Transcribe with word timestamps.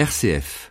RCF. 0.00 0.70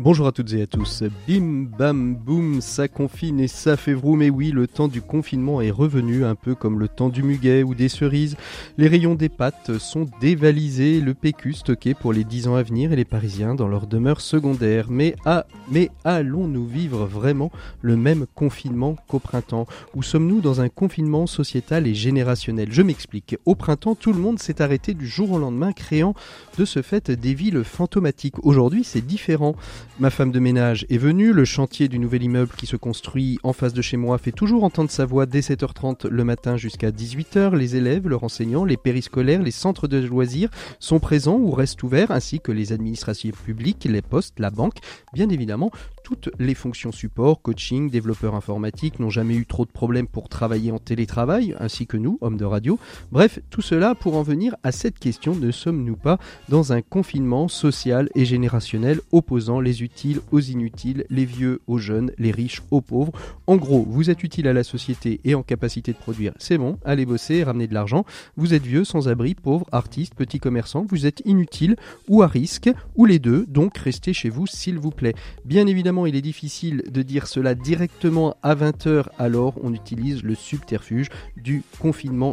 Bonjour 0.00 0.26
à 0.26 0.32
toutes 0.32 0.52
et 0.52 0.62
à 0.62 0.66
tous. 0.66 1.04
Bim 1.28 1.66
bam 1.78 2.14
boum, 2.16 2.60
ça 2.60 2.88
confine 2.88 3.40
et 3.40 3.48
ça 3.48 3.76
fait 3.76 3.94
vroom. 3.94 4.18
Mais 4.18 4.30
oui, 4.30 4.50
le 4.50 4.66
temps 4.66 4.88
du 4.88 5.02
confinement 5.02 5.60
est 5.60 5.70
revenu, 5.70 6.24
un 6.24 6.34
peu 6.34 6.54
comme 6.54 6.80
le 6.80 6.88
temps 6.88 7.08
du 7.08 7.22
muguet 7.22 7.62
ou 7.62 7.74
des 7.74 7.88
cerises. 7.88 8.36
Les 8.78 8.88
rayons 8.88 9.14
des 9.14 9.28
pâtes 9.28 9.78
sont 9.78 10.06
dévalisés, 10.20 11.00
le 11.00 11.14
PQ 11.14 11.52
stocké 11.52 11.94
pour 11.94 12.12
les 12.12 12.24
10 12.24 12.48
ans 12.48 12.54
à 12.56 12.62
venir 12.62 12.92
et 12.92 12.96
les 12.96 13.04
Parisiens 13.04 13.54
dans 13.54 13.68
leur 13.68 13.86
demeure 13.86 14.20
secondaire. 14.20 14.86
Mais, 14.88 15.14
ah, 15.24 15.46
mais 15.70 15.90
allons-nous 16.04 16.66
vivre 16.66 17.06
vraiment 17.06 17.52
le 17.80 17.96
même 17.96 18.26
confinement 18.34 18.96
qu'au 19.08 19.20
printemps? 19.20 19.66
Ou 19.94 20.02
sommes-nous 20.02 20.40
dans 20.40 20.60
un 20.60 20.68
confinement 20.68 21.26
sociétal 21.26 21.86
et 21.86 21.94
Je 22.18 22.82
m'explique. 22.82 23.36
Au 23.44 23.54
printemps, 23.54 23.94
tout 23.94 24.12
le 24.12 24.18
monde 24.18 24.38
s'est 24.38 24.60
arrêté 24.60 24.94
du 24.94 25.06
jour 25.06 25.32
au 25.32 25.38
lendemain, 25.38 25.72
créant 25.72 26.14
de 26.56 26.64
ce 26.64 26.82
fait 26.82 27.10
des 27.10 27.34
villes 27.34 27.62
fantomatiques. 27.62 28.44
Aujourd'hui, 28.44 28.82
c'est 28.82 29.06
différent. 29.06 29.54
Ma 30.00 30.10
femme 30.10 30.32
de 30.32 30.40
ménage 30.40 30.84
est 30.90 30.98
venue, 30.98 31.32
le 31.32 31.44
chantier 31.44 31.88
du 31.88 31.98
nouvel 31.98 32.24
immeuble 32.24 32.52
qui 32.56 32.66
se 32.66 32.76
construit 32.76 33.38
en 33.42 33.52
face 33.52 33.72
de 33.72 33.82
chez 33.82 33.96
moi 33.96 34.18
fait 34.18 34.32
toujours 34.32 34.64
entendre 34.64 34.90
sa 34.90 35.04
voix 35.04 35.26
dès 35.26 35.40
7h30 35.40 36.08
le 36.08 36.24
matin 36.24 36.56
jusqu'à 36.56 36.90
18h. 36.90 37.54
Les 37.54 37.76
élèves, 37.76 38.08
leurs 38.08 38.24
enseignants, 38.24 38.64
les 38.64 38.76
périscolaires, 38.76 39.42
les 39.42 39.50
centres 39.50 39.86
de 39.86 39.98
loisirs 39.98 40.50
sont 40.80 40.98
présents 41.00 41.38
ou 41.38 41.52
restent 41.52 41.82
ouverts, 41.82 42.10
ainsi 42.10 42.40
que 42.40 42.52
les 42.52 42.72
administrations 42.72 43.30
publiques, 43.44 43.84
les 43.84 44.02
postes, 44.02 44.38
la 44.38 44.50
banque. 44.50 44.78
Bien 45.12 45.28
évidemment, 45.28 45.70
toutes 46.02 46.30
les 46.38 46.54
fonctions 46.54 46.90
support, 46.90 47.42
coaching, 47.42 47.90
développeurs 47.90 48.34
informatiques 48.34 48.98
n'ont 48.98 49.10
jamais 49.10 49.34
eu 49.34 49.44
trop 49.44 49.66
de 49.66 49.70
problèmes 49.70 50.08
pour 50.08 50.30
travailler 50.30 50.72
en 50.72 50.78
télétravail, 50.78 51.54
ainsi 51.60 51.86
que 51.86 51.97
nous, 51.98 52.18
hommes 52.20 52.36
de 52.36 52.44
radio. 52.44 52.78
Bref, 53.12 53.40
tout 53.50 53.62
cela 53.62 53.94
pour 53.94 54.16
en 54.16 54.22
venir 54.22 54.56
à 54.62 54.72
cette 54.72 54.98
question, 54.98 55.34
ne 55.34 55.50
sommes-nous 55.50 55.96
pas 55.96 56.18
dans 56.48 56.72
un 56.72 56.82
confinement 56.82 57.48
social 57.48 58.08
et 58.14 58.24
générationnel 58.24 59.00
opposant 59.12 59.60
les 59.60 59.82
utiles 59.82 60.20
aux 60.30 60.40
inutiles, 60.40 61.04
les 61.10 61.24
vieux 61.24 61.60
aux 61.66 61.78
jeunes, 61.78 62.12
les 62.18 62.30
riches 62.30 62.62
aux 62.70 62.80
pauvres? 62.80 63.12
En 63.46 63.56
gros, 63.56 63.86
vous 63.88 64.10
êtes 64.10 64.22
utile 64.22 64.48
à 64.48 64.52
la 64.52 64.64
société 64.64 65.20
et 65.24 65.34
en 65.34 65.42
capacité 65.42 65.92
de 65.92 65.98
produire, 65.98 66.32
c'est 66.38 66.58
bon, 66.58 66.78
allez 66.84 67.06
bosser 67.06 67.36
et 67.36 67.44
ramener 67.44 67.66
de 67.66 67.74
l'argent. 67.74 68.04
Vous 68.36 68.54
êtes 68.54 68.64
vieux, 68.64 68.84
sans 68.84 69.08
abri, 69.08 69.34
pauvre, 69.34 69.66
artiste, 69.72 70.14
petit 70.14 70.38
commerçant, 70.38 70.86
vous 70.88 71.06
êtes 71.06 71.22
inutile 71.24 71.76
ou 72.08 72.22
à 72.22 72.26
risque, 72.26 72.70
ou 72.96 73.04
les 73.04 73.18
deux, 73.18 73.46
donc 73.46 73.76
restez 73.78 74.12
chez 74.12 74.28
vous 74.28 74.46
s'il 74.46 74.78
vous 74.78 74.90
plaît. 74.90 75.14
Bien 75.44 75.66
évidemment, 75.66 76.06
il 76.06 76.16
est 76.16 76.22
difficile 76.22 76.82
de 76.90 77.02
dire 77.02 77.26
cela 77.26 77.54
directement 77.54 78.36
à 78.42 78.54
20h, 78.54 79.06
alors 79.18 79.54
on 79.62 79.72
utilise 79.72 80.22
le 80.22 80.34
subterfuge 80.34 81.08
du 81.36 81.62
confinement 81.78 81.87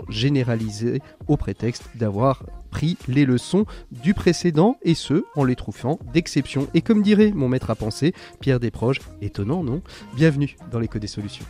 généralisé 0.09 1.02
au 1.28 1.38
prétexte 1.38 1.89
d'avoir 1.95 2.44
pris 2.72 2.98
les 3.08 3.25
leçons 3.25 3.66
du 3.92 4.14
précédent 4.14 4.78
et 4.84 4.95
ce 4.95 5.23
en 5.36 5.44
les 5.44 5.56
trouvant 5.56 6.00
d'exception. 6.14 6.67
Et 6.73 6.81
comme 6.81 7.02
dirait 7.02 7.31
mon 7.34 7.47
maître 7.47 7.70
à 7.70 7.75
penser, 7.75 8.14
Pierre 8.42 8.59
Desproges, 8.59 9.00
étonnant 9.22 9.64
non? 9.64 9.81
Bienvenue 10.16 10.56
dans 10.72 10.80
l'écho 10.80 11.00
des 11.00 11.08
solutions. 11.08 11.45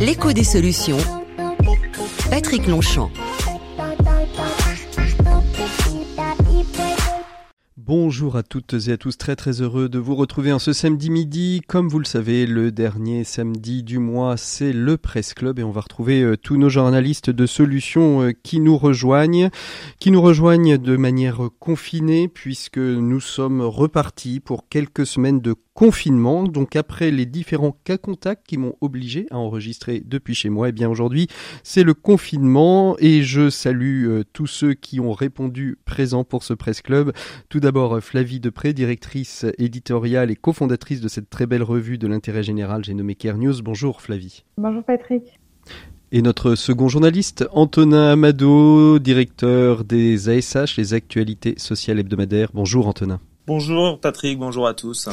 L'écho 0.00 0.32
des 0.32 0.44
solutions. 0.44 0.98
Patrick 2.30 2.66
Longchamp. 2.66 3.10
Bonjour 7.86 8.34
à 8.34 8.42
toutes 8.42 8.74
et 8.88 8.90
à 8.90 8.96
tous, 8.96 9.16
très 9.16 9.36
très 9.36 9.62
heureux 9.62 9.88
de 9.88 10.00
vous 10.00 10.16
retrouver 10.16 10.52
en 10.52 10.58
ce 10.58 10.72
samedi 10.72 11.08
midi. 11.08 11.62
Comme 11.68 11.88
vous 11.88 12.00
le 12.00 12.04
savez, 12.04 12.44
le 12.44 12.72
dernier 12.72 13.22
samedi 13.22 13.84
du 13.84 14.00
mois, 14.00 14.36
c'est 14.36 14.72
le 14.72 14.96
Presse 14.96 15.34
Club 15.34 15.60
et 15.60 15.62
on 15.62 15.70
va 15.70 15.82
retrouver 15.82 16.20
euh, 16.20 16.36
tous 16.36 16.56
nos 16.56 16.68
journalistes 16.68 17.30
de 17.30 17.46
solutions 17.46 18.22
euh, 18.22 18.32
qui 18.32 18.58
nous 18.58 18.76
rejoignent, 18.76 19.50
qui 20.00 20.10
nous 20.10 20.20
rejoignent 20.20 20.78
de 20.78 20.96
manière 20.96 21.42
confinée 21.60 22.26
puisque 22.26 22.78
nous 22.78 23.20
sommes 23.20 23.60
repartis 23.62 24.40
pour 24.40 24.68
quelques 24.68 25.06
semaines 25.06 25.40
de 25.40 25.54
confinement. 25.72 26.42
Donc 26.42 26.74
après 26.74 27.12
les 27.12 27.26
différents 27.26 27.76
cas 27.84 27.98
contacts 27.98 28.46
qui 28.48 28.56
m'ont 28.56 28.74
obligé 28.80 29.26
à 29.30 29.36
enregistrer 29.36 30.02
depuis 30.04 30.34
chez 30.34 30.48
moi, 30.48 30.70
eh 30.70 30.72
bien 30.72 30.88
aujourd'hui 30.88 31.28
c'est 31.62 31.84
le 31.84 31.94
confinement 31.94 32.96
et 32.98 33.22
je 33.22 33.48
salue 33.48 34.08
euh, 34.08 34.24
tous 34.32 34.48
ceux 34.48 34.74
qui 34.74 34.98
ont 34.98 35.12
répondu 35.12 35.78
présents 35.84 36.24
pour 36.24 36.42
ce 36.42 36.54
Presse 36.54 36.80
Club. 36.80 37.12
Tout 37.48 37.60
d'abord 37.60 37.75
Flavie 38.00 38.40
Depré, 38.40 38.72
directrice 38.72 39.44
éditoriale 39.58 40.30
et 40.30 40.36
cofondatrice 40.36 41.02
de 41.02 41.08
cette 41.08 41.28
très 41.28 41.44
belle 41.44 41.62
revue 41.62 41.98
de 41.98 42.06
l'intérêt 42.06 42.42
général, 42.42 42.82
j'ai 42.82 42.94
nommé 42.94 43.14
Care 43.14 43.36
News. 43.36 43.60
Bonjour 43.62 44.00
Flavie. 44.00 44.44
Bonjour 44.56 44.82
Patrick. 44.82 45.38
Et 46.10 46.22
notre 46.22 46.54
second 46.54 46.88
journaliste, 46.88 47.46
Antonin 47.52 48.12
Amado, 48.12 48.98
directeur 48.98 49.84
des 49.84 50.30
ASH, 50.30 50.78
les 50.78 50.94
actualités 50.94 51.54
sociales 51.58 51.98
hebdomadaires. 51.98 52.48
Bonjour 52.54 52.88
Antonin. 52.88 53.20
Bonjour 53.46 54.00
Patrick, 54.00 54.38
bonjour 54.38 54.66
à 54.66 54.72
tous. 54.72 55.10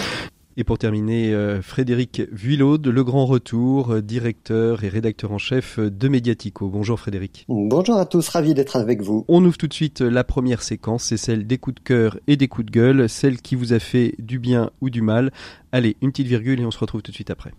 Et 0.56 0.64
pour 0.64 0.78
terminer, 0.78 1.34
euh, 1.34 1.62
Frédéric 1.62 2.22
Vuillot 2.31 2.78
de 2.78 2.91
Le 2.91 3.03
Grand 3.03 3.25
Retour, 3.25 3.91
euh, 3.91 4.02
directeur 4.02 4.84
et 4.84 4.90
rédacteur 4.90 5.31
en 5.31 5.40
chef 5.40 5.80
de 5.80 6.08
Mediatico. 6.08 6.69
Bonjour 6.69 7.00
Frédéric. 7.00 7.46
Bonjour 7.47 7.97
à 7.97 8.06
tous, 8.06 8.28
ravi 8.30 8.53
d'être 8.53 8.75
avec 8.75 9.02
vous. 9.02 9.25
On 9.28 9.44
ouvre 9.44 9.58
tout 9.58 9.68
de 9.68 9.74
suite 9.74 10.02
la 10.02 10.24
première 10.24 10.62
séquence, 10.62 11.06
c'est 11.06 11.18
celle 11.18 11.47
des 11.47 11.58
coups 11.58 11.75
de 11.75 11.80
cœur 11.81 12.19
et 12.28 12.38
des 12.38 12.47
coups 12.47 12.68
de 12.68 12.72
gueule, 12.72 13.09
celle 13.09 13.41
qui 13.41 13.56
vous 13.56 13.74
a 13.74 13.80
fait 13.80 14.14
du 14.19 14.38
bien 14.38 14.69
ou 14.81 14.91
du 14.91 15.02
mal. 15.02 15.31
Allez, 15.72 15.97
une 16.02 16.12
petite 16.12 16.28
virgule 16.28 16.59
et 16.59 16.66
on 16.66 16.72
se 16.72 16.80
retrouve 16.80 17.02
tout 17.02 17.12
de 17.12 17.16
suite 17.16 17.31
après. 17.31 17.52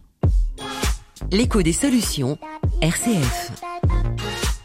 L'écho 1.32 1.62
des 1.62 1.72
solutions, 1.72 2.38
RCF. 2.80 3.50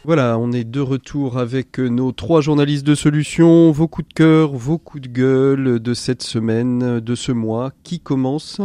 Voilà, 0.04 0.38
on 0.38 0.50
est 0.52 0.64
de 0.64 0.80
retour 0.80 1.36
avec 1.36 1.78
nos 1.78 2.10
trois 2.12 2.40
journalistes 2.40 2.86
de 2.86 2.94
solutions, 2.94 3.70
vos 3.70 3.86
coups 3.86 4.08
de 4.08 4.14
cœur, 4.14 4.52
vos 4.52 4.78
coups 4.78 5.02
de 5.02 5.08
gueule 5.08 5.78
de 5.78 5.94
cette 5.94 6.22
semaine, 6.22 7.00
de 7.00 7.14
ce 7.14 7.32
mois. 7.32 7.70
Qui 7.82 8.00
commence 8.00 8.62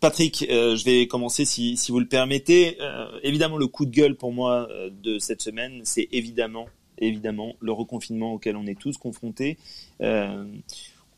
Patrick, 0.00 0.46
euh, 0.48 0.74
je 0.74 0.84
vais 0.84 1.06
commencer 1.06 1.44
si, 1.44 1.76
vous 1.90 2.00
le 2.00 2.06
permettez. 2.06 2.78
Euh, 2.80 3.08
évidemment, 3.22 3.58
le 3.58 3.66
coup 3.66 3.84
de 3.84 3.90
gueule 3.90 4.14
pour 4.14 4.32
moi 4.32 4.68
euh, 4.70 4.88
de 4.90 5.18
cette 5.18 5.42
semaine, 5.42 5.82
c'est 5.84 6.08
évidemment, 6.12 6.66
évidemment, 6.96 7.54
le 7.60 7.72
reconfinement 7.72 8.32
auquel 8.32 8.56
on 8.56 8.66
est 8.66 8.78
tous 8.78 8.96
confrontés 8.96 9.58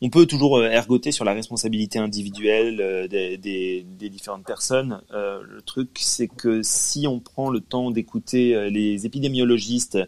on 0.01 0.09
peut 0.09 0.25
toujours 0.25 0.57
euh, 0.57 0.69
ergoter 0.69 1.11
sur 1.11 1.25
la 1.25 1.33
responsabilité 1.33 1.99
individuelle 1.99 2.81
euh, 2.81 3.07
des, 3.07 3.85
différentes 4.09 4.45
personnes. 4.45 5.01
Euh, 5.13 5.41
le 5.47 5.61
truc, 5.61 5.89
c'est 5.99 6.27
que 6.27 6.61
si 6.63 7.07
on 7.07 7.19
prend 7.19 7.51
le 7.51 7.61
temps 7.61 7.91
d'écouter 7.91 8.69
les 8.69 9.05
épidémiologistes, 9.05 9.99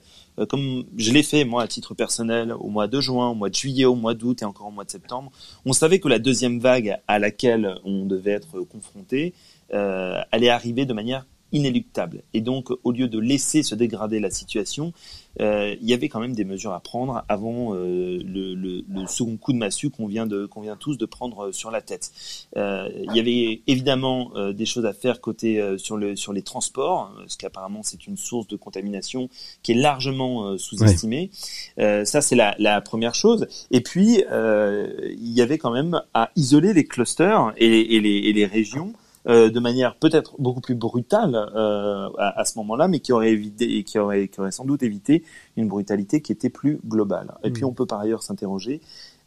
comme 0.49 0.83
je 0.97 1.11
l'ai 1.11 1.21
fait 1.21 1.45
moi 1.45 1.61
à 1.61 1.67
titre 1.67 1.93
personnel 1.93 2.53
au 2.53 2.69
mois 2.69 2.87
de 2.87 2.99
juin, 2.99 3.29
au 3.29 3.35
mois 3.35 3.49
de 3.49 3.55
juillet, 3.55 3.85
au 3.85 3.95
mois 3.95 4.15
d'août 4.15 4.41
et 4.41 4.45
encore 4.45 4.67
au 4.67 4.71
mois 4.71 4.83
de 4.83 4.89
septembre, 4.89 5.31
on 5.65 5.73
savait 5.73 5.99
que 5.99 6.07
la 6.07 6.17
deuxième 6.17 6.59
vague 6.59 6.97
à 7.07 7.19
laquelle 7.19 7.75
on 7.85 8.05
devait 8.05 8.31
être 8.31 8.61
confronté 8.61 9.33
allait 9.71 10.49
arriver 10.49 10.85
de 10.85 10.93
manière 10.93 11.25
inéluctable. 11.53 12.23
Et 12.33 12.41
donc, 12.41 12.69
au 12.83 12.91
lieu 12.91 13.07
de 13.07 13.19
laisser 13.19 13.63
se 13.63 13.75
dégrader 13.75 14.19
la 14.19 14.29
situation, 14.29 14.93
euh, 15.41 15.75
il 15.81 15.89
y 15.89 15.93
avait 15.93 16.09
quand 16.09 16.19
même 16.19 16.35
des 16.35 16.45
mesures 16.45 16.73
à 16.73 16.79
prendre 16.79 17.23
avant 17.27 17.73
euh, 17.73 18.19
le, 18.23 18.53
le, 18.53 18.83
le, 18.87 19.07
second 19.07 19.37
coup 19.37 19.51
de 19.51 19.57
massue 19.57 19.89
qu'on 19.89 20.05
vient 20.05 20.27
de 20.27 20.45
qu'on 20.45 20.61
vient 20.61 20.75
tous 20.75 20.97
de 20.97 21.05
prendre 21.05 21.51
sur 21.51 21.71
la 21.71 21.81
tête. 21.81 22.11
Euh, 22.55 22.87
il 23.03 23.15
y 23.15 23.19
avait 23.19 23.61
évidemment 23.65 24.31
euh, 24.35 24.53
des 24.53 24.65
choses 24.65 24.85
à 24.85 24.93
faire 24.93 25.21
côté 25.21 25.59
euh, 25.59 25.77
sur 25.77 25.97
le 25.97 26.15
sur 26.15 26.33
les 26.33 26.43
transports, 26.43 27.11
parce 27.17 27.35
qu'apparemment 27.35 27.81
c'est 27.83 28.05
une 28.05 28.17
source 28.17 28.47
de 28.47 28.55
contamination 28.55 29.29
qui 29.63 29.71
est 29.71 29.75
largement 29.75 30.57
sous-estimée. 30.57 31.31
ça 31.77 32.21
c'est 32.21 32.35
la, 32.35 32.55
la, 32.59 32.81
première 32.81 33.15
chose. 33.15 33.47
Et 33.71 33.81
puis 33.81 34.23
il 34.23 35.33
y 35.33 35.41
avait 35.41 35.57
quand 35.57 35.71
même 35.71 36.01
à 36.13 36.29
isoler 36.35 36.73
les 36.73 36.85
clusters 36.85 37.53
et, 37.57 37.95
et, 37.95 38.01
les, 38.01 38.09
et 38.09 38.33
les 38.33 38.45
régions 38.45 38.93
euh, 39.27 39.49
de 39.49 39.59
manière 39.59 39.95
peut-être 39.95 40.35
beaucoup 40.39 40.61
plus 40.61 40.75
brutale 40.75 41.35
euh, 41.35 42.09
à, 42.17 42.39
à, 42.39 42.45
ce 42.45 42.57
moment-là, 42.59 42.87
mais 42.87 42.99
qui 42.99 43.13
aurait 43.13 43.31
évité, 43.31 43.83
qui 43.83 43.97
aurait, 43.97 44.27
qui 44.27 44.39
aurait 44.39 44.51
sans 44.51 44.65
doute 44.65 44.83
évité 44.83 45.23
une 45.55 45.67
brutalité 45.67 46.21
qui 46.21 46.31
était 46.31 46.49
plus 46.49 46.79
globale. 46.85 47.33
Et 47.43 47.51
puis 47.51 47.63
mm. 47.63 47.67
on 47.67 47.73
peut 47.73 47.85
par 47.85 47.99
ailleurs 47.99 48.23
s'interroger 48.23 48.81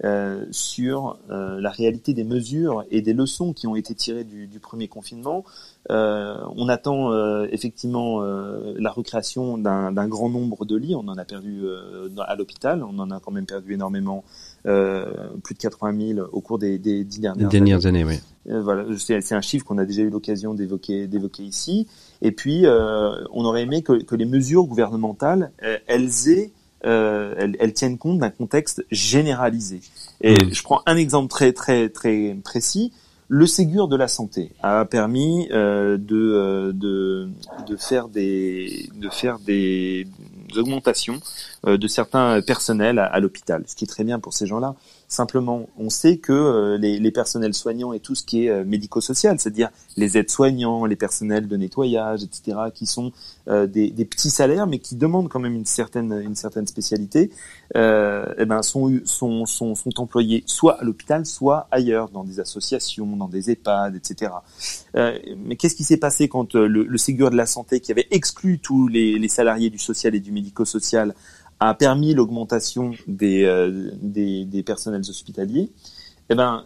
euh, 0.04 0.44
sur 0.50 1.18
euh, 1.30 1.58
la 1.58 1.70
réalité 1.70 2.12
des 2.12 2.24
mesures 2.24 2.84
et 2.90 3.00
des 3.00 3.14
leçons 3.14 3.54
qui 3.54 3.66
ont 3.66 3.76
été 3.76 3.94
tirées 3.94 4.24
du, 4.24 4.46
du 4.46 4.60
premier 4.60 4.88
confinement. 4.88 5.42
Euh, 5.90 6.36
on 6.54 6.68
attend 6.68 7.14
effectivement 7.44 8.20
la 8.20 8.90
recréation 8.90 9.56
d'un 9.56 10.08
grand 10.08 10.28
nombre 10.28 10.66
de 10.66 10.76
lits. 10.76 10.94
On 10.94 11.08
en 11.08 11.16
a 11.16 11.24
perdu 11.24 11.64
à 12.18 12.34
l'hôpital, 12.34 12.82
on 12.82 12.98
en 12.98 13.10
a 13.10 13.20
quand 13.20 13.32
même 13.32 13.46
perdu 13.46 13.72
énormément, 13.72 14.24
plus 15.42 15.54
de 15.54 15.58
80 15.58 16.14
000 16.14 16.28
au 16.32 16.40
cours 16.40 16.58
des, 16.58 16.78
des 16.78 17.04
dix 17.04 17.20
dernières, 17.20 17.48
dernières 17.48 17.86
années. 17.86 18.04
oui. 18.04 18.20
voilà, 18.46 18.84
c'est 18.98 19.34
un 19.34 19.40
chiffre 19.40 19.64
qu'on 19.64 19.78
a 19.78 19.84
déjà 19.84 20.02
eu 20.02 20.10
l'occasion 20.10 20.54
d'évoquer 20.54 21.06
d'évoquer 21.06 21.44
ici. 21.44 21.86
Et 22.22 22.32
puis, 22.32 22.64
on 22.66 23.44
aurait 23.44 23.62
aimé 23.62 23.82
que, 23.82 24.02
que 24.02 24.16
les 24.16 24.26
mesures 24.26 24.64
gouvernementales, 24.64 25.52
elles 25.86 26.28
aient 26.28 26.52
euh, 26.84 27.34
elles, 27.58 27.72
tiennent 27.72 27.98
compte 27.98 28.18
d'un 28.18 28.30
contexte 28.30 28.84
généralisé. 28.90 29.80
Et 30.20 30.34
hmm. 30.34 30.52
je 30.52 30.62
prends 30.62 30.82
un 30.86 30.96
exemple 30.96 31.28
très 31.28 31.52
très 31.52 31.88
très 31.88 32.36
précis. 32.44 32.92
Le 33.28 33.46
Ségur 33.46 33.88
de 33.88 33.96
la 33.96 34.06
santé 34.06 34.52
a 34.62 34.84
permis 34.84 35.48
euh, 35.50 35.96
de, 35.96 36.16
euh, 36.16 36.72
de, 36.72 37.28
de 37.66 37.76
faire 37.76 38.08
des 38.08 38.88
de 38.94 39.08
faire 39.08 39.40
des 39.40 40.06
augmentations 40.56 41.20
euh, 41.66 41.76
de 41.76 41.88
certains 41.88 42.40
personnels 42.42 42.98
à, 42.98 43.18
l'hôpital, 43.20 43.64
ce 43.66 43.74
qui 43.74 43.84
est 43.84 43.88
très 43.88 44.04
bien 44.04 44.18
pour 44.18 44.34
ces 44.34 44.46
gens-là. 44.46 44.74
Simplement, 45.08 45.68
on 45.78 45.88
sait 45.88 46.16
que 46.16 46.32
euh, 46.32 46.78
les, 46.78 47.10
personnels 47.12 47.54
soignants 47.54 47.92
et 47.92 48.00
tout 48.00 48.16
ce 48.16 48.24
qui 48.24 48.46
est 48.46 48.50
euh, 48.50 48.64
médico-social, 48.64 49.38
c'est-à-dire 49.38 49.70
les 49.96 50.18
aides-soignants, 50.18 50.84
les 50.84 50.96
personnels 50.96 51.46
de 51.46 51.56
nettoyage, 51.56 52.24
etc., 52.24 52.58
qui 52.74 52.86
sont 52.86 53.12
des, 53.46 53.90
des, 53.90 54.04
petits 54.04 54.30
salaires, 54.30 54.66
mais 54.66 54.80
qui 54.80 54.96
demandent 54.96 55.28
quand 55.28 55.38
même 55.38 55.54
une 55.54 55.64
certaine 55.64 56.20
une 56.20 56.34
certaine 56.34 56.66
spécialité, 56.66 57.30
eh 57.76 58.44
ben 58.44 58.60
sont, 58.62 59.00
sont, 59.04 59.46
sont, 59.46 59.74
employés 59.98 60.42
soit 60.46 60.80
à 60.80 60.84
l'hôpital, 60.84 61.24
soit 61.24 61.68
ailleurs, 61.70 62.08
dans 62.08 62.24
des 62.24 62.40
associations, 62.40 63.06
dans 63.16 63.28
des 63.28 63.50
EHPAD, 63.52 63.94
etc. 63.94 64.32
mais 64.94 65.54
qu'est-ce 65.56 65.76
qui 65.76 65.84
s'est 65.84 65.96
passé 65.96 66.28
quand 66.28 66.56
le, 66.56 66.66
le 66.66 66.98
Ségur 66.98 67.30
de 67.30 67.36
la 67.36 67.46
santé, 67.46 67.78
qui 67.78 67.92
avait 67.92 68.08
exclu 68.10 68.58
tous 68.58 68.88
les 68.88 69.28
salariés 69.28 69.70
du 69.70 69.78
social 69.78 70.16
et 70.16 70.20
du 70.20 70.32
médico-social, 70.32 71.14
a 71.60 71.74
permis 71.74 72.14
l'augmentation 72.14 72.92
des, 73.06 73.44
euh, 73.44 73.90
des, 74.00 74.44
des, 74.44 74.62
personnels 74.62 75.02
hospitaliers, 75.08 75.70
eh 76.28 76.34
ben, 76.34 76.64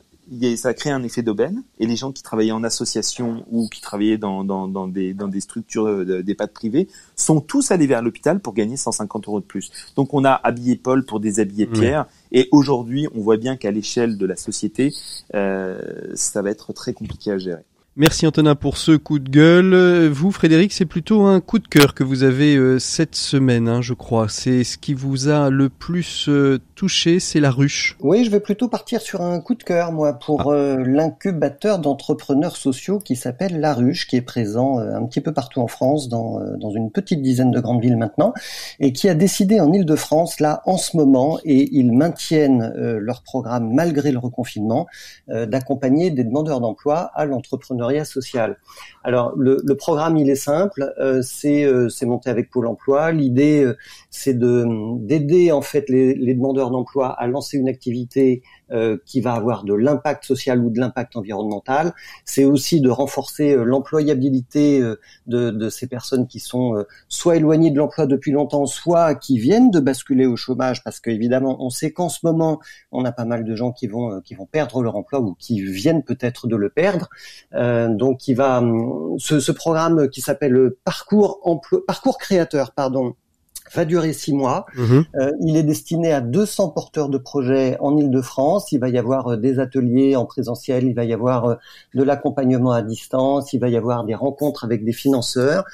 ça 0.56 0.68
a 0.68 0.74
créé 0.74 0.92
un 0.92 1.02
effet 1.02 1.22
d'aubaine 1.22 1.64
et 1.78 1.86
les 1.86 1.96
gens 1.96 2.12
qui 2.12 2.22
travaillaient 2.22 2.52
en 2.52 2.62
association 2.62 3.44
ou 3.50 3.68
qui 3.68 3.80
travaillaient 3.80 4.18
dans, 4.18 4.44
dans, 4.44 4.68
dans 4.68 4.86
des, 4.86 5.12
dans 5.12 5.26
des 5.26 5.40
structures 5.40 6.04
d'EHPAD 6.06 6.52
privées 6.52 6.88
sont 7.16 7.40
tous 7.40 7.72
allés 7.72 7.88
vers 7.88 8.00
l'hôpital 8.00 8.38
pour 8.40 8.54
gagner 8.54 8.76
150 8.76 9.26
euros 9.26 9.40
de 9.40 9.44
plus. 9.44 9.70
Donc 9.96 10.14
on 10.14 10.24
a 10.24 10.32
habillé 10.32 10.76
Paul 10.76 11.04
pour 11.04 11.18
déshabiller 11.18 11.66
Pierre 11.66 12.06
et 12.30 12.48
aujourd'hui 12.52 13.08
on 13.14 13.20
voit 13.20 13.38
bien 13.38 13.56
qu'à 13.56 13.72
l'échelle 13.72 14.18
de 14.18 14.26
la 14.26 14.36
société, 14.36 14.94
euh, 15.34 15.80
ça 16.14 16.42
va 16.42 16.50
être 16.50 16.72
très 16.72 16.92
compliqué 16.92 17.32
à 17.32 17.38
gérer. 17.38 17.64
Merci 18.00 18.26
Antonin 18.26 18.54
pour 18.54 18.78
ce 18.78 18.92
coup 18.92 19.18
de 19.18 19.28
gueule. 19.28 20.08
Vous, 20.08 20.32
Frédéric, 20.32 20.72
c'est 20.72 20.86
plutôt 20.86 21.26
un 21.26 21.42
coup 21.42 21.58
de 21.58 21.68
cœur 21.68 21.92
que 21.92 22.02
vous 22.02 22.22
avez 22.22 22.56
euh, 22.56 22.78
cette 22.78 23.14
semaine, 23.14 23.68
hein, 23.68 23.82
je 23.82 23.92
crois. 23.92 24.26
C'est 24.30 24.64
ce 24.64 24.78
qui 24.78 24.94
vous 24.94 25.28
a 25.28 25.50
le 25.50 25.68
plus 25.68 26.26
euh, 26.30 26.58
touché, 26.76 27.20
c'est 27.20 27.40
la 27.40 27.50
ruche. 27.50 27.98
Oui, 28.00 28.24
je 28.24 28.30
vais 28.30 28.40
plutôt 28.40 28.68
partir 28.68 29.02
sur 29.02 29.20
un 29.20 29.38
coup 29.42 29.54
de 29.54 29.62
cœur, 29.62 29.92
moi, 29.92 30.14
pour 30.14 30.50
ah. 30.50 30.54
euh, 30.54 30.82
l'incubateur 30.82 31.78
d'entrepreneurs 31.78 32.56
sociaux 32.56 33.00
qui 33.00 33.16
s'appelle 33.16 33.60
La 33.60 33.74
Ruche, 33.74 34.06
qui 34.06 34.16
est 34.16 34.22
présent 34.22 34.78
un 34.78 35.04
petit 35.04 35.20
peu 35.20 35.34
partout 35.34 35.60
en 35.60 35.66
France, 35.66 36.08
dans, 36.08 36.40
dans 36.56 36.70
une 36.70 36.90
petite 36.90 37.20
dizaine 37.20 37.50
de 37.50 37.60
grandes 37.60 37.82
villes 37.82 37.98
maintenant, 37.98 38.32
et 38.78 38.94
qui 38.94 39.10
a 39.10 39.14
décidé 39.14 39.60
en 39.60 39.74
Ile-de-France, 39.74 40.40
là, 40.40 40.62
en 40.64 40.78
ce 40.78 40.96
moment, 40.96 41.38
et 41.44 41.68
ils 41.72 41.92
maintiennent 41.92 42.72
leur 42.74 43.20
programme 43.20 43.74
malgré 43.74 44.10
le 44.10 44.18
reconfinement, 44.18 44.86
d'accompagner 45.28 46.10
des 46.10 46.24
demandeurs 46.24 46.62
d'emploi 46.62 47.10
à 47.14 47.26
l'entrepreneuriat 47.26 47.89
social. 48.04 48.58
Alors 49.04 49.34
le, 49.36 49.62
programme 49.74 50.16
il 50.16 50.28
est 50.30 50.34
simple, 50.34 50.92
euh, 50.98 51.22
c'est 51.22 51.64
euh, 51.64 51.88
monté 52.02 52.30
avec 52.30 52.50
Pôle 52.50 52.66
Emploi. 52.66 53.12
L'idée 53.12 53.64
euh, 53.64 53.76
c'est 54.10 54.34
de 54.34 54.66
d'aider 54.98 55.52
en 55.52 55.62
fait 55.62 55.88
les 55.88 56.34
demandeurs 56.34 56.70
d'emploi 56.70 57.08
à 57.08 57.26
lancer 57.26 57.56
une 57.58 57.68
activité 57.68 58.42
euh, 58.72 58.98
qui 59.04 59.20
va 59.20 59.32
avoir 59.32 59.64
de 59.64 59.74
l'impact 59.74 60.24
social 60.24 60.64
ou 60.64 60.70
de 60.70 60.78
l'impact 60.78 61.16
environnemental. 61.16 61.92
C'est 62.24 62.44
aussi 62.44 62.80
de 62.80 62.88
renforcer 62.88 63.52
euh, 63.52 63.64
l'employabilité 63.64 64.80
euh, 64.80 65.00
de, 65.26 65.50
de, 65.50 65.68
ces 65.68 65.88
personnes 65.88 66.28
qui 66.28 66.38
sont 66.38 66.84
soit 67.08 67.36
éloignées 67.36 67.72
de 67.72 67.78
l'emploi 67.78 68.06
depuis 68.06 68.30
longtemps, 68.30 68.66
soit 68.66 69.16
qui 69.16 69.38
viennent 69.38 69.70
de 69.70 69.80
basculer 69.80 70.26
au 70.26 70.36
chômage, 70.36 70.84
parce 70.84 71.00
qu'évidemment, 71.00 71.56
on 71.58 71.70
sait 71.70 71.90
qu'en 71.90 72.08
ce 72.08 72.20
moment, 72.22 72.60
on 72.92 73.04
a 73.04 73.12
pas 73.12 73.24
mal 73.24 73.44
de 73.44 73.54
gens 73.56 73.72
qui 73.72 73.88
vont 73.88 74.20
qui 74.20 74.34
vont 74.34 74.46
perdre 74.46 74.82
leur 74.82 74.94
emploi 74.94 75.20
ou 75.20 75.34
qui 75.34 75.60
viennent 75.62 76.04
peut-être 76.04 76.46
de 76.46 76.56
le 76.56 76.70
perdre. 76.70 77.08
donc, 77.52 78.28
il 78.28 78.34
va 78.34 78.62
ce, 79.18 79.40
ce 79.40 79.52
programme 79.52 80.08
qui 80.08 80.20
s'appelle 80.20 80.72
parcours 80.84 81.40
emploi, 81.42 81.80
parcours 81.86 82.18
créateur, 82.18 82.72
pardon 82.72 83.14
va 83.74 83.84
durer 83.84 84.12
six 84.12 84.32
mois. 84.32 84.66
Mhm. 84.76 85.04
Euh, 85.16 85.32
il 85.40 85.56
est 85.56 85.62
destiné 85.62 86.12
à 86.12 86.20
200 86.20 86.70
porteurs 86.70 87.08
de 87.08 87.18
projets 87.18 87.76
en 87.80 87.96
Ile-de-France. 87.96 88.72
Il 88.72 88.80
va 88.80 88.88
y 88.88 88.98
avoir 88.98 89.28
euh, 89.28 89.36
des 89.36 89.58
ateliers 89.58 90.16
en 90.16 90.26
présentiel, 90.26 90.84
il 90.84 90.94
va 90.94 91.04
y 91.04 91.12
avoir 91.12 91.44
euh, 91.44 91.54
de 91.94 92.02
l'accompagnement 92.02 92.72
à 92.72 92.82
distance, 92.82 93.52
il 93.52 93.60
va 93.60 93.68
y 93.68 93.76
avoir 93.76 94.04
des 94.04 94.14
rencontres 94.14 94.64
avec 94.64 94.84
des 94.84 94.92
financeurs. 94.92 95.64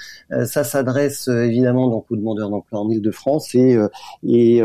ça 0.44 0.64
s'adresse 0.64 1.28
évidemment 1.28 1.88
donc 1.88 2.06
aux 2.10 2.16
demandeurs 2.16 2.50
d'emploi 2.50 2.80
en 2.80 2.90
Ile-de-France 2.90 3.54
et, 3.54 3.78
et, 4.26 4.62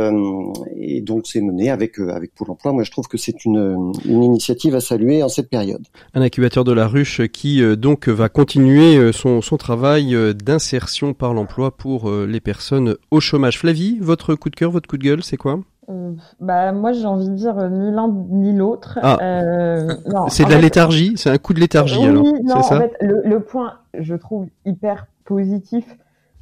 et, 0.78 1.02
donc 1.02 1.28
c'est 1.28 1.42
mené 1.42 1.70
avec 1.70 2.00
avec 2.00 2.34
Pôle 2.36 2.52
Emploi. 2.52 2.74
Moi, 2.74 2.84
je 2.84 2.92
trouve 2.92 3.08
que 3.08 3.18
c'est 3.18 3.46
une, 3.46 3.94
une 4.06 4.24
initiative 4.24 4.76
à 4.76 4.82
saluer 4.82 5.24
en 5.24 5.30
cette 5.30 5.50
période. 5.50 5.84
Un 6.14 6.22
incubateur 6.22 6.64
de 6.64 6.72
la 6.72 6.88
ruche 6.88 7.22
qui 7.28 7.62
donc 7.78 8.08
va 8.08 8.30
continuer 8.30 9.12
son, 9.14 9.42
son 9.42 9.58
travail 9.58 10.16
d'insertion 10.36 11.14
par 11.14 11.34
l'emploi 11.34 11.72
pour 11.72 12.12
les 12.12 12.40
personnes 12.40 12.96
au 13.12 13.21
chômage. 13.22 13.58
Flavie, 13.58 13.98
votre 14.00 14.36
coup 14.36 14.50
de 14.50 14.56
cœur, 14.56 14.72
votre 14.72 14.90
coup 14.90 14.98
de 14.98 15.04
gueule, 15.04 15.24
c'est 15.24 15.38
quoi? 15.38 15.60
Euh, 15.90 16.14
bah 16.40 16.72
moi 16.72 16.92
j'ai 16.92 17.06
envie 17.06 17.28
de 17.28 17.36
dire 17.36 17.58
euh, 17.58 17.70
ni 17.70 17.92
l'un 17.92 18.08
ni 18.30 18.54
l'autre. 18.56 19.00
Ah. 19.02 19.18
Euh, 19.22 19.96
c'est 20.30 20.46
de 20.46 20.52
la 20.52 20.62
léthargie, 20.62 21.14
c'est 21.18 21.30
un 21.30 21.38
coup 21.38 21.54
de 21.54 21.60
léthargie 21.60 22.04
alors. 22.04 22.24
Non, 22.44 22.62
ça 22.62 22.76
en 22.76 22.80
fait, 22.80 22.96
le, 23.02 23.40
point 23.40 23.74
je 23.98 24.14
trouve 24.16 24.48
hyper 24.66 25.08
positif, 25.26 25.86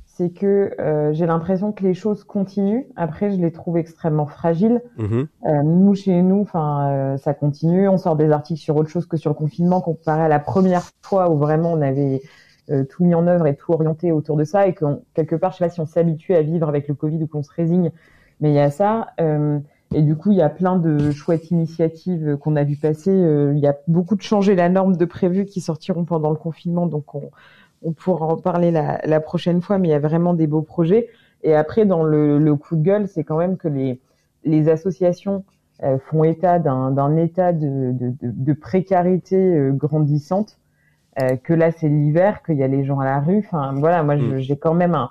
c'est 0.06 0.30
que 0.30 0.72
j'ai 1.14 1.26
l'impression 1.26 1.72
que 1.72 1.84
les 1.84 1.94
choses 1.94 2.26
continuent. 2.26 2.84
Après 2.98 3.32
je 3.32 3.38
les 3.38 3.52
trouve 3.52 3.78
extrêmement 3.78 4.28
fragiles. 4.28 4.82
Mhm. 4.98 5.28
nous 5.64 5.96
chez 5.96 6.22
nous, 6.22 6.42
enfin 6.42 7.16
ça 7.18 7.34
continue. 7.34 7.88
On 7.88 7.98
sort 7.98 8.18
des 8.18 8.32
articles 8.32 8.60
sur 8.60 8.76
autre 8.76 8.90
chose 8.90 9.06
que 9.06 9.18
sur 9.18 9.30
le 9.30 9.36
confinement 9.36 9.80
comparé 9.80 10.22
à 10.22 10.28
la 10.28 10.40
première 10.40 10.84
fois 11.02 11.32
où 11.32 11.38
vraiment 11.38 11.72
on 11.72 11.82
avait 11.82 12.22
tout 12.90 13.04
mis 13.04 13.16
en 13.16 13.26
œuvre 13.28 13.48
et 13.48 13.56
tout 13.56 13.74
orienté 13.74 14.12
autour 14.12 14.38
de 14.38 14.44
ça 14.44 14.68
et 14.68 14.74
que 14.74 14.86
quelque 15.14 15.36
part, 15.36 15.52
je 15.52 15.58
sais 15.58 15.66
pas 15.66 15.70
si 15.70 15.80
on 15.80 15.86
s'habitue 15.86 16.36
à 16.36 16.42
vivre 16.42 16.70
avec 16.70 16.88
le 16.88 16.94
Covid 16.94 17.24
ou 17.24 17.28
qu'on 17.28 17.44
se 17.44 17.52
résigne, 17.52 17.92
mais 18.40 18.52
il 18.52 18.56
y 18.56 18.60
a 18.60 18.72
ça. 18.72 19.08
Euh, 19.20 19.60
et 19.94 20.02
du 20.02 20.16
coup, 20.16 20.32
il 20.32 20.38
y 20.38 20.42
a 20.42 20.50
plein 20.50 20.78
de 20.78 21.12
chouettes 21.12 21.50
initiatives 21.52 22.38
qu'on 22.38 22.56
a 22.56 22.64
vu 22.64 22.76
passer. 22.76 23.12
Euh, 23.12 23.54
il 23.56 23.60
y 23.60 23.68
a 23.68 23.76
beaucoup 23.88 24.16
de 24.16 24.22
changer 24.22 24.56
la 24.56 24.70
norme 24.70 24.96
de 24.96 25.06
prévues 25.06 25.46
qui 25.46 25.62
sortiront 25.62 26.06
pendant 26.06 26.30
le 26.30 26.36
confinement, 26.36 26.86
donc 26.86 27.16
on, 27.16 27.32
pourra 27.94 28.28
en 28.28 28.38
parler 28.38 28.72
la, 28.72 29.20
prochaine 29.20 29.62
fois. 29.62 29.78
Mais 29.78 29.88
il 29.88 29.92
y 29.92 29.96
a 29.96 30.00
vraiment 30.00 30.34
des 30.34 30.48
beaux 30.48 30.62
projets. 30.62 31.10
Et 31.44 31.56
après, 31.56 31.86
dans 31.86 32.04
le, 32.04 32.56
coup 32.56 32.76
de 32.76 32.84
gueule, 32.84 33.08
c'est 33.08 33.24
quand 33.24 33.38
même 33.38 33.58
que 33.58 33.68
les, 33.68 34.00
les 34.44 34.70
associations 34.70 35.44
font 36.10 36.26
état 36.26 36.60
d'un 36.60 37.16
état 37.16 37.54
de, 37.54 37.96
de 38.22 38.54
précarité 38.54 39.70
grandissante 39.72 40.58
euh, 41.22 41.36
que 41.38 41.54
là 41.54 41.72
c'est 41.72 41.90
l'hiver, 41.90 42.44
qu'il 42.44 42.58
y 42.58 42.64
a 42.64 42.68
les 42.68 42.84
gens 42.86 43.00
à 43.00 43.06
la 43.06 43.20
rue. 43.20 43.40
Enfin 43.40 43.74
voilà, 43.76 44.04
moi 44.04 44.16
mm. 44.16 44.40
j'ai 44.40 44.58
quand 44.58 44.74
même 44.74 44.96
un, 44.96 45.10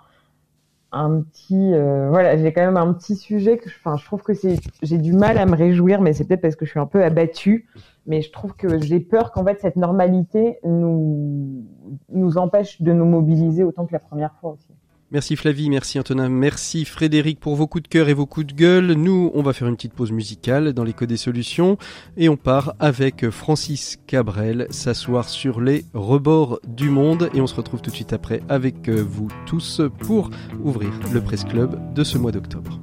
un 0.93 1.21
petit 1.21 1.75
euh, 1.75 2.09
voilà, 2.11 2.37
j'ai 2.37 2.53
quand 2.53 2.65
même 2.65 2.77
un 2.77 2.93
petit 2.93 3.17
sujet 3.17 3.59
que 3.59 3.69
enfin 3.69 3.97
je 3.97 4.05
trouve 4.05 4.23
que 4.23 4.35
c'est 4.35 4.57
j'ai 4.83 4.99
du 4.99 5.13
mal 5.13 5.39
à 5.39 5.47
me 5.47 5.57
réjouir, 5.57 6.01
mais 6.01 6.13
c'est 6.13 6.25
peut-être 6.25 6.41
parce 6.41 6.57
que 6.57 6.65
je 6.65 6.71
suis 6.71 6.81
un 6.81 6.87
peu 6.87 7.05
abattue. 7.05 7.69
Mais 8.07 8.23
je 8.23 8.33
trouve 8.33 8.55
que 8.55 8.81
j'ai 8.81 9.01
peur 9.01 9.33
qu'en 9.33 9.45
fait 9.45 9.61
cette 9.61 9.77
normalité 9.77 10.59
nous 10.65 11.67
nous 12.11 12.39
empêche 12.39 12.81
de 12.81 12.93
nous 12.93 13.05
mobiliser 13.05 13.65
autant 13.65 13.85
que 13.85 13.93
la 13.93 13.99
première 13.99 14.35
fois 14.41 14.53
aussi. 14.53 14.78
Merci 15.11 15.37
Flavie, 15.37 15.71
merci 15.71 15.99
Antonin, 15.99 16.29
merci 16.29 16.85
Frédéric 16.85 17.41
pour 17.41 17.57
vos 17.57 17.67
coups 17.67 17.85
de 17.85 17.89
cœur 17.89 18.11
et 18.11 18.15
vos 18.15 18.27
coups 18.27 18.49
de 18.49 18.53
gueule. 18.53 18.93
Nous, 18.93 19.31
on 19.33 19.41
va 19.41 19.55
faire 19.55 19.67
une 19.67 19.77
petite 19.77 19.95
pause 19.95 20.13
musicale 20.13 20.75
dans 20.75 20.85
l'écho 20.85 21.07
des 21.07 21.17
solutions 21.17 21.79
et 22.19 22.29
on 22.29 22.37
part 22.37 22.75
avec 22.79 23.31
Francis 23.31 23.99
Cabrel 24.07 24.67
s'asseoir 24.69 25.31
sur 25.31 25.63
les 25.63 25.87
rebords 25.95 26.61
du 26.69 26.91
monde 26.91 27.31
et 27.33 27.41
on 27.41 27.47
se 27.47 27.55
retrouve 27.55 27.81
tout 27.81 27.89
de 27.89 27.95
suite 27.95 28.13
après 28.13 28.43
avec 28.51 28.91
vous 28.91 29.29
tous 29.47 29.81
pour 30.01 30.29
ouvrir 30.63 30.93
le 31.11 31.23
Presse 31.23 31.45
Club 31.45 31.95
de 31.95 32.05
ce 32.05 32.19
mois 32.19 32.33
d'octobre. 32.33 32.79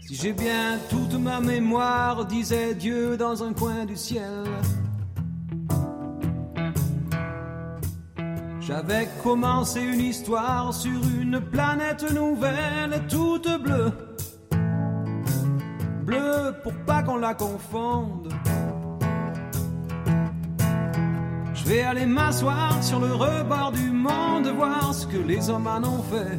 Si 0.00 0.14
j'ai 0.14 0.32
bien 0.32 0.78
toute 0.88 1.20
ma 1.20 1.40
mémoire, 1.40 2.24
disait 2.24 2.74
Dieu 2.74 3.18
dans 3.18 3.42
un 3.42 3.52
coin 3.52 3.84
du 3.84 3.96
ciel. 3.96 4.44
J'avais 8.66 9.08
commencé 9.22 9.80
une 9.80 10.00
histoire 10.00 10.74
sur 10.74 11.00
une 11.20 11.40
planète 11.40 12.04
nouvelle 12.12 13.00
toute 13.08 13.48
bleue. 13.62 13.92
Bleue 16.04 16.52
pour 16.64 16.72
pas 16.84 17.04
qu'on 17.04 17.18
la 17.18 17.34
confonde. 17.34 18.34
Je 21.54 21.64
vais 21.64 21.82
aller 21.82 22.06
m'asseoir 22.06 22.82
sur 22.82 22.98
le 22.98 23.14
rebord 23.14 23.70
du 23.70 23.88
monde, 23.92 24.48
voir 24.48 24.92
ce 24.92 25.06
que 25.06 25.18
les 25.18 25.48
hommes 25.48 25.68
en 25.68 25.84
ont 25.84 26.02
fait. 26.02 26.38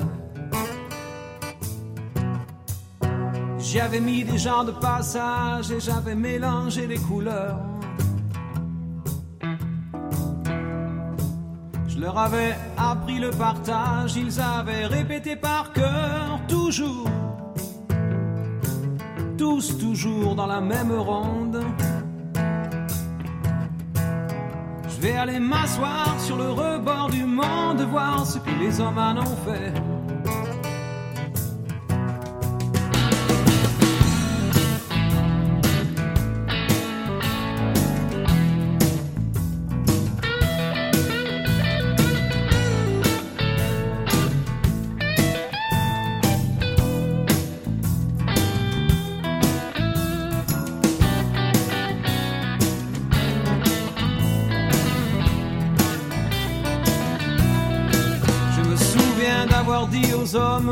J'avais 3.58 4.02
mis 4.02 4.26
des 4.26 4.38
gens 4.38 4.66
de 4.66 4.72
passage 4.72 5.72
et 5.72 5.80
j'avais 5.80 6.16
mélangé 6.16 6.88
les 6.88 6.98
couleurs. 6.98 7.77
Je 11.98 12.02
leur 12.04 12.16
avais 12.16 12.56
appris 12.78 13.18
le 13.18 13.32
partage, 13.32 14.16
ils 14.16 14.40
avaient 14.40 14.86
répété 14.86 15.36
par 15.36 15.74
cœur, 15.74 16.40
toujours, 16.48 17.10
tous 19.36 19.80
toujours 19.80 20.36
dans 20.36 20.46
la 20.46 20.62
même 20.62 20.92
ronde. 20.92 21.60
Je 24.88 25.02
vais 25.02 25.18
aller 25.18 25.40
m'asseoir 25.40 26.14
sur 26.20 26.38
le 26.38 26.52
rebord 26.52 27.10
du 27.10 27.24
monde, 27.24 27.82
voir 27.90 28.28
ce 28.28 28.38
que 28.38 28.52
les 28.60 28.80
hommes 28.80 29.00
en 29.00 29.18
ont 29.18 29.38
fait. 29.44 29.74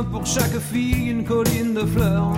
Pour 0.03 0.25
chaque 0.25 0.59
fille 0.59 1.09
une 1.09 1.23
colline 1.23 1.73
de 1.73 1.85
fleurs. 1.85 2.33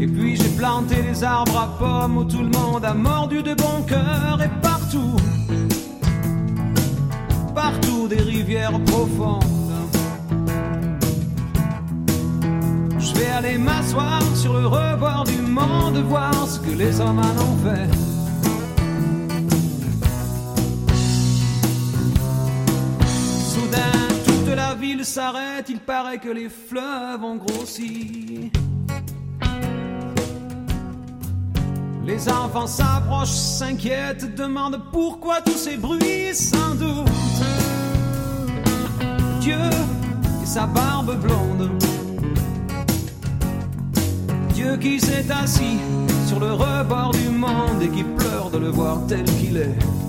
Et 0.00 0.06
puis 0.06 0.36
j'ai 0.36 0.50
planté 0.50 1.02
des 1.02 1.24
arbres 1.24 1.58
à 1.58 1.78
pommes 1.78 2.18
où 2.18 2.24
tout 2.24 2.42
le 2.42 2.50
monde 2.50 2.84
a 2.84 2.94
mordu 2.94 3.42
de 3.42 3.54
bon 3.54 3.82
cœur 3.86 4.40
et 4.40 4.50
partout, 4.62 5.16
partout 7.54 8.06
des 8.06 8.22
rivières 8.22 8.78
profondes. 8.84 9.44
Je 12.98 13.14
vais 13.14 13.26
aller 13.26 13.58
m'asseoir 13.58 14.22
sur 14.36 14.52
le 14.52 14.66
rebord 14.66 15.24
du 15.24 15.42
monde, 15.42 15.98
voir 16.08 16.46
ce 16.46 16.60
que 16.60 16.70
les 16.70 17.00
hommes 17.00 17.18
en 17.18 17.42
ont 17.42 17.56
fait. 17.64 18.07
Ville 24.88 25.04
s'arrête, 25.04 25.66
il 25.68 25.80
paraît 25.80 26.16
que 26.16 26.30
les 26.30 26.48
fleuves 26.48 27.22
ont 27.22 27.36
grossi. 27.36 28.50
Les 32.06 32.28
enfants 32.30 32.66
s'approchent, 32.66 33.28
s'inquiètent, 33.58 34.34
demandent 34.34 34.80
pourquoi 34.90 35.42
tous 35.42 35.58
ces 35.66 35.76
bruits, 35.76 36.34
sans 36.34 36.74
doute. 36.76 37.06
Dieu 39.40 39.68
et 40.42 40.46
sa 40.46 40.66
barbe 40.66 41.20
blonde. 41.20 41.70
Dieu 44.54 44.78
qui 44.78 44.98
s'est 44.98 45.30
assis 45.30 45.78
sur 46.26 46.40
le 46.40 46.52
rebord 46.52 47.10
du 47.10 47.28
monde 47.28 47.82
et 47.82 47.90
qui 47.90 48.04
pleure 48.04 48.50
de 48.50 48.56
le 48.56 48.70
voir 48.70 49.06
tel 49.06 49.24
qu'il 49.24 49.58
est. 49.58 50.07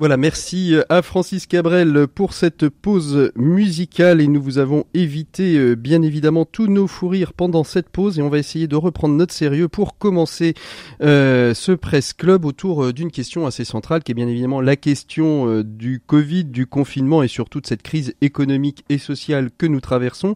Voilà, 0.00 0.16
merci 0.16 0.74
euh, 0.74 0.82
à 0.88 1.02
Francis 1.02 1.46
Cabrel 1.46 2.06
pour 2.08 2.32
cette 2.32 2.70
pause 2.70 3.32
musicale 3.36 4.22
et 4.22 4.28
nous 4.28 4.40
vous 4.40 4.56
avons 4.56 4.84
évité 4.94 5.58
euh, 5.58 5.74
bien 5.74 6.00
évidemment 6.00 6.46
tous 6.46 6.68
nos 6.68 6.86
fous 6.86 7.08
rires 7.08 7.34
pendant 7.34 7.64
cette 7.64 7.90
pause 7.90 8.18
et 8.18 8.22
on 8.22 8.30
va 8.30 8.38
essayer 8.38 8.66
de 8.66 8.76
reprendre 8.76 9.14
notre 9.14 9.34
sérieux 9.34 9.68
pour 9.68 9.98
commencer 9.98 10.54
euh, 11.02 11.52
ce 11.52 11.72
Presse 11.72 12.14
Club 12.14 12.46
autour 12.46 12.94
d'une 12.94 13.10
question 13.10 13.44
assez 13.44 13.66
centrale 13.66 14.02
qui 14.02 14.12
est 14.12 14.14
bien 14.14 14.26
évidemment 14.26 14.62
la 14.62 14.74
question 14.74 15.60
du 15.60 16.00
Covid, 16.00 16.46
du 16.46 16.66
confinement 16.66 17.22
et 17.22 17.28
surtout 17.28 17.60
de 17.60 17.66
cette 17.66 17.82
crise 17.82 18.14
économique 18.22 18.86
et 18.88 18.96
sociale 18.96 19.50
que 19.58 19.66
nous 19.66 19.82
traversons. 19.82 20.34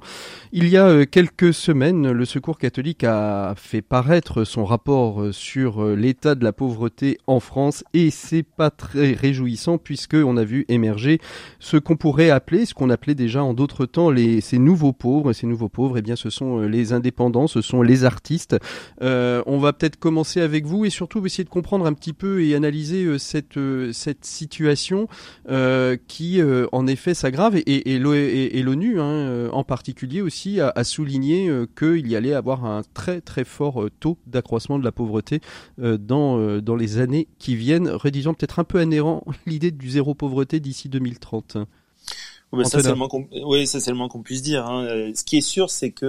Il 0.53 0.69
y 0.69 0.77
a 0.77 1.07
quelques 1.07 1.55
semaines, 1.55 2.13
le 2.13 2.25
Secours 2.27 2.59
catholique 2.59 3.03
a 3.03 3.55
fait 3.57 3.81
paraître 3.81 4.45
son 4.45 4.67
rapport 4.67 5.29
sur 5.33 5.83
l'état 5.97 6.35
de 6.35 6.45
la 6.45 6.53
pauvreté 6.53 7.17
en 7.27 7.41
France 7.41 7.83
et 7.95 8.11
c'est 8.11 8.43
pas 8.43 8.69
très 8.69 9.15
réjouissant 9.15 9.54
puisque 9.83 10.15
on 10.15 10.37
a 10.37 10.45
vu 10.45 10.65
émerger 10.69 11.19
ce 11.59 11.77
qu'on 11.77 11.97
pourrait 11.97 12.31
appeler, 12.31 12.67
ce 12.67 12.75
qu'on 12.75 12.91
appelait 12.91 13.15
déjà 13.15 13.43
en 13.43 13.55
d'autres 13.55 13.87
temps 13.87 14.11
ces 14.41 14.59
nouveaux 14.59 14.93
pauvres. 14.93 15.33
Ces 15.33 15.47
nouveaux 15.47 15.69
pauvres, 15.69 15.99
eh 15.99 16.03
bien, 16.03 16.17
ce 16.17 16.31
sont 16.31 16.61
euh, 16.61 16.67
les 16.67 16.93
indépendants, 16.93 17.47
ce 17.47 17.61
sont 17.61 17.83
les 17.83 18.05
artistes. 18.05 18.57
Euh, 19.03 19.43
on 19.47 19.59
va 19.59 19.73
peut-être 19.73 19.97
commencer 19.97 20.41
avec 20.41 20.67
vous 20.67 20.85
et 20.85 20.91
surtout 20.91 21.25
essayer 21.25 21.45
de 21.45 21.49
comprendre 21.49 21.87
un 21.87 21.93
petit 21.93 22.13
peu 22.13 22.43
et 22.43 22.55
analyser 22.55 23.05
euh, 23.05 23.19
cette 23.19 23.59
cette 23.93 24.25
situation 24.25 25.09
qui 26.09 26.41
en 26.73 26.87
effet 26.87 27.15
s'aggrave 27.15 27.57
et, 27.57 27.95
et, 27.95 27.99
l'ONU 27.99 29.01
hein, 29.01 29.49
en 29.53 29.65
particulier 29.65 30.21
aussi 30.21 30.61
a, 30.61 30.73
a 30.75 30.85
souligné 30.85 31.51
qu'il 31.79 32.07
y 32.09 32.17
allait 32.17 32.35
avoir 32.35 32.65
un 32.65 32.83
très 32.95 33.21
très 33.21 33.45
fort 33.45 33.87
taux 34.01 34.19
d'accroissement 34.27 34.79
de 34.79 34.85
la 34.85 34.93
pauvreté 34.93 35.41
dans 35.79 36.61
dans 36.61 36.77
les 36.77 36.99
années 36.99 37.29
qui 37.39 37.57
viennent, 37.57 37.89
redisant 37.89 38.35
peut-être 38.35 38.59
un 38.59 38.65
peu 38.65 38.83
inhérent 38.83 39.25
l'idée 39.47 39.71
du 39.71 39.91
zéro 39.91 40.15
pauvreté 40.15 40.61
d'ici 40.61 40.89
2030 40.89 41.59
oui, 42.53 42.65
ça 42.67 42.81
c'est 42.81 42.89
le 42.89 42.95
moins 42.95 43.09
qu'on 43.09 44.19
oui, 44.19 44.23
puisse 44.23 44.43
dire. 44.43 44.67
Hein. 44.67 44.85
Euh, 44.85 45.13
ce 45.15 45.25
qui 45.25 45.39
est 45.39 45.41
sûr, 45.41 45.71
c'est 45.71 45.91
que 45.91 46.07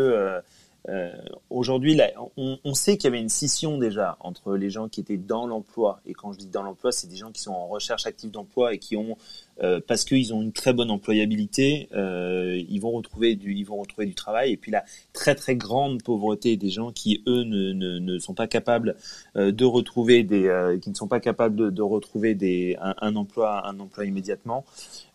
euh, 0.88 1.12
aujourd'hui, 1.50 2.00
on, 2.38 2.60
on, 2.64 2.74
sait 2.74 2.98
qu'il 2.98 3.06
y 3.06 3.14
avait 3.14 3.22
une 3.22 3.30
scission 3.30 3.78
déjà 3.78 4.18
entre 4.20 4.56
les 4.56 4.70
gens 4.70 4.88
qui 4.88 5.00
étaient 5.00 5.18
dans 5.18 5.48
l'emploi, 5.48 6.00
et 6.06 6.14
quand 6.14 6.32
je 6.32 6.38
dis 6.38 6.48
dans 6.48 6.62
l'emploi, 6.62 6.92
c'est 6.92 7.08
des 7.08 7.16
gens 7.16 7.32
qui 7.32 7.42
sont 7.42 7.54
en 7.54 7.68
recherche 7.68 8.06
active 8.06 8.30
d'emploi 8.32 8.74
et 8.74 8.78
qui 8.78 8.96
ont 8.96 9.18
euh, 9.64 9.80
parce 9.86 10.04
qu'ils 10.04 10.34
ont 10.34 10.42
une 10.42 10.52
très 10.52 10.74
bonne 10.74 10.92
employabilité, 10.92 11.88
euh, 11.94 12.62
ils 12.68 12.80
vont 12.80 12.92
retrouver 12.92 13.36
du, 13.36 13.54
ils 13.54 13.64
vont 13.64 13.78
retrouver 13.78 14.06
du 14.06 14.14
travail. 14.14 14.52
Et 14.52 14.58
puis 14.58 14.72
la 14.72 14.84
très 15.14 15.34
très 15.34 15.56
grande 15.56 16.04
pauvreté 16.04 16.58
des 16.58 16.70
gens 16.70 16.92
qui 16.92 17.24
eux 17.26 17.44
ne, 17.44 17.72
ne, 17.72 18.00
ne 18.00 18.20
sont 18.20 18.34
pas 18.34 18.48
capables 18.48 18.98
euh, 19.38 19.52
de 19.52 19.64
retrouver 19.64 20.24
des, 20.24 20.48
euh, 20.48 20.78
qui 20.78 20.90
ne 20.90 20.96
sont 20.96 21.08
pas 21.08 21.22
capables 21.22 21.56
de, 21.56 21.70
de 21.70 21.82
retrouver 21.82 22.36
des, 22.36 22.76
un, 22.80 23.16
emploi, 23.16 23.66
un 23.66 23.80
emploi 23.80 24.06
immédiatement. 24.06 24.66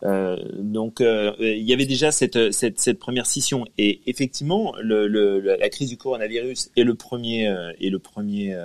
Euh, 0.03 0.37
donc 0.57 1.01
il 1.01 1.61
y 1.61 1.73
avait 1.73 1.85
déjà 1.85 2.11
cette, 2.11 2.51
cette, 2.51 2.79
cette, 2.79 2.97
première 2.97 3.27
scission. 3.27 3.65
Et 3.77 4.01
effectivement, 4.07 4.73
le, 4.81 5.07
le, 5.07 5.60
la 5.61 5.69
crise 5.69 5.89
du 5.89 5.97
coronavirus 5.97 6.71
et 6.75 6.83
le 6.83 6.95
premier 6.95 7.53
et 7.79 7.89
le 7.89 7.99
premier 7.99 8.55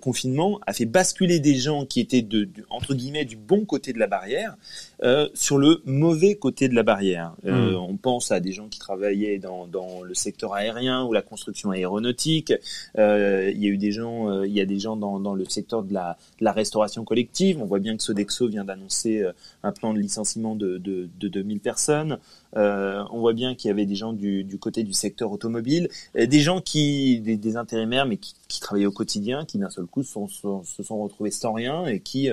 confinement 0.00 0.60
a 0.66 0.72
fait 0.72 0.86
basculer 0.86 1.40
des 1.40 1.54
gens 1.54 1.86
qui 1.86 2.00
étaient 2.00 2.22
de, 2.22 2.48
entre 2.70 2.94
guillemets 2.94 3.24
du 3.24 3.36
bon 3.36 3.64
côté 3.64 3.92
de 3.92 3.98
la 3.98 4.06
barrière 4.06 4.56
euh, 5.02 5.28
sur 5.34 5.58
le 5.58 5.80
mauvais 5.84 6.34
côté 6.34 6.68
de 6.68 6.74
la 6.74 6.82
barrière. 6.82 7.34
Euh, 7.46 7.72
hmm. 7.72 7.76
On 7.76 7.96
pense 7.96 8.32
à 8.32 8.40
des 8.40 8.52
gens 8.52 8.68
qui 8.68 8.78
travaillaient 8.78 9.38
dans, 9.38 9.66
dans, 9.66 10.02
le 10.02 10.14
secteur 10.14 10.54
aérien 10.54 11.04
ou 11.04 11.12
la 11.12 11.22
construction 11.22 11.70
aéronautique. 11.70 12.52
Euh, 12.98 13.50
il 13.54 13.62
y 13.62 13.66
a 13.66 13.68
eu 13.68 13.78
des 13.78 13.92
gens, 13.92 14.30
euh, 14.30 14.46
il 14.46 14.52
y 14.52 14.60
a 14.60 14.66
des 14.66 14.78
gens 14.78 14.96
dans, 14.96 15.20
dans 15.20 15.34
le 15.34 15.44
secteur 15.44 15.82
de 15.82 15.92
la, 15.94 16.16
de 16.40 16.44
la, 16.44 16.52
restauration 16.52 17.04
collective. 17.04 17.60
On 17.60 17.66
voit 17.66 17.78
bien 17.78 17.96
que 17.96 18.02
Sodexo 18.02 18.48
vient 18.48 18.64
d'annoncer 18.64 19.22
euh, 19.22 19.32
un 19.62 19.72
plan 19.72 19.94
de 19.94 20.00
licenciement 20.00 20.54
de, 20.54 20.78
de, 20.78 21.08
de 21.18 21.28
2000 21.28 21.60
personnes. 21.60 22.18
Euh, 22.56 23.04
on 23.12 23.20
voit 23.20 23.34
bien 23.34 23.54
qu'il 23.54 23.68
y 23.68 23.70
avait 23.70 23.86
des 23.86 23.94
gens 23.94 24.12
du, 24.12 24.42
du 24.42 24.58
côté 24.58 24.82
du 24.82 24.92
secteur 24.92 25.30
automobile, 25.30 25.88
des 26.14 26.40
gens 26.40 26.60
qui, 26.60 27.20
des, 27.20 27.36
des 27.36 27.56
intérimaires, 27.56 28.06
mais 28.06 28.16
qui, 28.16 28.34
qui, 28.48 28.60
travaillaient 28.60 28.86
au 28.86 28.92
quotidien, 28.92 29.44
qui 29.44 29.58
d'un 29.58 29.70
seul 29.70 29.86
coup 29.86 30.02
se 30.02 30.12
sont 30.12 31.02
retrouvés 31.02 31.30
sans 31.30 31.52
rien 31.52 31.86
et 31.86 32.00
qui 32.00 32.30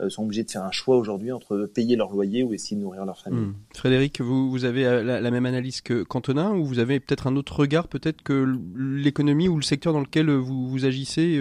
euh, 0.00 0.10
sont 0.10 0.24
obligés 0.24 0.42
de 0.42 0.50
faire 0.50 0.64
un 0.64 0.72
choix 0.72 0.96
aujourd'hui 0.96 1.30
entre 1.30 1.70
payer 1.72 1.94
leur 1.94 2.10
loyer 2.10 2.42
ou 2.42 2.52
essayer 2.52 2.76
de 2.76 2.82
nourrir 2.82 3.04
leur 3.04 3.20
famille. 3.20 3.44
Hmm. 3.44 3.54
Frédéric, 3.76 4.20
vous, 4.20 4.64
avez 4.64 4.84
euh, 4.86 5.20
la, 5.20 5.30
même 5.30 5.46
analyse 5.46 5.82
que 5.82 6.02
Quentin 6.02 6.52
ou 6.52 6.64
vous 6.64 6.80
avez 6.80 6.98
peut-être 6.98 7.28
un 7.28 7.36
autre 7.36 7.60
regard, 7.60 7.86
peut-être 7.86 8.22
que 8.22 8.58
l'économie 8.76 9.48
ou 9.48 9.54
le 9.56 9.62
secteur 9.62 9.92
dans 9.92 10.00
lequel 10.00 10.30
vous, 10.30 10.84
agissez, 10.84 11.40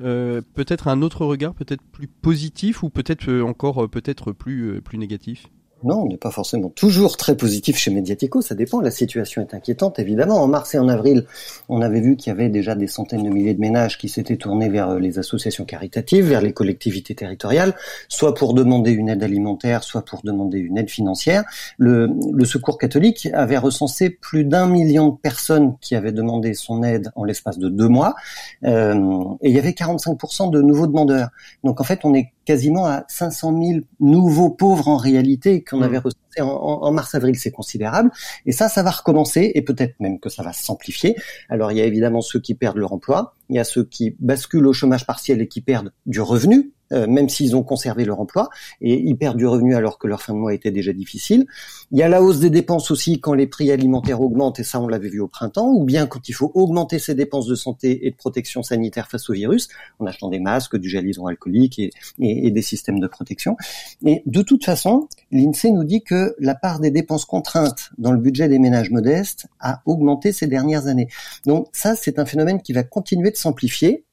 euh, 0.00 0.40
peut-être 0.54 0.88
un 0.88 1.02
autre 1.02 1.26
regard, 1.26 1.52
peut-être 1.52 1.82
plus 1.92 2.06
positif 2.06 2.82
ou 2.82 2.88
peut-être 2.88 3.30
encore 3.42 3.88
peut-être 3.90 4.32
plus, 4.32 4.80
plus 4.80 4.96
négatif? 4.96 5.48
Non, 5.82 6.02
on 6.02 6.06
n'est 6.06 6.18
pas 6.18 6.30
forcément 6.30 6.68
toujours 6.68 7.16
très 7.16 7.36
positif 7.36 7.76
chez 7.76 7.90
Mediatico, 7.90 8.42
ça 8.42 8.54
dépend. 8.54 8.80
La 8.80 8.90
situation 8.90 9.40
est 9.40 9.54
inquiétante, 9.54 9.98
évidemment. 9.98 10.42
En 10.42 10.46
mars 10.46 10.74
et 10.74 10.78
en 10.78 10.88
avril, 10.88 11.26
on 11.68 11.80
avait 11.80 12.00
vu 12.00 12.16
qu'il 12.16 12.30
y 12.30 12.36
avait 12.36 12.50
déjà 12.50 12.74
des 12.74 12.86
centaines 12.86 13.22
de 13.22 13.30
milliers 13.30 13.54
de 13.54 13.60
ménages 13.60 13.96
qui 13.96 14.08
s'étaient 14.08 14.36
tournés 14.36 14.68
vers 14.68 14.90
euh, 14.90 14.98
les 14.98 15.18
associations 15.18 15.64
caritatives, 15.64 16.26
vers 16.26 16.42
les 16.42 16.52
collectivités 16.52 17.14
territoriales, 17.14 17.74
soit 18.08 18.34
pour 18.34 18.52
demander 18.52 18.90
une 18.90 19.08
aide 19.08 19.22
alimentaire, 19.22 19.82
soit 19.82 20.04
pour 20.04 20.20
demander 20.22 20.58
une 20.58 20.76
aide 20.76 20.90
financière. 20.90 21.44
Le, 21.78 22.08
Secours 22.44 22.78
catholique 22.78 23.28
avait 23.32 23.58
recensé 23.58 24.10
plus 24.10 24.44
d'un 24.44 24.66
million 24.66 25.10
de 25.10 25.16
personnes 25.16 25.76
qui 25.80 25.94
avaient 25.94 26.10
demandé 26.10 26.52
son 26.52 26.82
aide 26.82 27.12
en 27.14 27.22
l'espace 27.22 27.58
de 27.58 27.68
deux 27.68 27.86
mois, 27.86 28.16
euh, 28.64 29.22
et 29.40 29.50
il 29.50 29.54
y 29.54 29.58
avait 29.58 29.70
45% 29.70 30.50
de 30.50 30.60
nouveaux 30.60 30.88
demandeurs. 30.88 31.28
Donc 31.62 31.80
en 31.80 31.84
fait, 31.84 32.00
on 32.02 32.12
est 32.12 32.32
quasiment 32.44 32.86
à 32.86 33.04
500 33.06 33.62
000 33.62 33.80
nouveaux 34.00 34.50
pauvres 34.50 34.88
en 34.88 34.96
réalité 34.96 35.62
qu'on 35.70 35.82
avait 35.82 35.98
mm. 35.98 36.02
recensés 36.04 36.40
en, 36.40 36.92
mars-avril, 36.92 37.36
c'est 37.36 37.50
considérable. 37.50 38.10
Et 38.46 38.52
ça, 38.52 38.68
ça 38.68 38.82
va 38.82 38.90
recommencer 38.90 39.52
et 39.54 39.62
peut-être 39.62 39.98
même 40.00 40.20
que 40.20 40.28
ça 40.28 40.42
va 40.42 40.52
s'amplifier. 40.52 41.16
Alors 41.48 41.72
il 41.72 41.78
y 41.78 41.80
a 41.80 41.84
évidemment 41.84 42.20
ceux 42.20 42.40
qui 42.40 42.54
perdent 42.54 42.78
leur 42.78 42.92
emploi, 42.92 43.34
il 43.48 43.56
y 43.56 43.58
a 43.58 43.64
ceux 43.64 43.84
qui 43.84 44.16
basculent 44.18 44.66
au 44.66 44.72
chômage 44.72 45.06
partiel 45.06 45.40
et 45.40 45.48
qui 45.48 45.60
perdent 45.60 45.92
du 46.06 46.20
revenu 46.20 46.72
euh, 46.92 47.06
même 47.06 47.28
s'ils 47.28 47.56
ont 47.56 47.62
conservé 47.62 48.04
leur 48.04 48.20
emploi, 48.20 48.48
et 48.80 49.00
ils 49.00 49.16
perdent 49.16 49.36
du 49.36 49.46
revenu 49.46 49.74
alors 49.74 49.98
que 49.98 50.06
leur 50.06 50.22
fin 50.22 50.32
de 50.34 50.38
mois 50.38 50.54
était 50.54 50.70
déjà 50.70 50.92
difficile. 50.92 51.46
Il 51.92 51.98
y 51.98 52.02
a 52.02 52.08
la 52.08 52.22
hausse 52.22 52.40
des 52.40 52.50
dépenses 52.50 52.90
aussi 52.90 53.20
quand 53.20 53.34
les 53.34 53.46
prix 53.46 53.70
alimentaires 53.70 54.20
augmentent, 54.20 54.60
et 54.60 54.64
ça 54.64 54.80
on 54.80 54.88
l'avait 54.88 55.08
vu 55.08 55.20
au 55.20 55.28
printemps, 55.28 55.72
ou 55.72 55.84
bien 55.84 56.06
quand 56.06 56.28
il 56.28 56.32
faut 56.32 56.50
augmenter 56.54 56.98
ses 56.98 57.14
dépenses 57.14 57.46
de 57.46 57.54
santé 57.54 58.06
et 58.06 58.10
de 58.10 58.16
protection 58.16 58.62
sanitaire 58.62 59.08
face 59.08 59.28
au 59.30 59.32
virus, 59.32 59.68
en 59.98 60.06
achetant 60.06 60.28
des 60.28 60.40
masques, 60.40 60.76
du 60.76 60.88
gel 60.88 61.06
hydroalcoolique 61.06 61.78
et, 61.78 61.90
et 62.18 62.50
des 62.50 62.62
systèmes 62.62 63.00
de 63.00 63.06
protection. 63.06 63.56
Et 64.04 64.22
de 64.26 64.42
toute 64.42 64.64
façon, 64.64 65.08
l'INSEE 65.30 65.72
nous 65.72 65.84
dit 65.84 66.02
que 66.02 66.34
la 66.38 66.54
part 66.54 66.80
des 66.80 66.90
dépenses 66.90 67.24
contraintes 67.24 67.90
dans 67.98 68.12
le 68.12 68.18
budget 68.18 68.48
des 68.48 68.58
ménages 68.58 68.90
modestes 68.90 69.46
a 69.60 69.82
augmenté 69.86 70.32
ces 70.32 70.46
dernières 70.46 70.86
années. 70.86 71.08
Donc 71.46 71.68
ça, 71.72 71.94
c'est 71.96 72.18
un 72.18 72.26
phénomène 72.26 72.60
qui 72.62 72.72
va 72.72 72.82
continuer 72.82 73.30
de 73.30 73.36
s'amplifier. 73.36 74.04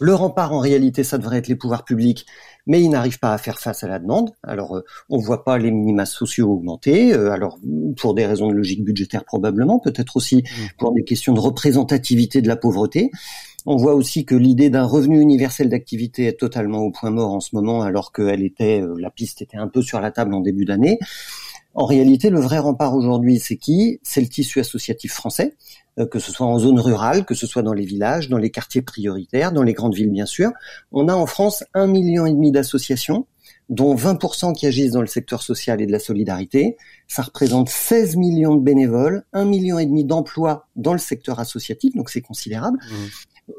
Le 0.00 0.14
rempart, 0.14 0.52
en 0.52 0.58
réalité, 0.58 1.04
ça 1.04 1.18
devrait 1.18 1.38
être 1.38 1.48
les 1.48 1.54
pouvoirs 1.54 1.84
publics, 1.84 2.26
mais 2.66 2.82
ils 2.82 2.88
n'arrivent 2.88 3.18
pas 3.18 3.34
à 3.34 3.38
faire 3.38 3.58
face 3.58 3.84
à 3.84 3.88
la 3.88 3.98
demande. 3.98 4.32
Alors, 4.42 4.76
euh, 4.76 4.84
on 5.10 5.18
ne 5.18 5.22
voit 5.22 5.44
pas 5.44 5.58
les 5.58 5.70
minima 5.70 6.06
sociaux 6.06 6.50
augmenter. 6.50 7.12
Euh, 7.12 7.30
alors, 7.30 7.58
pour 7.98 8.14
des 8.14 8.24
raisons 8.24 8.48
de 8.48 8.54
logique 8.54 8.82
budgétaire 8.82 9.24
probablement, 9.24 9.78
peut-être 9.78 10.16
aussi 10.16 10.36
mmh. 10.36 10.78
pour 10.78 10.92
des 10.92 11.04
questions 11.04 11.34
de 11.34 11.40
représentativité 11.40 12.40
de 12.40 12.48
la 12.48 12.56
pauvreté. 12.56 13.10
On 13.64 13.76
voit 13.76 13.94
aussi 13.94 14.24
que 14.24 14.34
l'idée 14.34 14.70
d'un 14.70 14.84
revenu 14.84 15.20
universel 15.20 15.68
d'activité 15.68 16.26
est 16.26 16.40
totalement 16.40 16.80
au 16.80 16.90
point 16.90 17.10
mort 17.10 17.32
en 17.32 17.40
ce 17.40 17.54
moment, 17.54 17.82
alors 17.82 18.10
que 18.10 18.22
était, 18.42 18.80
euh, 18.80 18.96
la 18.98 19.10
piste 19.10 19.42
était 19.42 19.58
un 19.58 19.68
peu 19.68 19.82
sur 19.82 20.00
la 20.00 20.10
table 20.10 20.34
en 20.34 20.40
début 20.40 20.64
d'année. 20.64 20.98
En 21.74 21.86
réalité, 21.86 22.28
le 22.28 22.40
vrai 22.40 22.58
rempart 22.58 22.94
aujourd'hui, 22.94 23.38
c'est 23.38 23.56
qui? 23.56 24.00
C'est 24.02 24.20
le 24.20 24.28
tissu 24.28 24.60
associatif 24.60 25.12
français, 25.12 25.54
que 26.10 26.18
ce 26.18 26.32
soit 26.32 26.46
en 26.46 26.58
zone 26.58 26.80
rurale, 26.80 27.24
que 27.24 27.34
ce 27.34 27.46
soit 27.46 27.62
dans 27.62 27.72
les 27.72 27.84
villages, 27.84 28.28
dans 28.28 28.38
les 28.38 28.50
quartiers 28.50 28.82
prioritaires, 28.82 29.52
dans 29.52 29.62
les 29.62 29.72
grandes 29.74 29.94
villes, 29.94 30.10
bien 30.10 30.26
sûr. 30.26 30.50
On 30.90 31.08
a 31.08 31.14
en 31.14 31.26
France 31.26 31.64
un 31.74 31.86
million 31.86 32.26
et 32.26 32.32
demi 32.32 32.50
d'associations, 32.50 33.26
dont 33.68 33.94
20% 33.94 34.54
qui 34.54 34.66
agissent 34.66 34.92
dans 34.92 35.00
le 35.00 35.06
secteur 35.06 35.42
social 35.42 35.80
et 35.80 35.86
de 35.86 35.92
la 35.92 35.98
solidarité. 35.98 36.76
Ça 37.08 37.22
représente 37.22 37.68
16 37.68 38.16
millions 38.16 38.54
de 38.54 38.62
bénévoles, 38.62 39.24
un 39.32 39.44
million 39.44 39.78
et 39.78 39.86
demi 39.86 40.04
d'emplois 40.04 40.68
dans 40.76 40.92
le 40.92 40.98
secteur 40.98 41.40
associatif, 41.40 41.94
donc 41.94 42.10
c'est 42.10 42.20
considérable. 42.20 42.78
Mmh. 42.78 42.94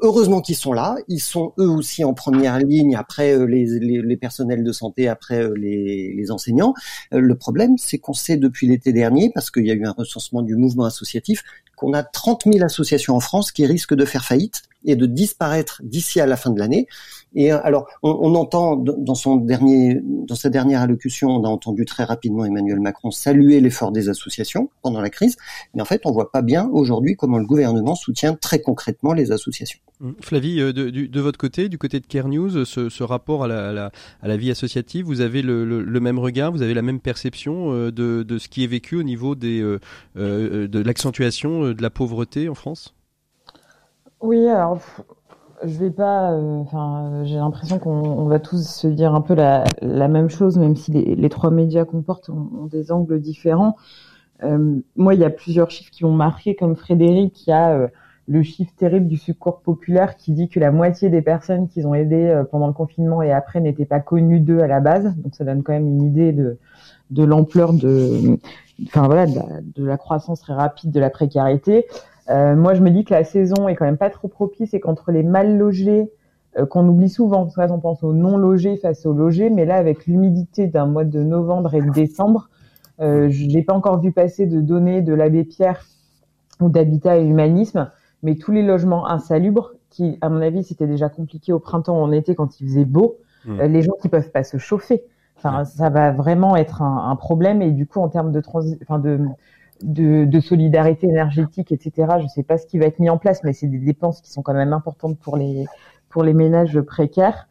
Heureusement 0.00 0.40
qu'ils 0.40 0.56
sont 0.56 0.72
là, 0.72 0.96
ils 1.08 1.20
sont 1.20 1.52
eux 1.58 1.68
aussi 1.68 2.04
en 2.04 2.14
première 2.14 2.58
ligne 2.58 2.96
après 2.96 3.34
euh, 3.34 3.44
les, 3.44 4.16
personnels 4.16 4.64
de 4.64 4.72
santé, 4.72 5.08
après 5.08 5.42
euh, 5.42 5.54
les, 5.56 6.14
les 6.14 6.30
enseignants. 6.30 6.72
Euh, 7.12 7.20
le 7.20 7.34
problème, 7.36 7.76
c'est 7.76 7.98
qu'on 7.98 8.14
sait 8.14 8.38
depuis 8.38 8.66
l'été 8.66 8.92
dernier, 8.92 9.30
parce 9.34 9.50
qu'il 9.50 9.66
y 9.66 9.70
a 9.70 9.74
eu 9.74 9.84
un 9.84 9.92
recensement 9.92 10.40
du 10.40 10.56
mouvement 10.56 10.84
associatif, 10.84 11.42
qu'on 11.76 11.92
a 11.92 12.02
30 12.02 12.44
000 12.50 12.64
associations 12.64 13.14
en 13.14 13.20
France 13.20 13.52
qui 13.52 13.66
risquent 13.66 13.94
de 13.94 14.06
faire 14.06 14.24
faillite 14.24 14.62
et 14.86 14.96
de 14.96 15.06
disparaître 15.06 15.82
d'ici 15.84 16.20
à 16.20 16.26
la 16.26 16.36
fin 16.36 16.50
de 16.50 16.58
l'année. 16.58 16.86
Et 17.34 17.52
euh, 17.52 17.58
alors, 17.62 17.86
on, 18.02 18.34
entend 18.34 18.76
dans 18.76 19.14
son 19.14 19.36
dernier, 19.36 20.00
dans 20.02 20.34
sa 20.34 20.50
dernière 20.50 20.82
allocution, 20.82 21.30
on 21.30 21.44
a 21.44 21.48
entendu 21.48 21.84
très 21.84 22.04
rapidement 22.04 22.44
Emmanuel 22.44 22.80
Macron 22.80 23.10
saluer 23.10 23.60
l'effort 23.60 23.92
des 23.92 24.08
associations 24.08 24.70
pendant 24.82 25.00
la 25.00 25.10
crise, 25.10 25.36
mais 25.74 25.82
en 25.82 25.84
fait, 25.84 26.02
on 26.04 26.12
voit 26.12 26.30
pas 26.30 26.42
bien 26.42 26.68
aujourd'hui 26.72 27.16
comment 27.16 27.38
le 27.38 27.46
gouvernement 27.46 27.94
soutient 27.94 28.34
très 28.34 28.60
concrètement 28.60 29.12
les 29.12 29.32
associations. 29.32 29.80
Mmh. 30.00 30.10
Flavie, 30.20 30.60
euh, 30.60 30.72
de, 30.72 31.20
votre 31.20 31.38
côté, 31.38 31.68
du 31.68 31.78
côté 31.78 32.00
de 32.00 32.06
Care 32.06 32.28
News, 32.28 32.64
ce, 32.64 33.02
rapport 33.02 33.44
à 33.44 33.48
la, 33.48 33.90
à 34.22 34.28
la, 34.28 34.36
vie 34.36 34.50
associative, 34.50 35.04
vous 35.04 35.20
avez 35.20 35.42
le, 35.42 36.00
même 36.00 36.18
regard, 36.18 36.52
vous 36.52 36.62
avez 36.62 36.74
la 36.74 36.82
même 36.82 37.00
perception 37.00 37.72
euh, 37.72 37.90
de, 37.90 38.22
de, 38.22 38.38
ce 38.38 38.48
qui 38.48 38.62
est 38.62 38.68
vécu 38.68 38.96
au 38.96 39.02
niveau 39.02 39.34
des, 39.34 39.60
de 40.14 40.78
l'accentuation 40.78 41.72
de 41.72 41.82
la 41.82 41.90
pauvreté 41.90 42.48
en 42.48 42.54
France? 42.54 42.94
Oui, 44.20 44.46
alors 44.48 44.80
je 45.66 45.78
vais 45.78 45.90
pas. 45.90 46.32
Euh, 46.32 46.58
enfin, 46.58 47.22
j'ai 47.24 47.36
l'impression 47.36 47.78
qu'on 47.78 48.24
va 48.26 48.38
tous 48.38 48.66
se 48.66 48.86
dire 48.86 49.14
un 49.14 49.20
peu 49.20 49.34
la, 49.34 49.64
même 49.82 50.28
chose, 50.28 50.58
même 50.58 50.76
si 50.76 50.90
les, 50.92 51.28
trois 51.28 51.50
médias 51.50 51.84
qu'on 51.84 52.02
porte 52.02 52.28
ont, 52.28 52.66
des 52.70 52.92
angles 52.92 53.20
différents. 53.20 53.76
Euh, 54.42 54.80
moi, 54.96 55.14
il 55.14 55.20
y 55.20 55.24
a 55.24 55.30
plusieurs 55.30 55.70
chiffres 55.70 55.90
qui 55.90 56.04
m'ont 56.04 56.12
marqué, 56.12 56.54
comme 56.54 56.76
Frédéric, 56.76 57.32
qui 57.32 57.52
a 57.52 57.72
euh, 57.72 57.88
le 58.26 58.42
chiffre 58.42 58.72
terrible 58.76 59.06
du 59.06 59.16
secours 59.16 59.60
populaire 59.60 60.16
qui 60.16 60.32
dit 60.32 60.48
que 60.48 60.58
la 60.58 60.70
moitié 60.70 61.10
des 61.10 61.22
personnes 61.22 61.68
qu'ils 61.68 61.86
ont 61.86 61.94
aidées 61.94 62.42
pendant 62.50 62.66
le 62.66 62.72
confinement 62.72 63.22
et 63.22 63.32
après 63.32 63.60
n'étaient 63.60 63.84
pas 63.84 64.00
connues 64.00 64.40
d'eux 64.40 64.60
à 64.60 64.66
la 64.66 64.80
base. 64.80 65.14
Donc, 65.16 65.34
ça 65.34 65.44
donne 65.44 65.62
quand 65.62 65.72
même 65.72 65.86
une 65.86 66.02
idée 66.02 66.32
de, 66.32 66.58
de 67.10 67.24
l'ampleur 67.24 67.74
de, 67.74 68.38
enfin 68.86 69.06
voilà, 69.06 69.26
de 69.26 69.40
de 69.76 69.84
la 69.84 69.98
croissance 69.98 70.40
très 70.40 70.54
rapide 70.54 70.90
de 70.90 71.00
la 71.00 71.10
précarité. 71.10 71.86
Euh, 72.30 72.54
moi, 72.56 72.74
je 72.74 72.82
me 72.82 72.90
dis 72.90 73.04
que 73.04 73.12
la 73.12 73.24
saison 73.24 73.68
est 73.68 73.74
quand 73.74 73.84
même 73.84 73.98
pas 73.98 74.10
trop 74.10 74.28
propice 74.28 74.74
et 74.74 74.80
qu'entre 74.80 75.12
les 75.12 75.22
mal 75.22 75.58
logés, 75.58 76.10
euh, 76.58 76.66
qu'on 76.66 76.88
oublie 76.88 77.08
souvent, 77.08 77.46
parce 77.46 77.70
on 77.70 77.80
pense 77.80 78.02
aux 78.02 78.12
non 78.12 78.36
logés 78.36 78.76
face 78.76 79.04
aux 79.06 79.12
logés, 79.12 79.50
mais 79.50 79.64
là, 79.64 79.76
avec 79.76 80.06
l'humidité 80.06 80.66
d'un 80.66 80.86
mois 80.86 81.04
de 81.04 81.22
novembre 81.22 81.74
et 81.74 81.82
de 81.82 81.90
décembre, 81.90 82.48
euh, 83.00 83.28
je 83.28 83.46
n'ai 83.46 83.62
pas 83.62 83.74
encore 83.74 84.00
vu 84.00 84.12
passer 84.12 84.46
de 84.46 84.60
données 84.60 85.02
de 85.02 85.12
l'abbé 85.12 85.44
Pierre 85.44 85.84
ou 86.60 86.68
d'habitat 86.68 87.18
et 87.18 87.24
humanisme, 87.24 87.90
mais 88.22 88.36
tous 88.36 88.52
les 88.52 88.62
logements 88.62 89.08
insalubres, 89.08 89.72
qui, 89.90 90.18
à 90.20 90.28
mon 90.28 90.40
avis, 90.40 90.64
c'était 90.64 90.86
déjà 90.86 91.08
compliqué 91.08 91.52
au 91.52 91.58
printemps 91.58 92.00
ou 92.00 92.02
en 92.02 92.10
été 92.10 92.34
quand 92.34 92.60
il 92.60 92.66
faisait 92.66 92.84
beau, 92.84 93.18
mmh. 93.44 93.62
les 93.62 93.82
gens 93.82 93.92
qui 94.00 94.08
peuvent 94.08 94.30
pas 94.30 94.42
se 94.42 94.56
chauffer. 94.56 95.04
Enfin, 95.36 95.64
ça 95.64 95.90
va 95.90 96.10
vraiment 96.12 96.56
être 96.56 96.82
un, 96.82 97.10
un, 97.10 97.16
problème 97.16 97.60
et 97.60 97.70
du 97.70 97.86
coup, 97.86 98.00
en 98.00 98.08
termes 98.08 98.32
de 98.32 98.40
transi 98.40 98.78
enfin 98.82 98.98
de 98.98 99.20
de, 99.82 100.24
de, 100.24 100.40
solidarité 100.40 101.06
énergétique, 101.06 101.72
etc. 101.72 102.08
Je 102.18 102.24
ne 102.24 102.28
sais 102.28 102.42
pas 102.42 102.58
ce 102.58 102.66
qui 102.66 102.78
va 102.78 102.86
être 102.86 102.98
mis 102.98 103.10
en 103.10 103.18
place, 103.18 103.42
mais 103.44 103.52
c'est 103.52 103.66
des 103.66 103.78
dépenses 103.78 104.20
qui 104.20 104.30
sont 104.30 104.42
quand 104.42 104.54
même 104.54 104.72
importantes 104.72 105.18
pour 105.18 105.36
les 105.36 105.66
pour 106.08 106.22
les 106.22 106.32
ménages 106.32 106.80
précaires. 106.80 107.48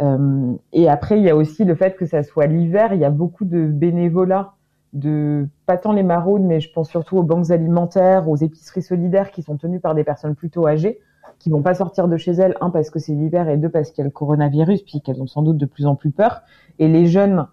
Euh, 0.00 0.52
et 0.72 0.88
après, 0.88 1.18
il 1.18 1.24
y 1.24 1.30
a 1.30 1.36
aussi 1.36 1.64
le 1.64 1.74
fait 1.74 1.96
que 1.96 2.06
ça 2.06 2.22
soit 2.22 2.46
l'hiver. 2.46 2.92
Il 2.92 3.00
y 3.00 3.04
a 3.04 3.10
beaucoup 3.10 3.44
de 3.44 3.66
bénévolat, 3.66 4.52
de 4.92 5.48
pas 5.66 5.78
tant 5.78 5.92
les 5.92 6.02
maraudes, 6.02 6.42
mais 6.42 6.60
je 6.60 6.70
pense 6.72 6.90
surtout 6.90 7.16
aux 7.16 7.22
banques 7.22 7.50
alimentaires, 7.50 8.28
aux 8.28 8.36
épiceries 8.36 8.82
solidaires 8.82 9.30
qui 9.30 9.42
sont 9.42 9.56
tenues 9.56 9.80
par 9.80 9.94
des 9.94 10.04
personnes 10.04 10.34
plutôt 10.34 10.66
âgées, 10.66 11.00
qui 11.38 11.50
vont 11.50 11.62
pas 11.62 11.74
sortir 11.74 12.08
de 12.08 12.16
chez 12.16 12.32
elles, 12.32 12.54
un 12.60 12.70
parce 12.70 12.90
que 12.90 12.98
c'est 12.98 13.12
l'hiver 13.12 13.48
et 13.48 13.56
deux 13.56 13.70
parce 13.70 13.90
qu'il 13.90 14.02
y 14.02 14.02
a 14.02 14.04
le 14.04 14.10
coronavirus, 14.10 14.82
puis 14.82 15.00
qu'elles 15.00 15.22
ont 15.22 15.26
sans 15.26 15.42
doute 15.42 15.56
de 15.56 15.66
plus 15.66 15.86
en 15.86 15.94
plus 15.94 16.10
peur. 16.10 16.42
Et 16.78 16.88
les 16.88 17.06
jeunes 17.06 17.46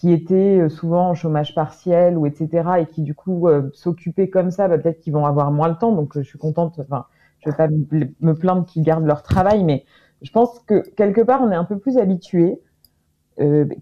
qui 0.00 0.14
étaient 0.14 0.58
euh, 0.58 0.68
souvent 0.70 1.10
en 1.10 1.14
chômage 1.14 1.54
partiel 1.54 2.16
ou 2.16 2.24
etc. 2.24 2.70
et 2.80 2.86
qui 2.86 3.02
du 3.02 3.14
coup 3.14 3.48
euh, 3.48 3.70
s'occupaient 3.74 4.30
comme 4.30 4.50
ça, 4.50 4.66
bah, 4.66 4.78
peut-être 4.78 5.00
qu'ils 5.00 5.12
vont 5.12 5.26
avoir 5.26 5.50
moins 5.52 5.68
le 5.68 5.74
temps. 5.74 5.92
Donc 5.92 6.16
euh, 6.16 6.22
je 6.22 6.28
suis 6.28 6.38
contente. 6.38 6.80
Enfin, 6.80 7.04
je 7.40 7.50
vais 7.50 7.56
pas 7.56 7.68
me 7.68 8.32
plaindre 8.32 8.64
qu'ils 8.64 8.82
gardent 8.82 9.04
leur 9.04 9.22
travail, 9.22 9.62
mais 9.62 9.84
je 10.22 10.30
pense 10.30 10.58
que 10.66 10.82
quelque 10.96 11.20
part 11.20 11.42
on 11.42 11.50
est 11.50 11.56
un 11.56 11.64
peu 11.64 11.78
plus 11.78 11.98
habitué 11.98 12.58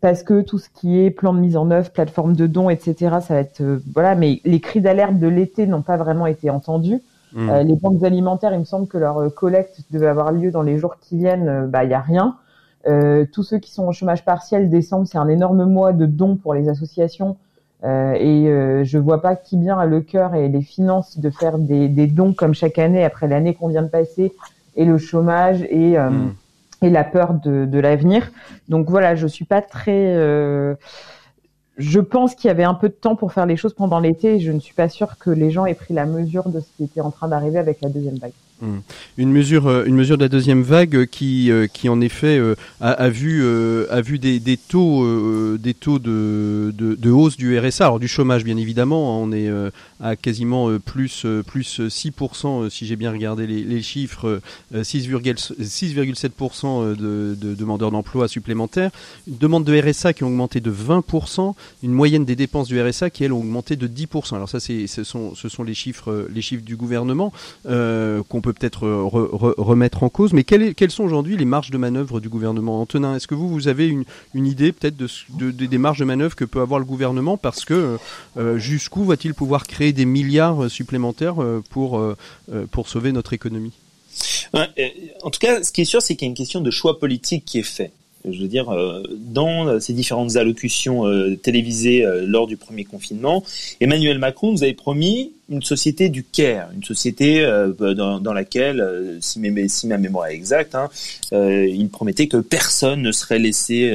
parce 0.00 0.22
que 0.22 0.40
tout 0.40 0.60
ce 0.60 0.68
qui 0.68 1.00
est 1.00 1.10
plan 1.10 1.34
de 1.34 1.40
mise 1.40 1.56
en 1.56 1.72
œuvre, 1.72 1.90
plateforme 1.90 2.36
de 2.36 2.46
dons, 2.46 2.70
etc. 2.70 3.16
Ça 3.20 3.34
va 3.34 3.40
être 3.40 3.60
voilà. 3.92 4.14
Mais 4.14 4.40
les 4.44 4.60
cris 4.60 4.80
d'alerte 4.80 5.18
de 5.18 5.26
l'été 5.26 5.66
n'ont 5.66 5.82
pas 5.82 5.96
vraiment 5.96 6.26
été 6.26 6.48
entendus. 6.48 7.02
Mmh. 7.32 7.52
les 7.62 7.74
banques 7.74 8.04
alimentaires, 8.04 8.54
il 8.54 8.60
me 8.60 8.64
semble 8.64 8.86
que 8.86 8.98
leur 8.98 9.34
collecte 9.34 9.82
devait 9.90 10.06
avoir 10.06 10.30
lieu 10.30 10.52
dans 10.52 10.62
les 10.62 10.78
jours 10.78 10.98
qui 11.00 11.16
viennent. 11.16 11.66
Bah 11.66 11.82
il 11.82 11.90
y 11.90 11.94
a 11.94 12.00
rien. 12.00 12.36
Euh, 12.86 13.26
tous 13.32 13.42
ceux 13.42 13.58
qui 13.58 13.72
sont 13.72 13.86
au 13.86 13.92
chômage 13.92 14.24
partiel, 14.24 14.70
décembre, 14.70 15.06
c'est 15.06 15.18
un 15.18 15.28
énorme 15.28 15.64
mois 15.64 15.92
de 15.92 16.06
dons 16.06 16.36
pour 16.36 16.54
les 16.54 16.68
associations. 16.68 17.36
Euh, 17.84 18.14
et 18.14 18.48
euh, 18.48 18.82
je 18.82 18.98
vois 18.98 19.22
pas 19.22 19.36
qui 19.36 19.56
bien 19.56 19.78
a 19.78 19.86
le 19.86 20.00
cœur 20.00 20.34
et 20.34 20.48
les 20.48 20.62
finances 20.62 21.18
de 21.18 21.30
faire 21.30 21.58
des, 21.58 21.88
des 21.88 22.08
dons 22.08 22.32
comme 22.32 22.52
chaque 22.52 22.78
année 22.78 23.04
après 23.04 23.28
l'année 23.28 23.54
qu'on 23.54 23.68
vient 23.68 23.82
de 23.82 23.88
passer 23.88 24.32
et 24.74 24.84
le 24.84 24.98
chômage 24.98 25.62
et 25.62 25.96
euh, 25.96 26.10
hmm. 26.10 26.34
et 26.82 26.90
la 26.90 27.04
peur 27.04 27.34
de, 27.34 27.66
de 27.66 27.78
l'avenir. 27.78 28.32
Donc 28.68 28.90
voilà, 28.90 29.14
je 29.14 29.28
suis 29.28 29.44
pas 29.44 29.62
très 29.62 30.16
euh, 30.16 30.74
je 31.76 32.00
pense 32.00 32.34
qu'il 32.34 32.48
y 32.48 32.50
avait 32.50 32.64
un 32.64 32.74
peu 32.74 32.88
de 32.88 32.94
temps 32.94 33.14
pour 33.14 33.32
faire 33.32 33.46
les 33.46 33.56
choses 33.56 33.74
pendant 33.74 34.00
l'été 34.00 34.34
et 34.34 34.40
je 34.40 34.50
ne 34.50 34.58
suis 34.58 34.74
pas 34.74 34.88
sûre 34.88 35.16
que 35.16 35.30
les 35.30 35.52
gens 35.52 35.64
aient 35.64 35.74
pris 35.74 35.94
la 35.94 36.04
mesure 36.04 36.48
de 36.48 36.58
ce 36.58 36.66
qui 36.76 36.82
était 36.82 37.00
en 37.00 37.12
train 37.12 37.28
d'arriver 37.28 37.58
avec 37.58 37.80
la 37.80 37.88
deuxième 37.88 38.16
vague. 38.16 38.32
Hmm. 38.60 38.78
Une 39.18 39.30
mesure, 39.30 39.68
euh, 39.68 39.84
une 39.86 39.94
mesure 39.94 40.18
de 40.18 40.24
la 40.24 40.28
deuxième 40.28 40.62
vague 40.62 41.06
qui, 41.06 41.52
euh, 41.52 41.68
qui 41.68 41.88
en 41.88 42.00
effet 42.00 42.38
euh, 42.38 42.56
a, 42.80 43.08
vu, 43.08 43.46
a 43.88 44.00
vu 44.00 44.18
des, 44.18 44.40
des 44.40 44.56
taux, 44.56 45.56
des 45.58 45.74
taux 45.74 46.00
de, 46.00 46.74
de, 46.76 47.10
hausse 47.10 47.36
du 47.36 47.56
RSA, 47.56 47.84
alors 47.84 48.00
du 48.00 48.08
chômage 48.08 48.42
bien 48.42 48.56
évidemment, 48.56 49.22
on 49.22 49.30
est 49.30 49.48
à 50.00 50.16
quasiment 50.16 50.76
plus 50.78 51.24
plus 51.46 51.80
6% 51.80 52.70
si 52.70 52.86
j'ai 52.86 52.96
bien 52.96 53.12
regardé 53.12 53.46
les, 53.46 53.62
les 53.62 53.82
chiffres, 53.82 54.40
6,7% 54.74 56.96
de, 56.96 57.36
de 57.40 57.54
demandeurs 57.54 57.92
d'emploi 57.92 58.28
supplémentaires, 58.28 58.90
une 59.28 59.38
demande 59.38 59.64
de 59.64 59.80
RSA 59.80 60.12
qui 60.12 60.24
a 60.24 60.26
augmenté 60.26 60.60
de 60.60 60.72
20%, 60.72 61.54
une 61.82 61.92
moyenne 61.92 62.24
des 62.24 62.36
dépenses 62.36 62.68
du 62.68 62.80
RSA 62.80 63.10
qui 63.10 63.24
elles 63.24 63.32
ont 63.32 63.40
augmenté 63.40 63.76
de 63.76 63.86
10%. 63.86 64.34
Alors 64.34 64.48
ça 64.48 64.58
ce 64.60 65.04
sont 65.04 65.34
ce 65.34 65.48
sont 65.48 65.62
les 65.62 65.74
chiffres 65.74 66.26
les 66.32 66.42
chiffres 66.42 66.64
du 66.64 66.76
gouvernement 66.76 67.32
qu'on 67.64 68.40
peut 68.40 68.47
peut-être 68.52 68.86
euh, 68.86 69.02
remettre 69.02 70.02
en 70.02 70.08
cause. 70.08 70.32
Mais 70.32 70.44
quelles, 70.44 70.90
sont 70.90 71.04
aujourd'hui 71.04 71.36
les 71.36 71.44
marges 71.44 71.70
de 71.70 71.78
manœuvre 71.78 72.20
du 72.20 72.28
gouvernement? 72.28 72.80
Antonin, 72.80 73.16
est-ce 73.16 73.26
que 73.26 73.34
vous, 73.34 73.48
vous 73.48 73.68
avez 73.68 73.86
une, 73.86 74.04
idée 74.34 74.72
peut-être 74.72 74.96
de, 74.96 75.50
des 75.50 75.78
marges 75.78 75.98
de 75.98 76.04
manœuvre 76.04 76.36
que 76.36 76.44
peut 76.44 76.60
avoir 76.60 76.80
le 76.80 76.86
gouvernement? 76.86 77.36
Parce 77.36 77.64
que 77.64 77.98
euh, 78.36 78.58
jusqu'où 78.58 79.04
va-t-il 79.04 79.34
pouvoir 79.34 79.66
créer 79.66 79.92
des 79.92 80.04
milliards 80.04 80.70
supplémentaires 80.70 81.42
euh, 81.42 81.62
pour, 81.70 82.00
pour 82.70 82.88
sauver 82.88 83.12
notre 83.12 83.32
économie? 83.32 83.72
En 84.54 85.30
tout 85.30 85.40
cas, 85.40 85.62
ce 85.62 85.72
qui 85.72 85.82
est 85.82 85.86
sûr, 85.86 86.02
c'est 86.02 86.16
qu'il 86.16 86.26
y 86.26 86.28
a 86.28 86.30
une 86.30 86.36
question 86.36 86.60
de 86.60 86.70
choix 86.70 86.98
politique 86.98 87.44
qui 87.44 87.58
est 87.58 87.62
fait. 87.62 87.92
Je 88.32 88.42
veux 88.42 88.48
dire, 88.48 88.70
euh, 88.70 89.02
dans 89.16 89.80
ces 89.80 89.92
différentes 89.92 90.36
allocutions 90.36 91.06
euh, 91.06 91.36
télévisées 91.36 92.04
euh, 92.04 92.24
lors 92.26 92.46
du 92.46 92.56
premier 92.56 92.84
confinement, 92.84 93.44
Emmanuel 93.80 94.18
Macron 94.18 94.52
nous 94.52 94.62
avait 94.62 94.74
promis 94.74 95.32
une 95.50 95.62
société 95.62 96.08
du 96.08 96.24
care, 96.24 96.70
une 96.74 96.84
société 96.84 97.42
dans, 97.78 98.20
dans, 98.20 98.32
laquelle, 98.34 99.16
si, 99.22 99.40
mes, 99.40 99.66
si, 99.68 99.86
ma 99.86 99.96
mémoire 99.96 100.26
est 100.26 100.34
exacte, 100.34 100.74
hein, 100.74 100.90
il 101.32 101.88
promettait 101.88 102.26
que 102.26 102.36
personne 102.36 103.00
ne 103.00 103.12
serait 103.12 103.38
laissé 103.38 103.94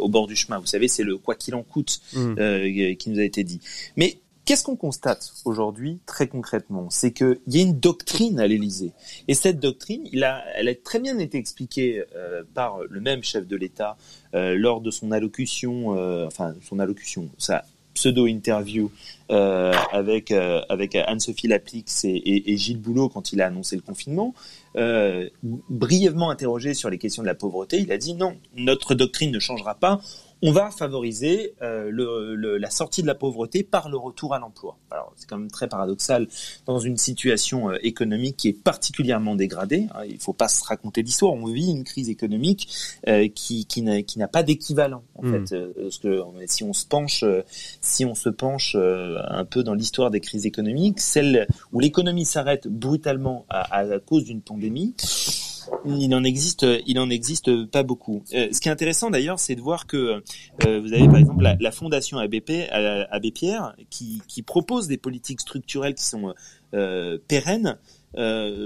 au 0.00 0.08
bord 0.08 0.26
du 0.26 0.34
chemin. 0.34 0.58
Vous 0.58 0.66
savez, 0.66 0.88
c'est 0.88 1.04
le 1.04 1.16
quoi 1.16 1.36
qu'il 1.36 1.54
en 1.54 1.62
coûte 1.62 2.00
mmh. 2.14 2.96
qui 2.98 3.10
nous 3.10 3.20
a 3.20 3.22
été 3.22 3.44
dit. 3.44 3.60
Mais 3.96 4.16
Qu'est-ce 4.48 4.64
qu'on 4.64 4.76
constate 4.76 5.34
aujourd'hui 5.44 5.98
très 6.06 6.26
concrètement? 6.26 6.88
C'est 6.88 7.12
qu'il 7.12 7.38
y 7.48 7.58
a 7.58 7.62
une 7.62 7.78
doctrine 7.78 8.40
à 8.40 8.46
l'Élysée. 8.46 8.92
Et 9.28 9.34
cette 9.34 9.60
doctrine, 9.60 10.08
elle 10.10 10.24
a 10.68 10.74
très 10.82 11.00
bien 11.00 11.18
été 11.18 11.36
expliquée 11.36 12.02
euh, 12.16 12.44
par 12.54 12.78
le 12.88 12.98
même 13.02 13.22
chef 13.22 13.46
de 13.46 13.56
l'État 13.56 13.98
euh, 14.32 14.56
lors 14.56 14.80
de 14.80 14.90
son 14.90 15.12
allocution, 15.12 15.94
euh, 15.98 16.26
enfin 16.26 16.54
son 16.62 16.78
allocution, 16.78 17.28
sa 17.36 17.66
pseudo-interview 17.92 18.90
avec, 19.28 20.30
avec 20.30 20.94
Anne-Sophie 20.94 21.48
Lapix 21.48 22.04
et, 22.04 22.50
et, 22.50 22.56
Gilles 22.56 22.80
Boulot 22.80 23.10
quand 23.10 23.32
il 23.32 23.42
a 23.42 23.46
annoncé 23.48 23.76
le 23.76 23.82
confinement. 23.82 24.34
brièvement 25.68 26.30
interrogé 26.30 26.72
sur 26.72 26.88
les 26.88 26.96
questions 26.96 27.22
de 27.22 27.26
la 27.26 27.34
pauvreté, 27.34 27.78
il 27.80 27.90
a 27.92 27.98
dit 27.98 28.14
non, 28.14 28.36
notre 28.56 28.94
doctrine 28.94 29.32
ne 29.32 29.40
changera 29.40 29.74
pas 29.74 30.00
on 30.42 30.52
va 30.52 30.70
favoriser 30.70 31.54
euh, 31.62 31.90
le, 31.90 32.58
la 32.58 32.70
sortie 32.70 33.02
de 33.02 33.06
la 33.06 33.14
pauvreté 33.14 33.62
par 33.62 33.88
le 33.88 33.96
retour 33.96 34.34
à 34.34 34.38
l'emploi. 34.38 34.76
Alors 34.90 35.12
c'est 35.16 35.28
quand 35.28 35.38
même 35.38 35.50
très 35.50 35.68
paradoxal 35.68 36.28
dans 36.66 36.78
une 36.78 36.96
situation 36.96 37.70
euh, 37.70 37.76
économique 37.82 38.36
qui 38.36 38.48
est 38.48 38.52
particulièrement 38.52 39.34
dégradée. 39.34 39.86
Hein, 39.94 40.04
il 40.06 40.14
ne 40.14 40.20
faut 40.20 40.32
pas 40.32 40.48
se 40.48 40.64
raconter 40.64 41.02
l'histoire. 41.02 41.32
On 41.32 41.46
vit 41.46 41.70
une 41.70 41.84
crise 41.84 42.08
économique 42.08 42.68
euh, 43.08 43.28
qui, 43.34 43.66
qui 43.66 43.82
n'a 43.82 44.28
pas 44.28 44.42
d'équivalent 44.42 45.02
en 45.16 45.24
hmm. 45.24 45.46
fait. 45.46 45.72
parce 45.74 45.98
que 45.98 46.22
si 46.46 46.62
on 46.62 46.72
se 46.72 46.86
penche, 46.86 47.24
si 47.80 48.04
on 48.04 48.14
se 48.14 48.28
penche 48.28 48.76
un 48.76 49.44
peu 49.44 49.62
dans 49.62 49.74
l'histoire 49.74 50.10
des 50.10 50.20
crises 50.20 50.46
économiques, 50.46 51.00
celle 51.00 51.46
où 51.72 51.80
l'économie 51.80 52.24
s'arrête 52.24 52.68
brutalement 52.68 53.44
à, 53.48 53.78
à 53.78 53.98
cause 53.98 54.24
d'une 54.24 54.40
pandémie 54.40 54.94
il 55.86 56.14
en 56.14 56.24
existe, 56.24 56.66
il 56.86 56.98
en 56.98 57.10
existe 57.10 57.66
pas 57.66 57.82
beaucoup. 57.82 58.22
Euh, 58.34 58.48
ce 58.52 58.60
qui 58.60 58.68
est 58.68 58.72
intéressant 58.72 59.10
d'ailleurs, 59.10 59.38
c'est 59.38 59.54
de 59.54 59.60
voir 59.60 59.86
que 59.86 60.22
euh, 60.66 60.80
vous 60.80 60.92
avez 60.92 61.06
par 61.06 61.16
exemple 61.16 61.44
la, 61.58 61.72
fondation 61.72 62.18
ABP, 62.18 62.68
Abbé 62.70 63.30
Pierre, 63.30 63.74
qui, 63.90 64.42
propose 64.46 64.88
des 64.88 64.96
politiques 64.96 65.40
structurelles 65.40 65.94
qui 65.94 66.04
sont 66.04 66.34
euh, 66.74 67.18
pérennes. 67.28 67.76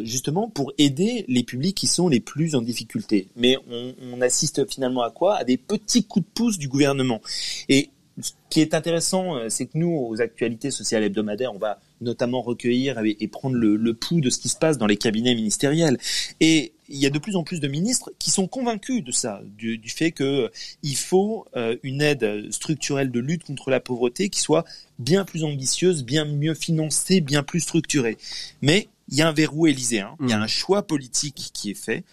justement 0.05 0.49
pour 0.49 0.73
aider 0.79 1.25
les 1.29 1.43
publics 1.43 1.77
qui 1.77 1.87
sont 1.87 2.09
les 2.09 2.21
plus 2.21 2.55
en 2.55 2.63
difficulté. 2.63 3.29
Mais 3.37 3.57
on, 3.71 3.95
on 4.13 4.21
assiste 4.21 4.69
finalement 4.71 5.03
à 5.03 5.11
quoi? 5.11 5.37
À 5.37 5.45
des 5.45 5.57
petits 5.57 6.05
coups 6.05 6.25
de 6.25 6.33
pouce 6.33 6.59
du 6.59 6.69
gouvernement. 6.69 7.21
Et 7.69 7.91
ce 8.21 8.33
qui 8.51 8.61
est 8.61 8.75
intéressant, 8.75 9.49
c'est 9.49 9.67
que 9.67 9.79
nous, 9.79 9.91
aux 9.91 10.21
actualités 10.21 10.71
sociales 10.71 11.03
hebdomadaires, 11.03 11.55
on 11.55 11.59
va 11.59 11.81
notamment 12.03 12.43
recueillir 12.43 13.01
et, 13.05 13.29
prendre 13.29 13.57
le, 13.57 13.77
le, 13.77 13.95
pouls 13.95 14.21
de 14.21 14.31
ce 14.31 14.39
qui 14.39 14.49
se 14.49 14.57
passe 14.57 14.79
dans 14.79 14.87
les 14.87 14.97
cabinets 14.97 15.35
ministériels. 15.35 15.99
Et 16.41 16.73
il 16.89 16.99
y 16.99 17.07
a 17.07 17.11
de 17.11 17.19
plus 17.19 17.37
en 17.37 17.45
plus 17.45 17.61
de 17.61 17.69
ministres 17.69 18.11
qui 18.19 18.31
sont 18.31 18.47
convaincus 18.47 19.05
de 19.05 19.13
ça, 19.13 19.41
du, 19.57 19.81
fait 19.87 20.13
qu'il 20.13 20.27
euh, 20.27 20.49
faut 20.97 21.47
euh, 21.57 21.77
une 21.83 22.03
aide 22.03 22.51
structurelle 22.53 23.11
de 23.11 23.21
lutte 23.21 23.45
contre 23.45 23.71
la 23.71 23.81
pauvreté 23.81 24.29
qui 24.29 24.41
soit 24.41 24.65
bien 24.99 25.25
plus 25.25 25.45
ambitieuse, 25.45 26.05
bien 26.05 26.25
mieux 26.25 26.55
financée, 26.55 27.21
bien 27.21 27.43
plus 27.43 27.61
structurée. 27.61 28.19
Mais 28.61 28.89
il 29.13 29.19
y 29.19 29.23
a 29.23 29.29
un 29.29 29.33
verrou 29.33 29.67
élyséen, 29.67 30.17
il 30.21 30.31
y 30.31 30.33
a 30.33 30.39
mmh. 30.39 30.43
un 30.43 30.47
choix 30.47 30.87
politique 30.87 31.51
qui 31.53 31.71
est 31.71 31.75
fait 31.75 32.05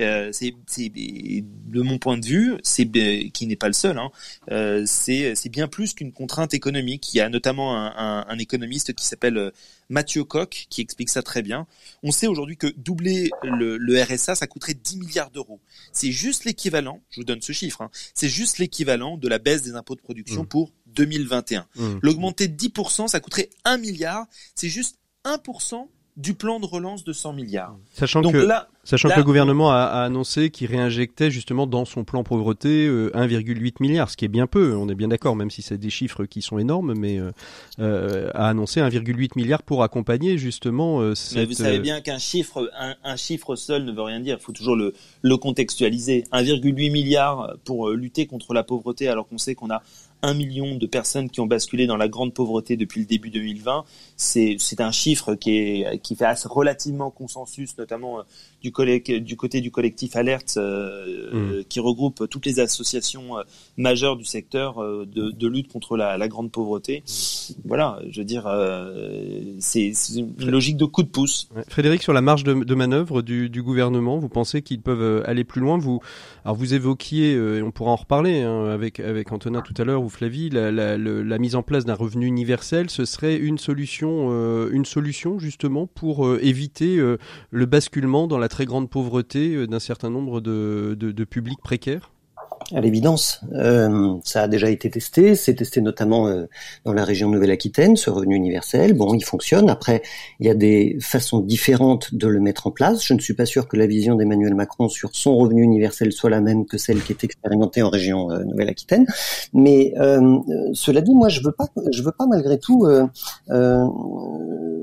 euh, 0.00 0.30
c'est 0.32 0.52
de 0.68 1.82
mon 1.82 1.98
point 1.98 2.18
de 2.18 2.26
vue, 2.26 2.54
c'est 2.62 2.88
qui 3.32 3.46
n'est 3.46 3.56
pas 3.56 3.68
le 3.68 3.74
seul. 3.74 3.98
Hein, 3.98 4.10
euh, 4.50 4.84
c'est 4.86 5.48
bien 5.48 5.68
plus 5.68 5.94
qu'une 5.94 6.12
contrainte 6.12 6.54
économique. 6.54 7.12
Il 7.14 7.18
y 7.18 7.20
a 7.20 7.28
notamment 7.28 7.76
un, 7.76 7.92
un, 7.96 8.26
un 8.28 8.38
économiste 8.38 8.94
qui 8.94 9.06
s'appelle 9.06 9.36
euh, 9.36 9.50
Mathieu 9.88 10.24
Koch 10.24 10.66
qui 10.68 10.80
explique 10.80 11.10
ça 11.10 11.22
très 11.22 11.42
bien. 11.42 11.66
On 12.02 12.10
sait 12.10 12.26
aujourd'hui 12.26 12.56
que 12.56 12.68
doubler 12.76 13.30
le, 13.42 13.76
le, 13.76 14.02
RSA, 14.02 14.34
ça 14.34 14.46
coûterait 14.46 14.74
10 14.74 14.98
milliards 14.98 15.30
d'euros. 15.30 15.60
C'est 15.92 16.12
juste 16.12 16.44
l'équivalent. 16.44 17.00
Je 17.10 17.20
vous 17.20 17.24
donne 17.24 17.42
ce 17.42 17.52
chiffre. 17.52 17.82
Hein, 17.82 17.90
c'est 18.14 18.28
juste 18.28 18.58
l'équivalent 18.58 19.16
de 19.16 19.28
la 19.28 19.38
baisse 19.38 19.62
des 19.62 19.74
impôts 19.74 19.94
de 19.96 20.00
production 20.00 20.42
mmh. 20.42 20.48
pour 20.48 20.72
2021. 20.86 21.66
Mmh. 21.76 21.98
L'augmenter 22.02 22.48
de 22.48 22.56
10%, 22.56 23.08
ça 23.08 23.20
coûterait 23.20 23.50
1 23.64 23.78
milliard. 23.78 24.26
C'est 24.54 24.68
juste 24.68 24.98
1% 25.24 25.88
du 26.16 26.34
plan 26.34 26.60
de 26.60 26.66
relance 26.66 27.02
de 27.02 27.12
100 27.12 27.32
milliards. 27.32 27.76
Sachant 27.92 28.22
que, 28.22 28.36
là, 28.36 28.68
sachant 28.84 29.08
que 29.08 29.16
le 29.16 29.24
gouvernement 29.24 29.72
a, 29.72 30.04
annoncé 30.04 30.50
qu'il 30.50 30.68
réinjectait 30.68 31.28
justement 31.28 31.66
dans 31.66 31.84
son 31.84 32.04
plan 32.04 32.22
pauvreté 32.22 32.88
1,8 32.88 33.66
euh, 33.66 33.70
milliard, 33.80 34.08
ce 34.08 34.16
qui 34.16 34.24
est 34.24 34.28
bien 34.28 34.46
peu, 34.46 34.76
on 34.76 34.88
est 34.88 34.94
bien 34.94 35.08
d'accord, 35.08 35.34
même 35.34 35.50
si 35.50 35.60
c'est 35.60 35.76
des 35.76 35.90
chiffres 35.90 36.24
qui 36.24 36.40
sont 36.40 36.58
énormes, 36.58 36.94
mais 36.94 37.18
euh, 37.18 37.32
euh 37.80 38.30
a 38.34 38.48
annoncé 38.48 38.80
1,8 38.80 39.32
milliard 39.34 39.64
pour 39.64 39.82
accompagner 39.82 40.38
justement 40.38 41.00
euh, 41.00 41.16
cette... 41.16 41.36
Mais 41.36 41.44
vous 41.46 41.52
savez 41.52 41.80
bien 41.80 42.00
qu'un 42.00 42.18
chiffre, 42.18 42.70
un, 43.02 43.16
chiffre 43.16 43.56
seul 43.56 43.84
ne 43.84 43.92
veut 43.92 44.02
rien 44.02 44.20
dire, 44.20 44.36
il 44.38 44.42
faut 44.42 44.52
toujours 44.52 44.76
le, 44.76 44.94
le 45.22 45.36
contextualiser. 45.36 46.24
1,8 46.32 46.92
milliard 46.92 47.56
pour 47.64 47.90
lutter 47.90 48.26
contre 48.26 48.54
la 48.54 48.62
pauvreté 48.62 49.08
alors 49.08 49.26
qu'on 49.26 49.38
sait 49.38 49.56
qu'on 49.56 49.70
a 49.70 49.82
un 50.24 50.32
million 50.32 50.76
de 50.76 50.86
personnes 50.86 51.28
qui 51.28 51.40
ont 51.40 51.46
basculé 51.46 51.86
dans 51.86 51.98
la 51.98 52.08
grande 52.08 52.32
pauvreté 52.32 52.76
depuis 52.76 53.00
le 53.00 53.06
début 53.06 53.30
2020. 53.30 53.84
C'est 54.16 54.80
un 54.80 54.90
chiffre 54.90 55.34
qui, 55.34 55.56
est, 55.56 55.98
qui 56.02 56.16
fait 56.16 56.24
assez 56.24 56.48
relativement 56.48 57.10
consensus, 57.10 57.76
notamment 57.76 58.20
euh, 58.20 58.22
du, 58.62 59.20
du 59.20 59.36
côté 59.36 59.60
du 59.60 59.70
collectif 59.70 60.16
Alert, 60.16 60.56
euh, 60.56 61.60
mmh. 61.60 61.64
qui 61.68 61.80
regroupe 61.80 62.26
toutes 62.30 62.46
les 62.46 62.58
associations 62.58 63.38
euh, 63.38 63.42
majeures 63.76 64.16
du 64.16 64.24
secteur 64.24 64.78
de, 64.78 65.30
de, 65.30 65.48
lutte 65.48 65.70
contre 65.70 65.96
la, 65.96 66.16
la, 66.16 66.28
grande 66.28 66.50
pauvreté. 66.50 67.02
Voilà, 67.66 68.00
je 68.08 68.20
veux 68.20 68.24
dire, 68.24 68.48
c'est 69.58 69.92
une 70.16 70.50
logique 70.50 70.78
de 70.78 70.86
coup 70.86 71.02
de 71.02 71.08
pouce. 71.08 71.48
Frédéric, 71.68 72.02
sur 72.02 72.14
la 72.14 72.22
marge 72.22 72.44
de, 72.44 72.54
de 72.54 72.74
manœuvre 72.74 73.20
du, 73.20 73.50
du, 73.50 73.62
gouvernement, 73.62 74.18
vous 74.18 74.30
pensez 74.30 74.62
qu'ils 74.62 74.80
peuvent 74.80 75.22
aller 75.26 75.44
plus 75.44 75.60
loin? 75.60 75.76
Vous, 75.76 76.00
alors 76.44 76.56
vous 76.56 76.72
évoquiez, 76.72 77.32
et 77.32 77.62
on 77.62 77.70
pourra 77.70 77.90
en 77.90 77.96
reparler 77.96 78.40
hein, 78.40 78.66
avec 78.66 79.00
avec 79.00 79.32
Antonin 79.32 79.60
tout 79.60 79.74
à 79.76 79.84
l'heure, 79.84 80.02
Flavie, 80.14 80.48
la, 80.48 80.70
la, 80.70 81.38
mise 81.38 81.56
en 81.56 81.62
place 81.62 81.84
d'un 81.84 81.94
revenu 81.94 82.26
universel, 82.26 82.88
ce 82.88 83.04
serait 83.04 83.36
une 83.36 83.58
solution, 83.58 84.28
euh, 84.30 85.38
justement 85.38 85.86
pour 85.86 86.26
euh, 86.26 86.38
éviter 86.42 86.98
euh, 86.98 87.18
le 87.50 87.66
basculement 87.66 88.26
dans 88.26 88.38
la 88.38 88.48
très 88.48 88.64
grande 88.64 88.88
pauvreté 88.88 89.66
d'un 89.66 89.80
certain 89.80 90.10
nombre 90.10 90.40
de 90.40 91.24
publics 91.24 91.60
précaires? 91.62 92.13
À 92.72 92.80
l'évidence, 92.80 93.40
euh, 93.54 94.16
ça 94.24 94.42
a 94.42 94.48
déjà 94.48 94.70
été 94.70 94.90
testé. 94.90 95.34
C'est 95.34 95.54
testé 95.54 95.80
notamment 95.80 96.28
euh, 96.28 96.46
dans 96.84 96.92
la 96.92 97.04
région 97.04 97.28
Nouvelle-Aquitaine, 97.28 97.96
ce 97.96 98.10
revenu 98.10 98.34
universel. 98.34 98.94
Bon, 98.94 99.14
il 99.14 99.24
fonctionne. 99.24 99.68
Après, 99.68 100.02
il 100.40 100.46
y 100.46 100.50
a 100.50 100.54
des 100.54 100.96
façons 101.00 101.40
différentes 101.40 102.14
de 102.14 102.26
le 102.26 102.40
mettre 102.40 102.66
en 102.66 102.70
place. 102.70 103.04
Je 103.04 103.14
ne 103.14 103.20
suis 103.20 103.34
pas 103.34 103.46
sûr 103.46 103.68
que 103.68 103.76
la 103.76 103.86
vision 103.86 104.14
d'Emmanuel 104.14 104.54
Macron 104.54 104.88
sur 104.88 105.14
son 105.14 105.36
revenu 105.36 105.62
universel 105.62 106.12
soit 106.12 106.30
la 106.30 106.40
même 106.40 106.66
que 106.66 106.78
celle 106.78 107.02
qui 107.02 107.12
est 107.12 107.24
expérimentée 107.24 107.82
en 107.82 107.90
région 107.90 108.30
euh, 108.30 108.44
Nouvelle-Aquitaine. 108.44 109.06
Mais 109.52 109.94
cela 110.72 111.00
dit, 111.00 111.14
moi, 111.14 111.28
je 111.28 111.40
veux 111.42 111.52
pas, 111.52 111.66
je 111.92 112.02
veux 112.02 112.12
pas 112.12 112.26
malgré 112.26 112.58
tout 112.58 112.86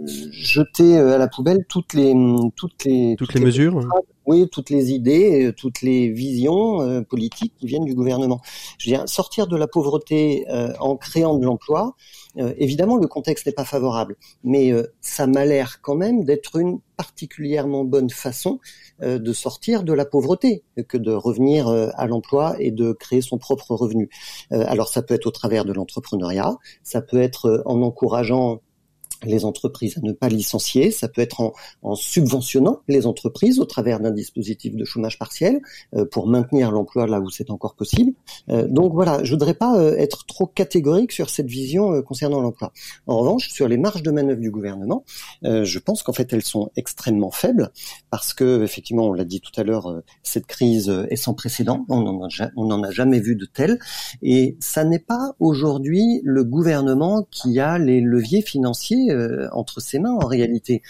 jeter 0.06 0.98
à 0.98 1.18
la 1.18 1.28
poubelle 1.28 1.66
toutes 1.68 1.94
les 1.94 2.14
toutes 2.56 2.84
les 2.86 3.16
toutes, 3.18 3.34
les, 3.34 3.42
mesures 3.42 3.82
oui, 4.28 4.48
toutes 4.50 4.70
les 4.70 4.92
idées, 4.92 5.48
euh, 5.48 5.52
toutes 5.52 5.82
les 5.82 6.10
visions 6.10 6.82
euh, 6.82 7.02
politiques 7.02 7.54
qui 7.60 7.66
viennent 7.66 7.86
du 7.86 7.96
gouvernement. 7.96 8.40
Je 8.78 8.90
veux 8.90 8.96
dire, 8.96 9.10
sortir 9.10 9.48
de 9.48 9.58
la 9.58 9.68
pauvreté 9.68 10.46
euh, 10.50 10.74
en 10.80 10.96
créant 10.96 11.38
de 11.38 11.46
l'emploi, 11.46 11.96
évidemment, 12.38 12.96
le 12.96 13.08
contexte 13.08 13.46
n'est 13.46 13.52
pas 13.52 13.66
favorable, 13.66 14.16
mais 14.46 14.72
ça 15.02 15.28
m'a 15.28 15.44
l'air 15.44 15.82
quand 15.82 15.96
même 15.96 16.24
d'être 16.24 16.56
une 16.56 16.80
particulièrement 16.96 17.84
bonne 17.84 18.10
façon 18.10 18.62
de 19.02 19.34
sortir 19.34 19.84
de 19.84 19.92
la 19.92 20.06
pauvreté 20.06 20.64
que 20.88 20.98
de 20.98 21.12
revenir 21.12 21.68
à 21.68 22.08
l'emploi 22.08 22.56
et 22.58 22.72
de 22.72 22.94
créer 22.94 23.20
son 23.20 23.38
propre 23.38 23.76
revenu. 23.76 24.10
alors, 24.50 24.88
ça 24.88 25.02
peut 25.02 25.14
être 25.14 25.28
au 25.28 25.32
travers 25.32 25.66
de 25.66 25.74
l'entrepreneuriat, 25.74 26.56
ça 26.84 27.02
peut 27.02 27.22
être 27.22 27.64
en 27.66 27.82
encourageant 27.82 28.62
les 29.24 29.46
entreprises 29.46 29.98
à 29.98 30.02
ne 30.02 30.14
pas 30.14 30.30
licencier. 30.30 30.92
Ça 30.92 31.08
peut 31.08 31.22
être 31.22 31.42
en, 31.42 31.54
en 31.84 31.96
subventionnant 31.96 32.82
les 32.88 33.06
entreprises 33.06 33.60
au 33.60 33.66
travers 33.66 34.00
d'un 34.00 34.12
dispositif 34.12 34.76
de 34.76 34.86
chômage 34.86 35.18
partiel 35.18 35.62
euh, 35.96 36.06
pour 36.06 36.28
maintenir 36.28 36.72
l'emploi 36.72 37.08
là 37.08 37.20
où 37.20 37.30
c'est 37.30 37.50
encore 37.50 37.76
possible. 37.76 38.14
Euh, 38.50 38.68
donc 38.68 38.94
voilà, 38.94 39.24
je 39.24 39.32
voudrais 39.32 39.54
pas 39.54 39.78
euh, 39.78 39.96
être 39.98 40.26
trop 40.26 40.46
catégorique 40.46 41.12
sur 41.12 41.30
cette 41.30 41.48
vision 41.48 42.02
concernant 42.02 42.42
l'emploi. 42.42 42.72
En 43.08 43.18
revanche, 43.20 43.50
sur 43.50 43.68
les 43.68 43.78
marges 43.78 44.04
de 44.04 44.12
manœuvre 44.12 44.40
du 44.40 44.52
gouvernement, 44.52 45.04
je 45.44 45.80
pense 45.80 46.04
qu'en 46.04 46.14
fait 46.14 46.32
elles 46.34 46.44
sont 46.44 46.72
extrêmement 46.76 47.32
faibles 47.32 47.72
parce 48.10 48.34
que 48.34 48.64
effectivement, 48.64 49.06
on 49.06 49.14
l'a 49.14 49.24
dit 49.24 49.42
tout 49.42 49.52
à 49.60 49.64
l'heure, 49.64 50.02
cette 50.24 50.46
crise 50.46 50.90
est 51.10 51.16
sans 51.16 51.34
précédent. 51.34 51.86
On 51.90 52.02
n'en 52.02 52.84
a, 52.84 52.88
a, 52.88 52.92
jamais 52.92 53.20
vu 53.20 53.36
de 53.36 53.46
telle, 53.46 53.80
et 54.22 54.58
ça 54.60 54.84
n'est 54.84 55.00
pas 55.00 55.36
aujourd'hui 55.40 56.22
le 56.24 56.44
gouvernement 56.44 57.28
qui 57.32 57.60
a 57.60 57.78
les 57.78 58.02
leviers 58.02 58.42
financiers 58.42 59.11
entre 59.52 59.80
ses 59.80 60.00
mains 60.00 60.14
en 60.14 60.26
réalité. 60.26 60.82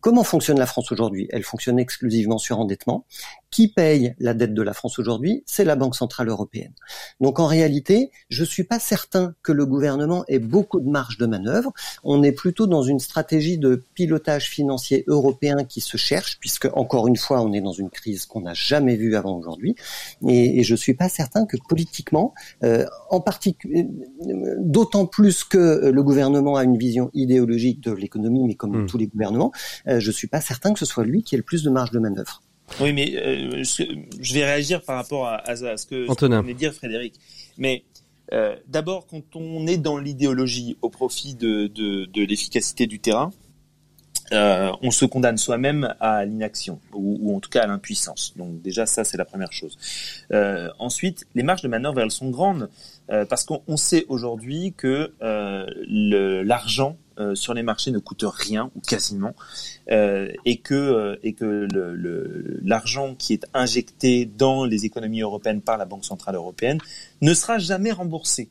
Comment 0.00 0.24
fonctionne 0.24 0.58
la 0.58 0.66
France 0.66 0.92
aujourd'hui? 0.92 1.28
Elle 1.30 1.42
fonctionne 1.42 1.78
exclusivement 1.78 2.38
sur 2.38 2.58
endettement. 2.58 3.04
Qui 3.50 3.68
paye 3.68 4.14
la 4.18 4.32
dette 4.32 4.54
de 4.54 4.62
la 4.62 4.72
France 4.72 4.98
aujourd'hui? 4.98 5.42
C'est 5.46 5.64
la 5.64 5.76
Banque 5.76 5.94
centrale 5.94 6.28
européenne. 6.28 6.72
Donc 7.20 7.38
en 7.38 7.46
réalité, 7.46 8.10
je 8.30 8.44
suis 8.44 8.64
pas 8.64 8.78
certain 8.78 9.34
que 9.42 9.52
le 9.52 9.66
gouvernement 9.66 10.24
ait 10.26 10.38
beaucoup 10.38 10.80
de 10.80 10.88
marge 10.88 11.18
de 11.18 11.26
manœuvre. 11.26 11.72
On 12.02 12.22
est 12.22 12.32
plutôt 12.32 12.66
dans 12.66 12.82
une 12.82 12.98
stratégie 12.98 13.58
de 13.58 13.82
pilotage 13.94 14.48
financier 14.48 15.04
européen 15.06 15.64
qui 15.64 15.82
se 15.82 15.98
cherche, 15.98 16.38
puisque 16.40 16.68
encore 16.72 17.08
une 17.08 17.16
fois, 17.16 17.42
on 17.42 17.52
est 17.52 17.60
dans 17.60 17.72
une 17.72 17.90
crise 17.90 18.24
qu'on 18.24 18.40
n'a 18.40 18.54
jamais 18.54 18.96
vue 18.96 19.16
avant 19.16 19.36
aujourd'hui. 19.36 19.74
Et, 20.26 20.60
et 20.60 20.62
je 20.62 20.74
suis 20.74 20.94
pas 20.94 21.10
certain 21.10 21.44
que 21.44 21.58
politiquement, 21.68 22.32
euh, 22.64 22.86
en 23.10 23.20
particulier, 23.20 23.86
d'autant 24.58 25.04
plus 25.04 25.44
que 25.44 25.90
le 25.90 26.02
gouvernement 26.02 26.56
a 26.56 26.64
une 26.64 26.78
vision 26.78 27.10
idéologique 27.12 27.61
de 27.74 27.92
l'économie, 27.92 28.44
mais 28.46 28.54
comme 28.54 28.82
hmm. 28.82 28.86
tous 28.86 28.98
les 28.98 29.06
gouvernements, 29.06 29.52
euh, 29.86 30.00
je 30.00 30.10
suis 30.10 30.28
pas 30.28 30.40
certain 30.40 30.72
que 30.72 30.78
ce 30.78 30.86
soit 30.86 31.04
lui 31.04 31.22
qui 31.22 31.34
ait 31.34 31.38
le 31.38 31.44
plus 31.44 31.62
de 31.62 31.70
marge 31.70 31.90
de 31.90 31.98
manœuvre. 31.98 32.42
Oui, 32.80 32.92
mais 32.92 33.16
euh, 33.16 33.62
je, 33.62 34.34
vais 34.34 34.44
réagir 34.44 34.82
par 34.82 34.96
rapport 34.96 35.26
à, 35.26 35.36
à 35.48 35.56
ce 35.76 35.86
que 35.86 36.08
Antonin. 36.08 36.42
venait 36.42 36.54
dire 36.54 36.72
Frédéric. 36.72 37.14
Mais 37.58 37.84
euh, 38.32 38.56
d'abord, 38.66 39.06
quand 39.06 39.36
on 39.36 39.66
est 39.66 39.76
dans 39.76 39.98
l'idéologie 39.98 40.76
au 40.80 40.88
profit 40.88 41.34
de, 41.34 41.66
de, 41.66 42.06
de 42.06 42.22
l'efficacité 42.24 42.86
du 42.86 42.98
terrain, 42.98 43.30
euh, 44.32 44.72
on 44.80 44.90
se 44.90 45.04
condamne 45.04 45.36
soi-même 45.36 45.94
à 46.00 46.24
l'inaction 46.24 46.80
ou, 46.94 47.18
ou, 47.20 47.36
en 47.36 47.40
tout 47.40 47.50
cas 47.50 47.62
à 47.62 47.66
l'impuissance. 47.66 48.32
Donc 48.36 48.62
déjà 48.62 48.86
ça 48.86 49.04
c'est 49.04 49.18
la 49.18 49.24
première 49.24 49.52
chose. 49.52 49.76
Euh, 50.32 50.70
ensuite, 50.78 51.26
les 51.34 51.42
marges 51.42 51.62
de 51.62 51.68
manœuvre 51.68 52.00
elles 52.00 52.10
sont 52.10 52.30
grandes 52.30 52.70
euh, 53.10 53.26
parce 53.26 53.44
qu'on 53.44 53.76
sait 53.76 54.06
aujourd'hui 54.08 54.72
que 54.76 55.12
euh, 55.22 55.66
l'argent 56.44 56.96
euh, 57.18 57.34
sur 57.34 57.54
les 57.54 57.62
marchés 57.62 57.90
ne 57.90 57.98
coûte 57.98 58.24
rien 58.24 58.70
ou 58.76 58.80
quasiment, 58.80 59.34
euh, 59.90 60.28
et 60.44 60.58
que 60.58 60.74
euh, 60.74 61.16
et 61.22 61.32
que 61.32 61.66
l'argent 62.62 63.08
le, 63.08 63.14
qui 63.14 63.32
est 63.34 63.46
injecté 63.54 64.26
dans 64.26 64.64
les 64.64 64.84
économies 64.84 65.20
européennes 65.22 65.60
par 65.60 65.78
la 65.78 65.84
Banque 65.84 66.04
centrale 66.04 66.34
européenne 66.34 66.78
ne 67.20 67.34
sera 67.34 67.58
jamais 67.58 67.92
remboursé. 67.92 68.48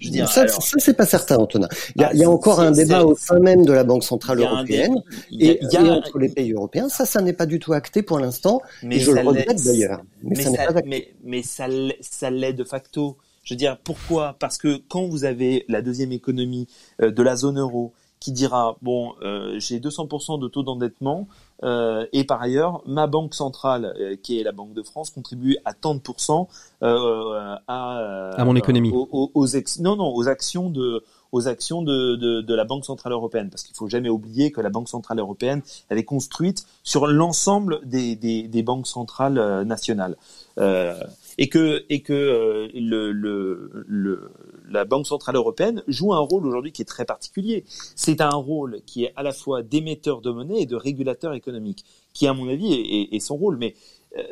Je 0.00 0.10
dire, 0.10 0.28
ça, 0.28 0.42
alors, 0.42 0.62
ça 0.62 0.76
c'est 0.78 0.94
pas 0.94 1.06
certain, 1.06 1.36
Antonin. 1.36 1.68
Il 1.96 2.02
y 2.02 2.04
a, 2.04 2.08
ah, 2.08 2.10
il 2.14 2.20
y 2.20 2.24
a 2.24 2.30
encore 2.30 2.60
un 2.60 2.70
débat 2.70 3.04
au 3.04 3.16
sein 3.16 3.38
même 3.40 3.64
de 3.64 3.72
la 3.72 3.84
Banque 3.84 4.04
centrale 4.04 4.40
européenne 4.40 5.02
et, 5.32 5.58
y 5.60 5.76
a, 5.76 5.82
et, 5.82 5.90
entre 5.90 6.18
les 6.18 6.28
pays 6.28 6.52
européens. 6.52 6.88
Ça, 6.88 7.04
ça 7.04 7.20
n'est 7.20 7.32
pas 7.32 7.46
du 7.46 7.58
tout 7.58 7.72
acté 7.72 8.02
pour 8.02 8.18
l'instant. 8.18 8.62
Mais 8.82 8.96
et 8.96 9.00
je 9.00 9.10
le 9.10 9.20
regrette 9.20 9.64
d'ailleurs. 9.64 10.02
Mais, 10.22 10.36
mais, 10.36 10.42
ça, 10.42 10.82
mais, 10.86 11.14
mais 11.24 11.42
ça 11.42 12.30
l'est 12.30 12.52
de 12.52 12.64
facto. 12.64 13.16
Je 13.44 13.54
veux 13.54 13.58
dire, 13.58 13.76
pourquoi? 13.82 14.36
Parce 14.38 14.56
que 14.56 14.80
quand 14.88 15.06
vous 15.06 15.24
avez 15.24 15.64
la 15.68 15.82
deuxième 15.82 16.12
économie 16.12 16.68
de 17.00 17.22
la 17.22 17.34
zone 17.34 17.58
euro 17.58 17.92
qui 18.22 18.30
dira 18.30 18.76
bon, 18.82 19.14
euh, 19.22 19.58
j'ai 19.58 19.80
200% 19.80 20.38
de 20.38 20.46
taux 20.46 20.62
d'endettement 20.62 21.26
euh, 21.64 22.06
et 22.12 22.22
par 22.22 22.40
ailleurs 22.40 22.80
ma 22.86 23.08
banque 23.08 23.34
centrale, 23.34 23.96
euh, 23.98 24.14
qui 24.14 24.38
est 24.38 24.44
la 24.44 24.52
Banque 24.52 24.74
de 24.74 24.82
France, 24.84 25.10
contribue 25.10 25.56
à 25.64 25.74
tant 25.74 25.96
de 25.96 25.98
pourcents 25.98 26.48
à, 26.82 27.58
à 27.66 28.44
mon 28.44 28.54
économie, 28.54 28.92
aux, 28.92 29.30
aux, 29.34 29.46
non 29.80 29.96
non 29.96 30.14
aux 30.14 30.28
actions 30.28 30.70
de 30.70 31.02
aux 31.32 31.48
actions 31.48 31.82
de, 31.82 32.14
de, 32.14 32.42
de 32.42 32.54
la 32.54 32.64
Banque 32.64 32.84
centrale 32.84 33.12
européenne, 33.12 33.48
parce 33.50 33.64
qu'il 33.64 33.74
faut 33.74 33.88
jamais 33.88 34.10
oublier 34.10 34.52
que 34.52 34.60
la 34.60 34.68
Banque 34.68 34.88
centrale 34.88 35.18
européenne, 35.18 35.62
elle 35.88 35.96
est 35.96 36.04
construite 36.04 36.66
sur 36.84 37.06
l'ensemble 37.06 37.80
des, 37.84 38.16
des, 38.16 38.42
des, 38.48 38.62
banques 38.62 38.86
centrales 38.86 39.62
nationales. 39.64 40.16
Euh, 41.32 41.42
et 41.42 41.48
que 41.48 41.84
et 41.88 42.02
que 42.02 42.12
euh, 42.12 42.68
le, 42.74 43.12
le, 43.12 43.84
le, 43.86 44.30
la 44.68 44.84
Banque 44.84 45.06
centrale 45.06 45.36
européenne 45.36 45.82
joue 45.88 46.12
un 46.12 46.18
rôle 46.18 46.46
aujourd'hui 46.46 46.72
qui 46.72 46.82
est 46.82 46.86
très 46.86 47.04
particulier. 47.04 47.64
C'est 47.96 48.20
un 48.20 48.34
rôle 48.34 48.80
qui 48.86 49.04
est 49.04 49.12
à 49.16 49.22
la 49.22 49.32
fois 49.32 49.62
d'émetteur 49.62 50.20
de 50.20 50.30
monnaie 50.30 50.62
et 50.62 50.66
de 50.66 50.76
régulateur 50.76 51.34
économique, 51.34 51.84
qui 52.12 52.26
à 52.26 52.34
mon 52.34 52.48
avis 52.48 52.72
est, 53.12 53.20
son 53.20 53.36
rôle. 53.36 53.56
Mais 53.56 53.74
euh, 54.16 54.22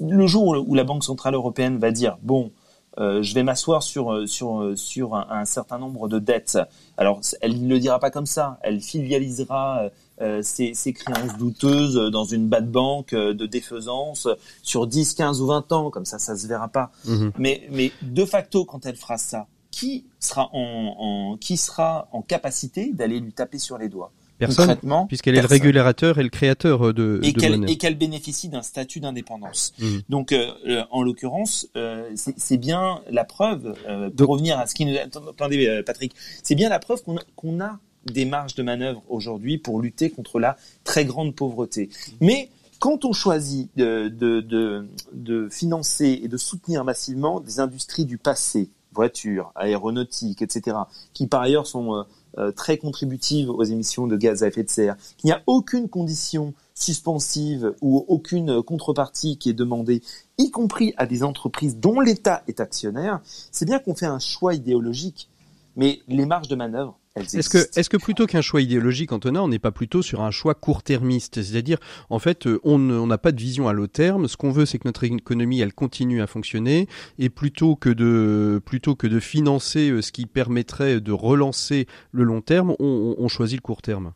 le 0.00 0.26
jour 0.26 0.64
où 0.66 0.74
la 0.74 0.84
Banque 0.84 1.04
centrale 1.04 1.34
européenne 1.34 1.78
va 1.78 1.90
dire 1.90 2.18
bon, 2.22 2.50
euh, 2.98 3.22
je 3.22 3.34
vais 3.34 3.42
m'asseoir 3.42 3.82
sur 3.82 4.28
sur 4.28 4.72
sur 4.76 5.14
un, 5.14 5.26
un, 5.30 5.44
certain 5.44 5.78
nombre 5.78 6.08
de 6.08 6.18
dettes. 6.18 6.58
Alors, 6.96 7.20
elle 7.40 7.62
ne 7.62 7.68
le 7.68 7.78
dira 7.78 7.98
pas 7.98 8.10
comme 8.10 8.26
ça. 8.26 8.58
Elle 8.62 8.80
filialisera 8.80 9.90
euh, 10.20 10.42
ces, 10.42 10.92
créances 10.92 11.36
douteuses 11.38 11.94
dans 12.10 12.24
une 12.24 12.48
bad 12.48 12.70
banque 12.70 13.12
euh, 13.12 13.34
de 13.34 13.46
défaisance 13.46 14.28
sur 14.62 14.86
10, 14.86 15.14
15 15.14 15.40
ou 15.40 15.46
20 15.46 15.72
ans, 15.72 15.90
comme 15.90 16.04
ça, 16.04 16.18
ça 16.18 16.36
se 16.36 16.46
verra 16.46 16.68
pas. 16.68 16.90
Mhm. 17.04 17.32
Mais, 17.38 17.68
mais 17.70 17.92
de 18.02 18.24
facto, 18.24 18.64
quand 18.64 18.84
elle 18.86 18.96
fera 18.96 19.18
ça, 19.18 19.46
qui 19.70 20.06
sera 20.18 20.50
en, 20.52 20.94
en 20.98 21.36
qui 21.36 21.56
sera 21.56 22.08
en 22.12 22.22
capacité 22.22 22.92
d'aller 22.92 23.20
lui 23.20 23.32
taper 23.32 23.58
sur 23.58 23.78
les 23.78 23.88
doigts? 23.88 24.12
Personne, 24.38 24.76
puisqu'elle 25.08 25.36
est 25.36 25.40
le 25.40 25.48
régulateur 25.48 26.18
et 26.18 26.22
le 26.22 26.28
créateur 26.28 26.94
de, 26.94 27.18
et 27.24 27.32
qu'elle 27.32 27.68
et 27.68 27.76
qu'elle 27.76 27.98
bénéficie 27.98 28.48
d'un 28.48 28.62
statut 28.62 29.00
d'indépendance. 29.00 29.72
Mhm. 29.80 30.02
Donc, 30.08 30.30
euh, 30.30 30.84
en 30.92 31.02
l'occurrence, 31.02 31.68
euh, 31.76 32.08
c'est 32.14 32.56
bien 32.56 33.00
la 33.10 33.24
preuve. 33.24 33.74
Euh, 33.88 34.10
pour 34.10 34.28
revenir 34.28 34.56
à 34.56 34.68
ce 34.68 34.76
qui 34.76 34.84
nous 34.84 34.96
attendez, 34.96 35.82
Patrick, 35.84 36.14
c'est 36.44 36.54
bien 36.54 36.68
la 36.68 36.78
preuve 36.78 37.02
qu'on 37.02 37.18
qu'on 37.34 37.60
a 37.60 37.80
des 38.12 38.24
marges 38.24 38.54
de 38.54 38.62
manœuvre 38.62 39.02
aujourd'hui 39.08 39.58
pour 39.58 39.80
lutter 39.80 40.10
contre 40.10 40.38
la 40.38 40.56
très 40.84 41.04
grande 41.04 41.34
pauvreté. 41.34 41.90
Mais 42.20 42.50
quand 42.78 43.04
on 43.04 43.12
choisit 43.12 43.70
de, 43.76 45.48
financer 45.50 46.20
et 46.22 46.28
de 46.28 46.36
soutenir 46.36 46.84
massivement 46.84 47.40
des 47.40 47.60
industries 47.60 48.04
du 48.04 48.18
passé, 48.18 48.70
voitures, 48.92 49.52
aéronautiques, 49.54 50.42
etc., 50.42 50.76
qui 51.12 51.26
par 51.26 51.42
ailleurs 51.42 51.66
sont 51.66 51.94
euh, 51.94 52.02
euh, 52.38 52.52
très 52.52 52.78
contributives 52.78 53.50
aux 53.50 53.62
émissions 53.62 54.06
de 54.06 54.16
gaz 54.16 54.42
à 54.42 54.48
effet 54.48 54.64
de 54.64 54.70
serre, 54.70 54.96
qu'il 55.16 55.28
n'y 55.28 55.32
a 55.32 55.42
aucune 55.46 55.88
condition 55.88 56.54
suspensive 56.74 57.74
ou 57.80 58.04
aucune 58.08 58.62
contrepartie 58.62 59.36
qui 59.38 59.50
est 59.50 59.54
demandée, 59.54 60.02
y 60.38 60.50
compris 60.50 60.94
à 60.96 61.06
des 61.06 61.22
entreprises 61.22 61.76
dont 61.76 62.00
l'État 62.00 62.42
est 62.46 62.60
actionnaire, 62.60 63.20
c'est 63.50 63.66
bien 63.66 63.78
qu'on 63.78 63.94
fait 63.94 64.06
un 64.06 64.20
choix 64.20 64.54
idéologique. 64.54 65.28
Mais 65.76 66.00
les 66.08 66.26
marges 66.26 66.48
de 66.48 66.56
manœuvre, 66.56 66.98
est-ce 67.20 67.88
que, 67.88 67.96
plutôt 67.96 68.26
qu'un 68.26 68.40
choix 68.40 68.60
idéologique, 68.60 69.12
Antonin, 69.12 69.42
on 69.42 69.48
n'est 69.48 69.58
pas 69.58 69.72
plutôt 69.72 70.02
sur 70.02 70.22
un 70.22 70.30
choix 70.30 70.54
court-termiste? 70.54 71.42
C'est-à-dire, 71.42 71.78
en 72.10 72.18
fait, 72.18 72.46
euh, 72.46 72.60
on 72.64 72.78
n'a 72.78 73.18
pas 73.18 73.32
de 73.32 73.40
vision 73.40 73.68
à 73.68 73.72
long 73.72 73.86
terme. 73.86 74.28
Ce 74.28 74.36
qu'on 74.36 74.50
veut, 74.50 74.66
c'est 74.66 74.78
que 74.78 74.88
notre 74.88 75.04
économie, 75.04 75.60
elle 75.60 75.74
continue 75.74 76.22
à 76.22 76.26
fonctionner. 76.26 76.88
Et 77.18 77.30
plutôt 77.30 77.76
que 77.76 77.90
de, 77.90 78.60
plutôt 78.64 78.94
que 78.94 79.06
de 79.06 79.20
financer 79.20 79.90
euh, 79.90 80.02
ce 80.02 80.12
qui 80.12 80.26
permettrait 80.26 81.00
de 81.00 81.12
relancer 81.12 81.86
le 82.12 82.24
long 82.24 82.40
terme, 82.40 82.74
on, 82.78 83.14
on 83.18 83.28
choisit 83.28 83.58
le 83.58 83.62
court 83.62 83.82
terme. 83.82 84.12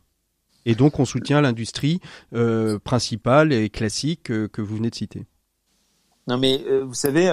Et 0.65 0.75
donc, 0.75 0.99
on 0.99 1.05
soutient 1.05 1.41
l'industrie 1.41 1.99
euh, 2.33 2.79
principale 2.79 3.51
et 3.53 3.69
classique 3.69 4.31
euh, 4.31 4.47
que 4.47 4.61
vous 4.61 4.77
venez 4.77 4.89
de 4.89 4.95
citer. 4.95 5.25
Non, 6.27 6.37
mais 6.37 6.63
euh, 6.67 6.85
vous 6.85 6.93
savez, 6.93 7.25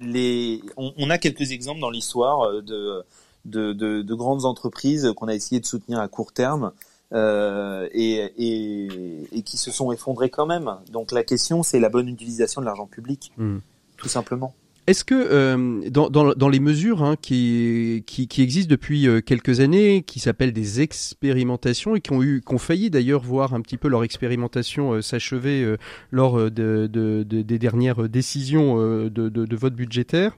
les, 0.00 0.62
on, 0.76 0.92
on, 0.96 1.10
a 1.10 1.18
quelques 1.18 1.50
exemples 1.50 1.80
dans 1.80 1.90
l'histoire 1.90 2.62
de 2.62 3.02
de, 3.44 3.72
de, 3.72 4.02
de 4.02 4.14
grandes 4.14 4.44
entreprises 4.44 5.12
qu'on 5.16 5.28
a 5.28 5.34
essayé 5.34 5.60
de 5.60 5.66
soutenir 5.66 6.00
à 6.00 6.08
court 6.08 6.32
terme 6.32 6.72
euh, 7.12 7.88
et, 7.92 8.32
et, 8.38 8.88
et, 9.32 9.42
qui 9.42 9.56
se 9.56 9.70
sont 9.70 9.92
effondrées 9.92 10.30
quand 10.30 10.46
même. 10.46 10.70
Donc 10.90 11.12
la 11.12 11.22
question, 11.22 11.62
c'est 11.62 11.80
la 11.80 11.88
bonne 11.88 12.08
utilisation 12.08 12.60
de 12.60 12.66
l'argent 12.66 12.86
public, 12.86 13.32
hmm. 13.36 13.58
tout 13.96 14.08
simplement. 14.08 14.54
Est-ce 14.86 15.02
que 15.02 15.14
euh, 15.14 15.88
dans, 15.88 16.10
dans, 16.10 16.34
dans, 16.34 16.48
les 16.50 16.60
mesures 16.60 17.02
hein, 17.02 17.16
qui, 17.20 18.04
qui, 18.06 18.28
qui, 18.28 18.42
existent 18.42 18.70
depuis 18.70 19.08
euh, 19.08 19.22
quelques 19.22 19.60
années, 19.60 20.02
qui 20.02 20.20
s'appellent 20.20 20.52
des 20.52 20.82
expérimentations 20.82 21.96
et 21.96 22.02
qui 22.02 22.12
ont 22.12 22.22
eu, 22.22 22.42
qui 22.46 22.54
ont 22.54 22.58
failli 22.58 22.90
d'ailleurs 22.90 23.22
voir 23.22 23.54
un 23.54 23.62
petit 23.62 23.78
peu 23.78 23.88
leur 23.88 24.04
expérimentation 24.04 24.92
euh, 24.92 25.00
s'achever 25.00 25.62
euh, 25.62 25.78
lors 26.10 26.36
de, 26.50 26.86
de, 26.86 27.22
de, 27.22 27.40
des 27.40 27.58
dernières 27.58 28.10
décisions 28.10 28.76
de, 28.76 29.08
de, 29.08 29.56
vote 29.56 29.74
budgétaire, 29.74 30.36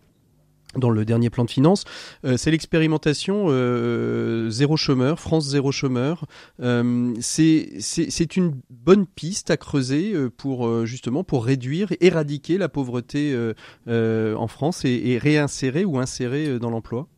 dans 0.77 0.91
le 0.91 1.05
dernier 1.05 1.31
plan 1.31 1.45
de 1.45 1.51
finances, 1.51 1.85
euh, 2.25 2.37
c'est 2.37 2.51
l'expérimentation 2.51 3.47
euh, 3.49 4.51
zéro 4.51 4.77
chômeur, 4.77 5.21
France 5.21 5.47
zéro 5.49 5.73
chômeur. 5.73 6.27
Euh, 6.61 7.15
c'est 7.21 8.37
une 8.37 8.55
bonne 8.71 9.07
piste 9.07 9.51
à 9.51 9.57
creuser 9.57 10.13
euh, 10.15 10.31
pour 10.31 10.87
justement 10.87 11.25
pour 11.25 11.45
réduire, 11.45 11.93
éradiquer 12.01 12.59
la 12.59 12.69
pauvreté 12.69 13.37
en 13.87 14.47
France 14.49 14.85
et, 14.85 15.19
réinsérer 15.19 15.85
ou 15.85 15.99
insérer 15.99 16.59
dans 16.59 16.71
l'emploi. 16.71 17.09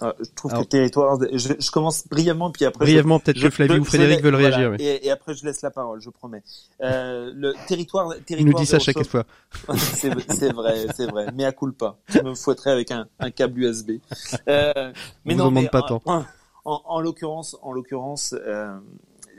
Ah, 0.00 0.14
je 0.20 0.30
trouve 0.34 0.52
que 0.52 0.58
le 0.58 0.64
territoire. 0.64 1.18
Je, 1.32 1.54
je, 1.58 1.70
commence 1.70 2.06
brièvement, 2.06 2.50
puis 2.50 2.64
après. 2.64 2.84
Brièvement, 2.84 3.18
peut-être 3.18 3.40
que 3.40 3.50
Flavie 3.50 3.78
ou 3.78 3.84
Frédéric 3.84 4.22
veulent 4.22 4.36
réagir. 4.36 4.74
Et, 4.78 5.06
et, 5.06 5.10
après, 5.10 5.34
je 5.34 5.44
laisse 5.44 5.62
la 5.62 5.70
parole, 5.70 6.00
je 6.00 6.10
promets. 6.10 6.42
Euh, 6.80 7.32
le 7.34 7.54
territoire, 7.66 8.08
territoire. 8.26 8.40
Il 8.40 8.46
nous 8.46 8.54
dit 8.54 8.66
ça 8.66 8.78
chaque 8.78 9.04
fois. 9.04 9.24
c'est 9.76 10.52
vrai, 10.52 10.86
c'est 10.94 11.10
vrai. 11.10 11.26
Mais 11.34 11.44
à 11.44 11.52
coule 11.52 11.74
pas. 11.74 11.98
Je 12.08 12.20
me 12.20 12.34
fouetterai 12.34 12.70
avec 12.70 12.90
un, 12.90 13.06
un 13.18 13.30
câble 13.30 13.60
USB. 13.60 13.92
Euh, 14.48 14.92
mais 15.24 15.34
non, 15.34 15.50
mais 15.50 15.68
pas 15.68 15.82
tant. 15.82 16.00
En, 16.04 16.24
en, 16.64 16.82
en 16.84 17.00
l'occurrence, 17.00 17.56
en 17.62 17.72
l'occurrence. 17.72 18.34
Euh, 18.34 18.78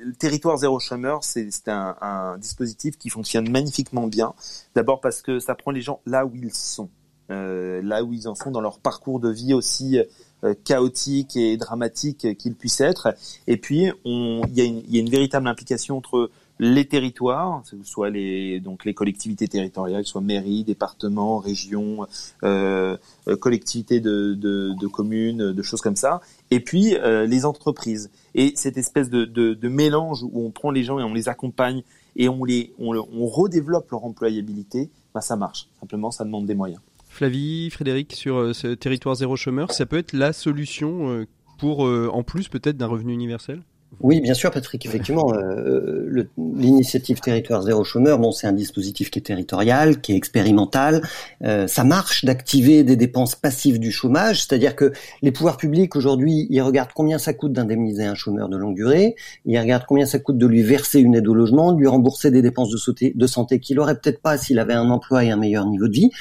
le 0.04 0.14
territoire 0.14 0.58
zéro 0.58 0.80
chômeur, 0.80 1.24
c'est 1.24 1.68
un, 1.68 1.96
un 2.02 2.38
dispositif 2.40 2.98
qui 2.98 3.10
fonctionne 3.10 3.50
magnifiquement 3.50 4.08
bien. 4.08 4.34
D'abord 4.76 5.00
parce 5.00 5.22
que 5.22 5.40
ça 5.40 5.54
prend 5.54 5.70
les 5.70 5.82
gens 5.82 6.02
là 6.08 6.26
où 6.26 6.32
ils 6.34 6.54
sont, 6.54 6.90
euh, 7.30 7.82
là 7.84 8.04
où 8.04 8.12
ils 8.12 8.28
en 8.28 8.34
sont 8.34 8.50
dans 8.50 8.62
leur 8.62 8.80
parcours 8.80 9.20
de 9.20 9.30
vie 9.30 9.54
aussi 9.54 10.00
chaotique 10.64 11.36
et 11.36 11.58
dramatique 11.58 12.38
qu'il 12.38 12.56
puisse 12.56 12.82
être. 12.82 13.16
Et 13.48 13.58
puis, 13.58 13.92
il 14.06 14.50
y, 14.54 14.62
y, 14.62 14.98
a 14.98 15.00
une 15.00 15.10
véritable 15.10 15.48
implication 15.48 15.98
entre 15.98 16.30
les 16.62 16.86
territoires, 16.86 17.64
soit 17.84 18.12
les 18.12 18.60
donc 18.60 18.86
les 18.86 18.94
collectivités 18.94 19.48
territoriales, 19.48 20.06
soit 20.06 20.22
mairies, 20.22 20.64
départements, 20.64 21.40
régions, 21.40 22.06
euh, 22.44 22.96
euh, 23.28 23.36
collectivités 23.36 24.00
de, 24.00 24.36
de, 24.36 24.74
de, 24.80 24.88
communes, 24.88 25.54
de 25.54 25.62
choses 25.64 25.82
comme 25.82 25.96
ça, 25.96 26.22
et 26.52 26.60
puis 26.60 26.96
euh, 26.96 27.26
les 27.26 27.46
entreprises. 27.46 28.12
Et 28.36 28.54
cette 28.56 28.78
espèce 28.78 29.10
de, 29.10 29.26
de, 29.26 29.56
de, 29.56 29.70
mélange 29.70 30.22
où 30.22 30.46
on 30.46 30.52
prend 30.52 30.70
les 30.70 30.84
gens 30.84 31.00
et 31.00 31.04
on 31.04 31.16
les 31.16 31.30
accompagne 31.30 31.82
et 32.16 32.30
on 32.30 32.44
les 32.44 32.72
on, 32.78 32.96
on 32.96 33.26
redéveloppe 33.26 33.90
leur 33.90 34.06
employabilité, 34.06 34.92
bah 35.16 35.22
ça 35.22 35.36
marche. 35.36 35.68
Simplement, 35.80 36.12
ça 36.12 36.26
demande 36.26 36.46
des 36.46 36.56
moyens. 36.56 36.82
Flavie, 37.12 37.70
Frédéric, 37.70 38.14
sur 38.14 38.38
euh, 38.38 38.54
ce 38.54 38.68
territoire 38.68 39.16
zéro 39.16 39.36
chômeur, 39.36 39.72
ça 39.72 39.86
peut 39.86 39.98
être 39.98 40.14
la 40.14 40.34
solution 40.34 41.26
pour, 41.60 41.82
en 41.82 42.24
plus 42.24 42.48
peut-être 42.48 42.78
d'un 42.78 42.88
revenu 42.88 43.14
universel? 43.14 43.62
Oui, 44.00 44.22
bien 44.22 44.34
sûr, 44.34 44.52
Patrick. 44.52 44.86
Effectivement, 44.86 45.34
euh, 45.34 46.26
l'initiative 46.38 47.20
Territoire 47.20 47.62
Zéro 47.62 47.84
Chômeur, 47.84 48.20
bon, 48.20 48.32
c'est 48.32 48.48
un 48.48 48.54
dispositif 48.54 49.12
qui 49.12 49.20
est 49.20 49.22
territorial, 49.22 50.00
qui 50.00 50.14
est 50.14 50.16
expérimental. 50.16 51.02
Euh, 51.44 51.68
ça 51.68 51.84
marche 51.84 52.24
d'activer 52.24 52.84
des 52.84 52.96
dépenses 52.96 53.36
passives 53.36 53.80
du 53.80 53.92
chômage, 53.92 54.40
c'est-à-dire 54.40 54.76
que 54.76 54.94
les 55.22 55.32
pouvoirs 55.32 55.58
publics 55.58 55.96
aujourd'hui, 55.96 56.48
ils 56.50 56.62
regardent 56.62 56.94
combien 56.96 57.20
ça 57.20 57.34
coûte 57.34 57.52
d'indemniser 57.52 58.06
un 58.06 58.16
chômeur 58.16 58.48
de 58.50 58.58
longue 58.58 58.76
durée, 58.76 59.16
ils 59.46 59.60
regardent 59.60 59.86
combien 59.88 60.06
ça 60.06 60.20
coûte 60.20 60.38
de 60.38 60.48
lui 60.48 60.64
verser 60.64 61.00
une 61.00 61.14
aide 61.16 61.28
au 61.28 61.34
logement, 61.34 61.74
de 61.74 61.80
lui 61.80 61.88
rembourser 61.88 62.32
des 62.32 62.42
dépenses 62.42 62.72
de 62.72 62.78
santé, 62.78 63.12
de 63.14 63.28
santé 63.28 63.60
qu'il 63.60 63.80
aurait 63.80 63.96
peut-être 63.96 64.22
pas 64.22 64.38
s'il 64.38 64.58
avait 64.58 64.74
un 64.74 64.90
emploi 64.90 65.26
et 65.26 65.32
un 65.32 65.38
meilleur 65.38 65.66
niveau 65.66 65.88
de 65.88 65.94
vie. 65.94 66.12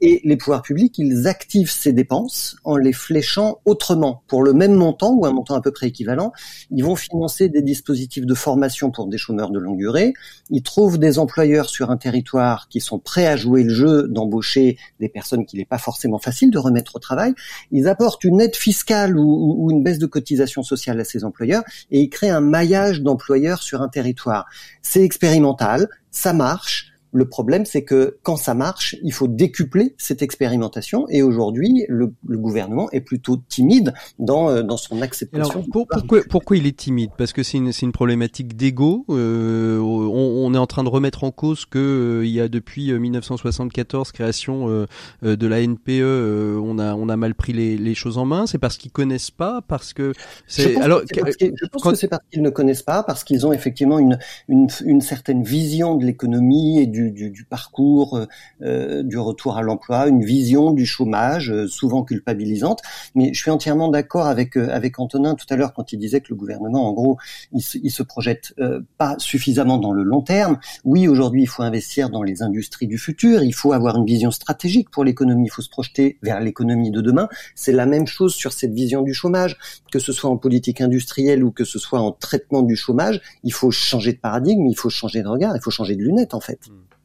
Et 0.00 0.22
les 0.24 0.36
pouvoirs 0.36 0.62
publics, 0.62 0.98
ils 0.98 1.26
activent 1.26 1.70
ces 1.70 1.92
dépenses 1.92 2.56
en 2.64 2.76
les 2.76 2.92
fléchant 2.92 3.60
autrement 3.64 4.22
pour 4.28 4.42
le 4.42 4.54
même 4.54 4.74
montant 4.74 5.12
ou 5.12 5.26
un 5.26 5.32
montant 5.32 5.54
à 5.54 5.60
peu 5.60 5.72
près 5.72 5.88
équivalent. 5.88 6.32
Ils 6.70 6.84
vont 6.84 6.96
financer 7.18 7.48
des 7.48 7.62
dispositifs 7.62 8.26
de 8.26 8.34
formation 8.34 8.92
pour 8.92 9.08
des 9.08 9.18
chômeurs 9.18 9.50
de 9.50 9.58
longue 9.58 9.76
durée. 9.76 10.14
Ils 10.50 10.62
trouvent 10.62 10.98
des 10.98 11.18
employeurs 11.18 11.68
sur 11.68 11.90
un 11.90 11.96
territoire 11.96 12.68
qui 12.68 12.80
sont 12.80 13.00
prêts 13.00 13.26
à 13.26 13.34
jouer 13.34 13.64
le 13.64 13.74
jeu 13.74 14.06
d'embaucher 14.06 14.78
des 15.00 15.08
personnes 15.08 15.44
qu'il 15.44 15.58
n'est 15.58 15.64
pas 15.64 15.78
forcément 15.78 16.20
facile 16.20 16.52
de 16.52 16.58
remettre 16.58 16.94
au 16.94 17.00
travail. 17.00 17.34
Ils 17.72 17.88
apportent 17.88 18.22
une 18.22 18.40
aide 18.40 18.54
fiscale 18.54 19.18
ou, 19.18 19.56
ou 19.58 19.72
une 19.72 19.82
baisse 19.82 19.98
de 19.98 20.06
cotisation 20.06 20.62
sociale 20.62 21.00
à 21.00 21.04
ces 21.04 21.24
employeurs 21.24 21.64
et 21.90 21.98
ils 21.98 22.08
créent 22.08 22.30
un 22.30 22.40
maillage 22.40 23.02
d'employeurs 23.02 23.64
sur 23.64 23.82
un 23.82 23.88
territoire. 23.88 24.46
C'est 24.80 25.02
expérimental, 25.02 25.88
ça 26.12 26.32
marche. 26.32 26.92
Le 27.12 27.28
problème, 27.28 27.64
c'est 27.64 27.82
que 27.82 28.18
quand 28.22 28.36
ça 28.36 28.54
marche, 28.54 28.96
il 29.02 29.12
faut 29.12 29.28
décupler 29.28 29.94
cette 29.98 30.22
expérimentation. 30.22 31.06
Et 31.08 31.22
aujourd'hui, 31.22 31.84
le, 31.88 32.12
gouvernement 32.26 32.90
est 32.90 33.00
plutôt 33.00 33.38
timide 33.48 33.94
dans, 34.18 34.50
euh, 34.50 34.62
dans 34.62 34.76
son 34.76 35.00
acceptation. 35.02 35.64
pourquoi, 35.72 36.20
pourquoi 36.28 36.56
il 36.56 36.66
est 36.66 36.76
timide? 36.76 37.10
Parce 37.16 37.32
que 37.32 37.42
c'est 37.42 37.58
une, 37.58 37.72
une 37.82 37.92
problématique 37.92 38.56
d'ego. 38.56 39.04
Euh, 39.10 39.78
on, 39.78 40.54
est 40.54 40.58
en 40.58 40.66
train 40.66 40.84
de 40.84 40.88
remettre 40.88 41.24
en 41.24 41.30
cause 41.30 41.64
que 41.64 41.78
euh, 41.78 42.26
il 42.26 42.32
y 42.32 42.40
a 42.40 42.48
depuis 42.48 42.92
1974 42.92 44.12
création 44.12 44.86
de 45.22 45.46
la 45.46 45.60
NPE, 45.66 46.58
on 46.62 46.78
a 46.78 46.94
on 46.94 47.08
a 47.08 47.16
mal 47.16 47.34
pris 47.34 47.52
les, 47.52 47.76
les 47.76 47.94
choses 47.94 48.18
en 48.18 48.24
main. 48.24 48.46
C'est 48.46 48.58
parce 48.58 48.76
qu'ils 48.76 48.90
connaissent 48.90 49.30
pas, 49.30 49.62
parce 49.66 49.92
que 49.92 50.12
c'est 50.46 50.76
alors. 50.76 51.02
je 51.10 51.66
pense 51.70 51.82
que 51.82 51.94
c'est 51.94 52.08
parce 52.08 52.22
qu'ils 52.30 52.42
ne 52.42 52.50
connaissent 52.50 52.82
pas, 52.82 53.02
parce 53.02 53.24
qu'ils 53.24 53.46
ont 53.46 53.52
effectivement 53.52 53.98
une, 53.98 54.18
une, 54.48 54.68
une 54.84 55.00
certaine 55.00 55.42
vision 55.42 55.94
de 55.96 56.04
l'économie 56.04 56.80
et 56.80 56.86
du 56.86 57.07
du, 57.10 57.44
parcours, 57.44 58.16
euh, 58.16 58.26
euh, 58.62 59.02
du 59.02 59.18
retour 59.18 59.56
à 59.56 59.62
l'emploi, 59.62 60.08
une 60.08 60.24
vision 60.24 60.72
du 60.72 60.86
chômage, 60.86 61.50
euh, 61.50 61.66
souvent 61.66 62.02
culpabilisante. 62.02 62.80
Mais 63.14 63.32
je 63.32 63.40
suis 63.40 63.50
entièrement 63.50 63.88
d'accord 63.88 64.26
avec 64.26 64.56
avec 64.56 64.98
Antonin 64.98 65.34
tout 65.34 65.46
à 65.50 65.56
l'heure 65.56 65.72
quand 65.72 65.92
il 65.92 65.98
disait 65.98 66.20
que 66.20 66.28
le 66.30 66.36
gouvernement, 66.36 66.88
en 66.88 66.92
gros, 66.92 67.18
il 67.52 67.62
se, 67.62 67.78
il 67.82 67.90
se 67.90 68.02
projette 68.02 68.54
pas 68.96 69.16
suffisamment 69.18 69.78
dans 69.78 69.92
le 69.92 70.02
long 70.02 70.22
terme. 70.22 70.58
Oui, 70.84 71.08
aujourd'hui, 71.08 71.42
il 71.42 71.46
faut 71.46 71.62
investir 71.62 72.10
dans 72.10 72.22
les 72.22 72.42
industries 72.42 72.86
du 72.86 72.98
futur. 72.98 73.42
Il 73.42 73.54
faut 73.54 73.72
avoir 73.72 73.96
une 73.96 74.06
vision 74.06 74.30
stratégique 74.30 74.90
pour 74.90 75.04
l'économie. 75.04 75.46
Il 75.46 75.50
faut 75.50 75.62
se 75.62 75.70
projeter 75.70 76.18
vers 76.22 76.40
l'économie 76.40 76.90
de 76.90 77.00
demain. 77.00 77.28
C'est 77.54 77.72
la 77.72 77.86
même 77.86 78.06
chose 78.06 78.34
sur 78.34 78.52
cette 78.52 78.72
vision 78.72 79.02
du 79.02 79.14
chômage, 79.14 79.56
que 79.92 79.98
ce 79.98 80.12
soit 80.12 80.30
en 80.30 80.36
politique 80.36 80.80
industrielle 80.80 81.44
ou 81.44 81.50
que 81.50 81.64
ce 81.64 81.78
soit 81.78 82.00
en 82.00 82.12
traitement 82.12 82.62
du 82.62 82.76
chômage. 82.76 83.20
Il 83.44 83.52
faut 83.52 83.70
changer 83.70 84.12
de 84.12 84.18
paradigme, 84.18 84.66
il 84.66 84.76
faut 84.76 84.90
changer 84.90 85.22
de 85.22 85.28
regard, 85.28 85.56
il 85.56 85.62
faut 85.62 85.70
changer 85.70 85.96
de 85.96 86.02
lunettes 86.02 86.34
en 86.34 86.40
fait. 86.40 86.68
Mmh. 86.68 86.97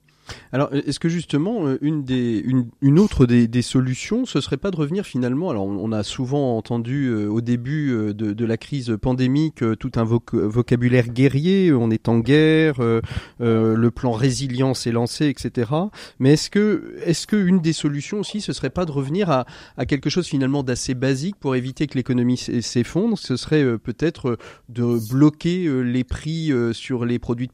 Alors, 0.51 0.73
est-ce 0.73 0.99
que 0.99 1.09
justement, 1.09 1.67
euh, 1.67 1.77
une, 1.81 2.03
des, 2.03 2.41
une, 2.45 2.67
une 2.81 2.99
autre 2.99 3.25
des, 3.25 3.47
des, 3.47 3.62
solutions, 3.62 4.25
ce 4.25 4.41
serait 4.41 4.57
pas 4.57 4.71
de 4.71 4.75
revenir 4.75 5.05
finalement 5.05 5.49
Alors, 5.49 5.65
on, 5.65 5.91
a 5.91 6.03
souvent 6.03 6.57
entendu 6.57 7.07
euh, 7.07 7.27
au 7.27 7.41
début 7.41 7.91
euh, 7.91 8.13
de, 8.13 8.33
de, 8.33 8.45
la 8.45 8.57
crise 8.57 8.95
pandémique 9.01 9.63
tout 9.79 9.91
un 9.95 10.03
vocabulaire 10.03 11.07
guerrier, 11.07 11.73
on 11.73 11.89
est 11.89 12.07
en 12.07 12.19
guerre, 12.19 12.75
le 13.39 13.89
plan 13.89 14.12
résilience 14.12 14.86
est 14.86 14.91
lancé, 14.91 15.27
etc. 15.27 15.71
Mais 16.19 16.33
est-ce 16.33 16.49
que, 16.49 16.95
est-ce 17.03 17.25
que 17.27 17.36
une 17.36 17.59
des 17.59 17.73
solutions 17.73 18.19
aussi, 18.19 18.41
ce 18.41 18.53
serait 18.53 18.69
pas 18.69 18.86
de 18.86 18.91
revenir 18.91 19.29
à, 19.29 19.45
à 19.77 19.86
quelque 19.86 20.09
chose 20.09 20.27
finalement 20.27 20.63
d'assez 20.63 20.93
basique 20.93 21.36
pour 21.39 21.55
éviter 21.55 21.88
que 21.88 21.95
l'économie 21.95 22.38
s'effondre? 22.38 23.17
Ce 23.17 23.38
serait 23.38 23.77
peut-être 23.77 24.38
de 24.69 24.99
bloquer 25.09 25.69
les 25.83 26.03
prix 26.03 26.51
sur 26.73 27.05
les 27.05 27.19
produits 27.19 27.47
de 27.47 27.51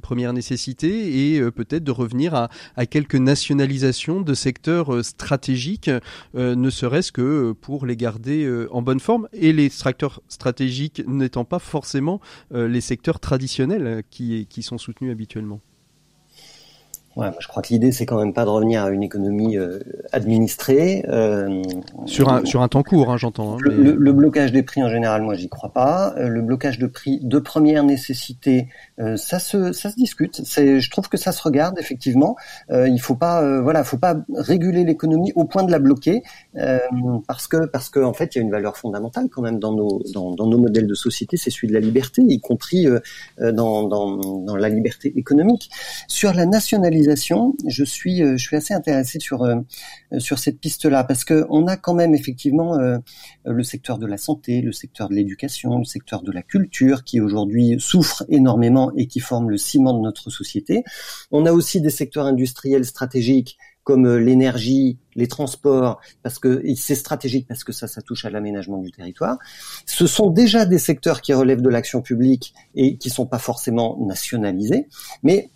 première 0.00 0.32
nécessité 0.32 1.34
et 1.34 1.50
peut-être 1.50 1.84
de 1.84 1.93
revenir 1.94 2.34
à, 2.34 2.48
quelques 2.86 3.16
nationalisations 3.16 4.20
de 4.20 4.34
secteurs 4.34 4.94
euh, 4.94 5.02
stratégiques, 5.02 5.90
euh, 6.34 6.54
ne 6.54 6.70
serait-ce 6.70 7.12
que 7.12 7.52
pour 7.52 7.86
les 7.86 7.96
garder 7.96 8.44
euh, 8.44 8.68
en 8.72 8.82
bonne 8.82 9.00
forme, 9.00 9.28
et 9.32 9.52
les 9.52 9.68
secteurs 9.68 10.20
stratégiques 10.28 11.02
n'étant 11.06 11.44
pas 11.44 11.58
forcément 11.58 12.20
les 12.52 12.80
secteurs 12.80 13.20
traditionnels 13.20 14.02
qui 14.10 14.62
sont 14.62 14.78
soutenus 14.78 15.12
habituellement. 15.12 15.60
Ouais, 17.16 17.28
je 17.38 17.46
crois 17.46 17.62
que 17.62 17.68
l'idée 17.68 17.92
c'est 17.92 18.06
quand 18.06 18.18
même 18.18 18.32
pas 18.32 18.44
de 18.44 18.50
revenir 18.50 18.82
à 18.82 18.90
une 18.90 19.04
économie 19.04 19.56
euh, 19.56 19.78
administrée. 20.10 21.04
Euh, 21.08 21.62
sur 22.06 22.28
un 22.28 22.44
sur 22.44 22.60
un 22.60 22.68
temps 22.68 22.82
court, 22.82 23.10
hein, 23.10 23.16
j'entends. 23.16 23.54
Hein, 23.54 23.58
le, 23.60 23.94
le, 23.94 24.12
blocage 24.12 24.50
des 24.50 24.64
prix 24.64 24.82
en 24.82 24.88
général, 24.88 25.22
moi 25.22 25.34
j'y 25.34 25.48
crois 25.48 25.72
pas. 25.72 26.12
Euh, 26.16 26.28
le 26.28 26.42
blocage 26.42 26.80
de 26.80 26.88
prix 26.88 27.20
de 27.22 27.38
première 27.38 27.84
nécessité, 27.84 28.68
ça 29.16 29.38
se 29.38 29.72
ça 29.72 29.90
se 29.90 29.96
discute. 29.96 30.40
C'est 30.44 30.80
je 30.80 30.90
trouve 30.90 31.08
que 31.08 31.16
ça 31.16 31.30
se 31.30 31.40
regarde 31.42 31.78
effectivement. 31.78 32.36
il 32.70 33.00
faut 33.00 33.14
pas 33.14 33.60
voilà, 33.60 33.84
faut 33.84 33.98
pas 33.98 34.16
réguler 34.34 34.84
l'économie 34.84 35.32
au 35.36 35.44
point 35.44 35.62
de 35.62 35.70
la 35.70 35.78
bloquer 35.78 36.22
parce 37.28 37.46
que 37.46 37.66
parce 37.66 37.90
que 37.90 38.00
en 38.00 38.12
fait 38.12 38.34
il 38.34 38.38
y 38.38 38.40
a 38.40 38.44
une 38.44 38.50
valeur 38.50 38.76
fondamentale 38.76 39.28
quand 39.30 39.42
même 39.42 39.60
dans 39.60 39.72
nos 39.72 40.02
dans, 40.12 40.32
dans 40.32 40.48
nos 40.48 40.58
modèles 40.58 40.88
de 40.88 40.94
société, 40.94 41.36
c'est 41.36 41.50
celui 41.50 41.68
de 41.68 41.74
la 41.74 41.80
liberté, 41.80 42.22
y 42.22 42.40
compris 42.40 42.86
dans, 43.40 43.84
dans 43.84 44.16
dans 44.16 44.56
la 44.56 44.68
liberté 44.68 45.12
économique. 45.16 45.70
Sur 46.08 46.32
la 46.34 46.46
nationalisation 46.46 47.03
je 47.66 47.84
suis, 47.84 48.22
euh, 48.22 48.36
je 48.36 48.42
suis 48.42 48.56
assez 48.56 48.74
intéressé 48.74 49.20
sur 49.20 49.42
euh, 49.42 49.56
sur 50.18 50.38
cette 50.38 50.58
piste-là 50.60 51.04
parce 51.04 51.24
que 51.24 51.46
on 51.48 51.66
a 51.66 51.76
quand 51.76 51.94
même 51.94 52.14
effectivement 52.14 52.78
euh, 52.78 52.98
le 53.44 53.62
secteur 53.62 53.98
de 53.98 54.06
la 54.06 54.16
santé, 54.16 54.60
le 54.60 54.72
secteur 54.72 55.08
de 55.08 55.14
l'éducation, 55.14 55.78
le 55.78 55.84
secteur 55.84 56.22
de 56.22 56.32
la 56.32 56.42
culture 56.42 57.04
qui 57.04 57.20
aujourd'hui 57.20 57.76
souffre 57.78 58.24
énormément 58.28 58.92
et 58.96 59.06
qui 59.06 59.20
forme 59.20 59.50
le 59.50 59.56
ciment 59.56 59.94
de 59.94 60.02
notre 60.02 60.30
société. 60.30 60.84
On 61.30 61.46
a 61.46 61.52
aussi 61.52 61.80
des 61.80 61.90
secteurs 61.90 62.26
industriels 62.26 62.84
stratégiques 62.84 63.58
comme 63.84 64.16
l'énergie, 64.16 64.98
les 65.14 65.28
transports, 65.28 66.00
parce 66.22 66.38
que 66.38 66.62
c'est 66.74 66.94
stratégique 66.94 67.46
parce 67.46 67.64
que 67.64 67.72
ça, 67.72 67.86
ça 67.86 68.00
touche 68.00 68.24
à 68.24 68.30
l'aménagement 68.30 68.78
du 68.78 68.90
territoire. 68.90 69.36
Ce 69.84 70.06
sont 70.06 70.30
déjà 70.30 70.64
des 70.64 70.78
secteurs 70.78 71.20
qui 71.20 71.34
relèvent 71.34 71.60
de 71.60 71.68
l'action 71.68 72.00
publique 72.00 72.54
et 72.74 72.96
qui 72.96 73.10
sont 73.10 73.26
pas 73.26 73.38
forcément 73.38 73.98
nationalisés, 74.00 74.88
mais 75.22 75.50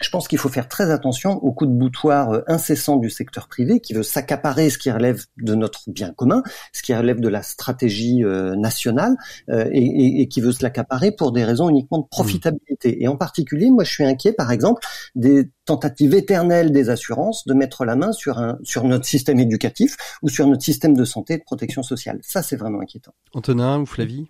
je 0.00 0.10
pense 0.10 0.28
qu'il 0.28 0.38
faut 0.38 0.48
faire 0.48 0.68
très 0.68 0.90
attention 0.90 1.32
au 1.44 1.52
coup 1.52 1.66
de 1.66 1.72
boutoir 1.72 2.30
euh, 2.30 2.42
incessant 2.46 2.96
du 2.96 3.10
secteur 3.10 3.48
privé 3.48 3.80
qui 3.80 3.94
veut 3.94 4.02
s'accaparer 4.02 4.70
ce 4.70 4.78
qui 4.78 4.90
relève 4.90 5.24
de 5.38 5.54
notre 5.54 5.90
bien 5.90 6.12
commun, 6.12 6.42
ce 6.72 6.82
qui 6.82 6.94
relève 6.94 7.20
de 7.20 7.28
la 7.28 7.42
stratégie 7.42 8.24
euh, 8.24 8.54
nationale 8.56 9.16
euh, 9.50 9.68
et, 9.72 10.22
et, 10.22 10.28
qui 10.28 10.40
veut 10.40 10.52
se 10.52 10.62
l'accaparer 10.62 11.12
pour 11.12 11.32
des 11.32 11.44
raisons 11.44 11.68
uniquement 11.68 11.98
de 11.98 12.06
profitabilité. 12.08 13.02
Et 13.02 13.08
en 13.08 13.16
particulier, 13.16 13.70
moi, 13.70 13.84
je 13.84 13.90
suis 13.90 14.04
inquiet, 14.04 14.32
par 14.32 14.52
exemple, 14.52 14.82
des 15.14 15.50
tentatives 15.64 16.14
éternelles 16.14 16.72
des 16.72 16.90
assurances 16.90 17.46
de 17.46 17.54
mettre 17.54 17.84
la 17.84 17.96
main 17.96 18.12
sur 18.12 18.38
un 18.38 18.58
sur 18.62 18.84
notre 18.84 19.04
système 19.04 19.38
éducatif 19.38 19.96
ou 20.22 20.28
sur 20.28 20.46
notre 20.46 20.62
système 20.62 20.96
de 20.96 21.04
santé 21.04 21.34
et 21.34 21.38
de 21.38 21.44
protection 21.44 21.82
sociale. 21.82 22.18
Ça, 22.22 22.42
c'est 22.42 22.56
vraiment 22.56 22.80
inquiétant. 22.80 23.12
Antonin 23.34 23.80
ou 23.80 23.86
Flavie? 23.86 24.28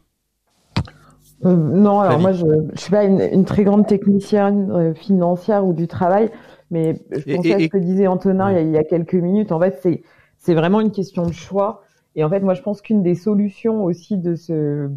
Euh, 1.44 1.54
non, 1.54 2.00
alors 2.00 2.18
moi, 2.18 2.32
je 2.32 2.46
ne 2.46 2.76
suis 2.76 2.90
pas 2.90 3.04
une, 3.04 3.44
très 3.44 3.64
grande 3.64 3.86
technicienne 3.86 4.70
euh, 4.72 4.94
financière 4.94 5.64
ou 5.64 5.72
du 5.72 5.86
travail, 5.86 6.30
mais 6.70 7.00
je 7.10 7.34
pensais 7.34 7.54
à 7.54 7.58
ce 7.60 7.66
que 7.66 7.78
disait 7.78 8.06
Antonin 8.06 8.58
il, 8.58 8.70
y 8.70 8.76
a, 8.76 8.84
quelques 8.84 9.14
minutes. 9.14 9.52
En 9.52 9.60
fait, 9.60 9.78
c'est 9.80 10.02
c'est 10.36 10.54
vraiment 10.54 10.80
une 10.80 10.90
question 10.90 11.26
de 11.26 11.32
choix. 11.32 11.82
Et 12.16 12.24
en 12.24 12.30
fait, 12.30 12.40
moi, 12.40 12.54
je 12.54 12.62
pense 12.62 12.80
qu'une 12.80 13.02
des 13.02 13.14
solutions 13.14 13.84
aussi 13.84 14.16
de 14.16 14.34
ce 14.34 14.90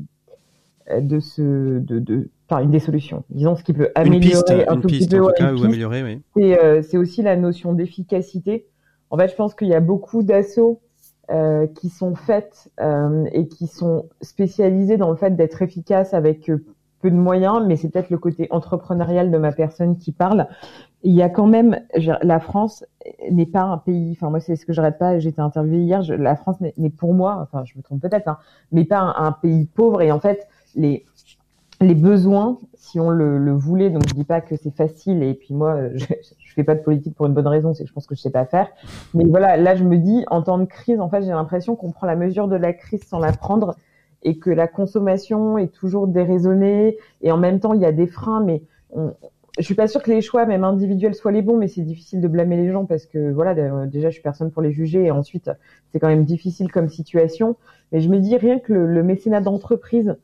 de 0.99 1.19
ce 1.19 1.79
de, 1.79 1.99
de 1.99 2.29
enfin 2.49 2.63
une 2.63 2.71
des 2.71 2.79
solutions, 2.79 3.23
disons 3.29 3.55
ce 3.55 3.63
qui 3.63 3.73
peut 3.73 3.89
améliorer 3.95 4.65
un 4.67 4.77
tout 4.77 4.87
petit 4.87 5.07
peu, 5.07 5.21
améliorer, 5.39 6.03
oui. 6.03 6.21
C'est 6.35 6.59
euh, 6.59 6.81
c'est 6.81 6.97
aussi 6.97 7.21
la 7.21 7.35
notion 7.35 7.73
d'efficacité. 7.73 8.65
En 9.11 9.17
fait, 9.17 9.29
je 9.29 9.35
pense 9.35 9.53
qu'il 9.53 9.67
y 9.67 9.75
a 9.75 9.79
beaucoup 9.79 10.23
d'assauts 10.23 10.81
euh, 11.31 11.65
qui 11.67 11.89
sont 11.89 12.13
faites 12.13 12.69
euh, 12.81 13.25
et 13.31 13.47
qui 13.47 13.67
sont 13.67 14.09
spécialisées 14.21 14.97
dans 14.97 15.09
le 15.09 15.15
fait 15.15 15.35
d'être 15.35 15.61
efficaces 15.61 16.13
avec 16.13 16.49
euh, 16.49 16.65
peu 16.99 17.09
de 17.09 17.15
moyens, 17.15 17.63
mais 17.65 17.77
c'est 17.77 17.89
peut-être 17.89 18.09
le 18.09 18.17
côté 18.17 18.47
entrepreneurial 18.51 19.31
de 19.31 19.37
ma 19.37 19.53
personne 19.53 19.97
qui 19.97 20.11
parle. 20.11 20.47
Il 21.03 21.13
y 21.13 21.21
a 21.21 21.29
quand 21.29 21.47
même, 21.47 21.79
la 22.21 22.39
France 22.39 22.83
n'est 23.31 23.45
pas 23.45 23.61
un 23.61 23.77
pays, 23.77 24.11
enfin 24.11 24.29
moi 24.29 24.41
c'est 24.41 24.57
ce 24.57 24.65
que 24.65 24.73
j'arrête 24.73 24.97
pas, 24.97 25.19
j'étais 25.19 25.39
interviewée 25.39 25.83
hier, 25.83 26.03
la 26.17 26.35
France 26.35 26.57
n'est 26.59 26.89
pour 26.89 27.13
moi, 27.13 27.39
enfin 27.41 27.63
je 27.65 27.77
me 27.77 27.81
trompe 27.81 28.01
peut-être, 28.01 28.27
hein, 28.27 28.37
mais 28.73 28.83
pas 28.83 28.99
un, 28.99 29.31
pays 29.31 29.65
pauvre 29.65 30.01
et 30.01 30.11
en 30.11 30.19
fait 30.19 30.47
les 30.75 31.05
les 31.81 31.95
besoins, 31.95 32.59
si 32.75 32.99
on 32.99 33.09
le, 33.09 33.37
le, 33.37 33.51
voulait, 33.51 33.89
donc 33.89 34.03
je 34.07 34.13
dis 34.13 34.23
pas 34.23 34.41
que 34.41 34.55
c'est 34.55 34.75
facile 34.75 35.23
et 35.23 35.33
puis 35.33 35.53
moi 35.53 35.89
je, 35.95 36.05
je 36.05 36.53
fais 36.53 36.63
pas 36.63 36.75
de 36.75 36.81
politique 36.81 37.15
pour 37.15 37.25
une 37.25 37.33
bonne 37.33 37.47
raison, 37.47 37.73
c'est 37.73 37.83
que 37.83 37.89
je 37.89 37.93
pense 37.93 38.07
que 38.07 38.15
je 38.15 38.21
sais 38.21 38.29
pas 38.29 38.45
faire. 38.45 38.69
Mais 39.13 39.25
voilà, 39.25 39.57
là 39.57 39.75
je 39.75 39.83
me 39.83 39.97
dis 39.97 40.23
en 40.27 40.41
temps 40.41 40.57
de 40.57 40.65
crise, 40.65 40.99
en 40.99 41.09
fait 41.09 41.21
j'ai 41.23 41.29
l'impression 41.29 41.75
qu'on 41.75 41.91
prend 41.91 42.07
la 42.07 42.15
mesure 42.15 42.47
de 42.47 42.55
la 42.55 42.73
crise 42.73 43.03
sans 43.03 43.19
la 43.19 43.31
prendre 43.31 43.75
et 44.23 44.37
que 44.37 44.51
la 44.51 44.67
consommation 44.67 45.57
est 45.57 45.73
toujours 45.73 46.07
déraisonnée 46.07 46.97
et 47.21 47.31
en 47.31 47.37
même 47.37 47.59
temps 47.59 47.73
il 47.73 47.81
y 47.81 47.85
a 47.85 47.91
des 47.91 48.07
freins, 48.07 48.43
mais 48.43 48.61
on, 48.91 49.13
je 49.57 49.63
suis 49.63 49.75
pas 49.75 49.87
sûre 49.87 50.01
que 50.01 50.09
les 50.09 50.21
choix, 50.21 50.45
même 50.45 50.63
individuels, 50.63 51.13
soient 51.13 51.31
les 51.31 51.41
bons, 51.41 51.57
mais 51.57 51.67
c'est 51.67 51.81
difficile 51.81 52.21
de 52.21 52.27
blâmer 52.27 52.57
les 52.57 52.71
gens 52.71 52.85
parce 52.85 53.05
que 53.05 53.31
voilà, 53.31 53.53
déjà 53.85 54.09
je 54.09 54.13
suis 54.13 54.23
personne 54.23 54.51
pour 54.51 54.61
les 54.61 54.71
juger 54.71 55.03
et 55.05 55.11
ensuite 55.11 55.51
c'est 55.91 55.99
quand 55.99 56.07
même 56.07 56.23
difficile 56.23 56.71
comme 56.71 56.87
situation. 56.87 57.57
Mais 57.91 57.99
je 57.99 58.09
me 58.09 58.19
dis 58.19 58.37
rien 58.37 58.59
que 58.59 58.71
le, 58.73 59.03
mécénat 59.03 59.41
d'entreprise, 59.41 60.15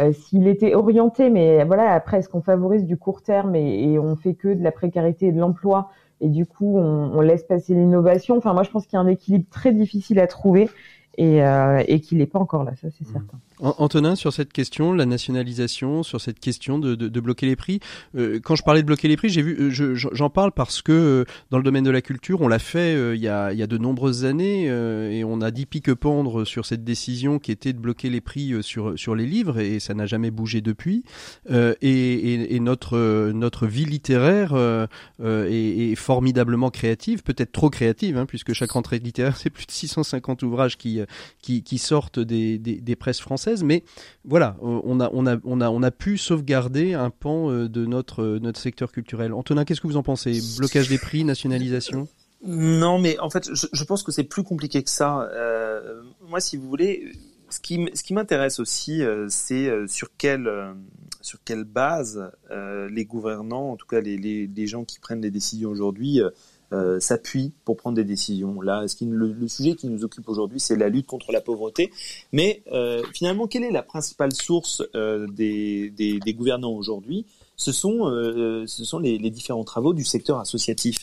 euh, 0.00 0.12
s'il 0.12 0.46
était 0.46 0.74
orienté, 0.74 1.30
mais 1.30 1.64
voilà, 1.64 1.92
après 1.92 2.18
est-ce 2.18 2.28
qu'on 2.28 2.42
favorise 2.42 2.84
du 2.84 2.96
court 2.96 3.22
terme 3.22 3.56
et, 3.56 3.92
et, 3.92 3.98
on 3.98 4.16
fait 4.16 4.34
que 4.34 4.48
de 4.48 4.62
la 4.62 4.70
précarité 4.70 5.26
et 5.26 5.32
de 5.32 5.40
l'emploi 5.40 5.90
et 6.20 6.28
du 6.28 6.46
coup 6.46 6.78
on, 6.78 7.12
on 7.16 7.20
laisse 7.20 7.42
passer 7.42 7.74
l'innovation? 7.74 8.36
Enfin 8.36 8.52
moi 8.52 8.62
je 8.62 8.70
pense 8.70 8.86
qu'il 8.86 8.94
y 8.94 8.96
a 8.96 9.00
un 9.00 9.08
équilibre 9.08 9.46
très 9.50 9.72
difficile 9.72 10.20
à 10.20 10.26
trouver 10.26 10.68
et, 11.16 11.42
euh, 11.42 11.82
et 11.88 12.00
qu'il 12.00 12.18
n'est 12.18 12.26
pas 12.26 12.38
encore 12.38 12.64
là, 12.64 12.76
ça 12.76 12.88
c'est 12.90 13.08
mmh. 13.08 13.12
certain. 13.12 13.38
Antonin, 13.60 14.14
sur 14.14 14.32
cette 14.32 14.52
question, 14.52 14.92
la 14.92 15.06
nationalisation, 15.06 16.02
sur 16.02 16.20
cette 16.20 16.38
question 16.38 16.78
de, 16.78 17.20
bloquer 17.20 17.46
les 17.46 17.56
prix. 17.56 17.80
Euh, 18.16 18.38
quand 18.42 18.54
je 18.54 18.62
parlais 18.62 18.82
de 18.82 18.86
bloquer 18.86 19.08
les 19.08 19.16
prix, 19.16 19.28
j'ai 19.28 19.42
vu, 19.42 19.56
euh, 19.58 19.94
j'en 19.94 20.30
parle 20.30 20.52
parce 20.52 20.82
que 20.82 20.92
euh, 20.92 21.24
dans 21.50 21.58
le 21.58 21.64
domaine 21.64 21.84
de 21.84 21.90
la 21.90 22.00
culture, 22.00 22.40
on 22.40 22.48
l'a 22.48 22.58
fait 22.58 23.14
il, 23.14 23.20
y 23.20 23.28
a, 23.28 23.52
de 23.52 23.78
nombreuses 23.78 24.24
années 24.24 24.66
et 24.66 25.24
on 25.24 25.40
a 25.40 25.50
dit 25.50 25.66
pique 25.66 25.92
pendre 25.94 26.44
sur 26.44 26.64
cette 26.64 26.84
décision 26.84 27.38
qui 27.38 27.50
était 27.50 27.72
de 27.72 27.78
bloquer 27.78 28.10
les 28.10 28.20
prix 28.20 28.54
sur 28.62 29.14
les 29.14 29.26
livres 29.26 29.58
et 29.58 29.80
ça 29.80 29.94
n'a 29.94 30.06
jamais 30.06 30.30
bougé 30.30 30.60
depuis. 30.60 31.04
Et, 31.50 32.60
notre 32.60 33.66
vie 33.66 33.84
littéraire 33.84 34.54
est, 35.20 35.94
formidablement 35.96 36.70
créative, 36.70 37.22
peut-être 37.22 37.52
trop 37.52 37.70
créative, 37.70 38.16
hein, 38.16 38.26
puisque 38.26 38.52
chaque 38.52 38.70
rentrée 38.70 38.98
littéraire 38.98 39.36
c'est 39.38 39.50
plus 39.50 39.66
de 39.66 39.72
650 39.72 40.42
ouvrages 40.42 40.76
qui 40.76 41.78
sortent 41.78 42.20
des, 42.20 42.58
des, 42.58 42.76
des 42.76 42.96
presses 42.96 43.20
françaises 43.20 43.47
mais 43.62 43.84
voilà, 44.24 44.56
euh, 44.62 44.80
on 44.84 45.00
a, 45.00 45.10
on 45.12 45.26
a, 45.26 45.38
on 45.44 45.60
a, 45.60 45.70
on 45.70 45.82
a 45.82 45.90
pu 45.90 46.18
sauvegarder 46.18 46.94
un 46.94 47.10
pan 47.10 47.50
euh, 47.50 47.68
de 47.68 47.86
notre, 47.86 48.22
euh, 48.22 48.38
notre 48.38 48.60
secteur 48.60 48.92
culturel. 48.92 49.32
Antonin, 49.32 49.64
qu'est-ce 49.64 49.80
que 49.80 49.86
vous 49.86 49.96
en 49.96 50.02
pensez? 50.02 50.40
Blocage 50.58 50.88
des 50.88 50.98
prix, 50.98 51.24
nationalisation? 51.24 52.08
Non, 52.44 52.98
mais 52.98 53.18
en 53.18 53.30
fait, 53.30 53.48
je, 53.52 53.84
pense 53.84 54.02
que 54.02 54.12
c'est 54.12 54.24
plus 54.24 54.44
compliqué 54.44 54.82
que 54.82 54.90
ça. 54.90 55.28
moi, 56.28 56.38
si 56.38 56.56
vous 56.56 56.68
voulez, 56.68 57.12
ce 57.50 57.58
qui, 57.58 57.88
ce 57.94 58.04
qui 58.04 58.14
m'intéresse 58.14 58.60
aussi, 58.60 59.02
c'est 59.28 59.68
sur 59.88 60.10
quelle, 60.16 60.48
sur 61.20 61.40
quelle 61.44 61.64
base 61.64 62.30
les 62.90 63.04
gouvernants, 63.04 63.72
en 63.72 63.76
tout 63.76 63.88
cas 63.88 64.00
les, 64.00 64.16
les, 64.16 64.46
les 64.46 64.66
gens 64.68 64.84
qui 64.84 65.00
prennent 65.00 65.20
les 65.20 65.32
décisions 65.32 65.70
aujourd'hui, 65.70 66.20
euh, 66.72 67.00
s'appuie 67.00 67.54
pour 67.64 67.78
prendre 67.78 67.96
des 67.96 68.04
décisions. 68.04 68.60
Là, 68.60 68.84
le, 69.00 69.48
sujet 69.48 69.74
qui 69.74 69.86
nous 69.88 70.04
occupe 70.04 70.28
aujourd'hui, 70.28 70.60
c'est 70.60 70.76
la 70.76 70.90
lutte 70.90 71.06
contre 71.06 71.32
la 71.32 71.40
pauvreté. 71.40 71.90
Mais 72.32 72.62
euh, 72.72 73.02
finalement, 73.14 73.46
quelle 73.46 73.64
est 73.64 73.70
la 73.70 73.82
principale 73.82 74.32
source 74.32 74.82
euh, 74.94 75.26
des, 75.28 76.20
gouvernants 76.36 76.72
aujourd'hui? 76.72 77.24
Ce 77.58 77.72
sont, 77.72 78.06
euh, 78.06 78.66
ce 78.66 78.84
sont 78.84 79.00
les, 79.00 79.18
différents 79.30 79.64
travaux 79.64 79.92
du 79.92 80.04
secteur 80.04 80.38
associatif. 80.38 80.98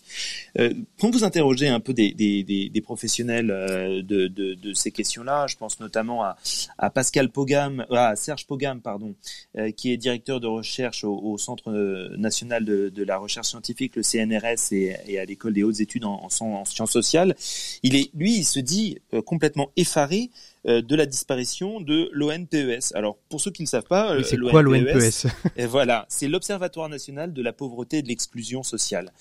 Euh, 0.58 0.74
quand 1.00 1.12
vous 1.12 1.26
interrogez 1.26 1.68
un 1.68 1.82
peu 1.82 1.94
des, 1.94 2.82
professionnels 2.84 3.52
euh, 3.52 4.02
de, 4.02 4.74
ces 4.74 4.92
questions-là, 4.92 5.48
je 5.48 5.58
pense 5.58 5.80
notamment 5.82 6.24
à, 6.24 6.90
Pascal 6.90 7.30
Pogam, 7.30 7.86
à 7.92 8.16
Serge 8.16 8.48
Pogam, 8.48 8.80
pardon, 8.82 9.16
euh, 9.58 9.72
qui 9.72 9.92
est 9.92 9.98
directeur 9.98 10.40
de 10.40 10.48
recherche 10.48 11.04
au, 11.04 11.38
Centre 11.38 11.70
national 12.18 12.64
de, 12.64 13.04
la 13.04 13.18
recherche 13.18 13.50
scientifique, 13.50 13.98
le 13.98 14.04
CNRS, 14.04 14.72
et, 14.72 15.20
à 15.20 15.26
l'école 15.26 15.54
des 15.54 15.64
hautes 15.64 15.82
études 15.82 16.06
en, 16.06 16.28
en, 16.40 16.46
en, 16.46 16.66
sciences 16.66 16.92
sociales. 16.92 17.36
Il 17.84 17.96
est, 17.96 18.10
lui, 18.16 18.38
il 18.38 18.46
se 18.46 18.60
dit 18.60 18.98
complètement 19.26 19.70
effaré 19.76 20.30
euh, 20.32 20.55
de 20.66 20.96
la 20.96 21.06
disparition 21.06 21.80
de 21.82 22.10
l'ONPES. 22.12 22.94
Alors, 22.96 23.18
pour 23.30 23.42
ceux 23.42 23.52
qui 23.52 23.62
ne 23.62 23.68
savent 23.68 23.84
pas, 23.84 24.14
euh, 24.14 24.24
c'est 24.24 24.38
quoi 24.38 24.62
l'ONPES 24.62 25.28
Et 25.58 25.66
voilà, 25.66 26.06
c'est 26.10 26.28
l'Observatoire 26.28 26.90
national 26.90 27.34
de 27.34 27.42
la 27.42 27.54
pauvreté 27.54 27.98
et 27.98 28.02
de 28.02 28.08
l'exclusion 28.08 28.64
sociale, 28.64 29.12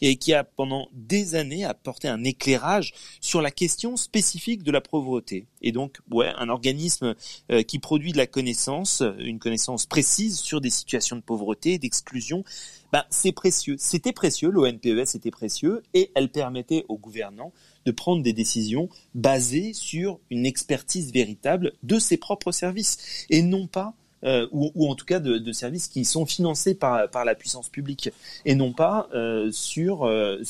et 0.00 0.16
qui 0.16 0.34
a 0.34 0.44
pendant 0.44 0.88
des 0.92 1.34
années 1.34 1.64
apporté 1.64 2.08
un 2.08 2.24
éclairage 2.24 2.92
sur 3.20 3.40
la 3.42 3.50
question 3.50 3.96
spécifique 3.96 4.62
de 4.62 4.70
la 4.70 4.80
pauvreté. 4.80 5.46
Et 5.62 5.72
donc, 5.72 5.98
ouais, 6.10 6.32
un 6.36 6.48
organisme 6.48 7.14
euh, 7.50 7.62
qui 7.62 7.78
produit 7.78 8.12
de 8.12 8.18
la 8.18 8.26
connaissance, 8.26 9.02
une 9.18 9.38
connaissance 9.38 9.86
précise 9.86 10.38
sur 10.38 10.60
des 10.60 10.70
situations 10.70 11.16
de 11.16 11.22
pauvreté, 11.22 11.78
d'exclusion. 11.78 12.44
Ben, 12.92 13.04
c'est 13.10 13.32
précieux. 13.32 13.76
C'était 13.78 14.12
précieux, 14.12 14.50
l'ONPES 14.50 15.14
était 15.14 15.30
précieux, 15.30 15.82
et 15.94 16.10
elle 16.14 16.28
permettait 16.28 16.84
aux 16.88 16.98
gouvernants 16.98 17.52
de 17.86 17.92
prendre 17.92 18.22
des 18.22 18.32
décisions 18.32 18.88
basées 19.14 19.72
sur 19.72 20.18
une 20.30 20.46
expertise 20.46 21.12
véritable 21.12 21.72
de 21.82 21.98
ses 21.98 22.16
propres 22.16 22.52
services 22.52 23.26
et 23.30 23.42
non 23.42 23.66
pas 23.66 23.94
euh, 24.22 24.46
ou, 24.52 24.86
en 24.86 24.94
tout 24.94 25.06
cas 25.06 25.18
de, 25.18 25.52
services 25.52 25.88
qui 25.88 26.04
sont 26.04 26.26
financés 26.26 26.74
par, 26.74 27.08
la 27.24 27.34
puissance 27.34 27.70
publique 27.70 28.10
et 28.44 28.54
non 28.54 28.74
pas 28.74 29.08
euh, 29.14 29.50
sur 29.50 30.04
euh, 30.04 30.42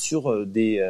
des 0.47 0.83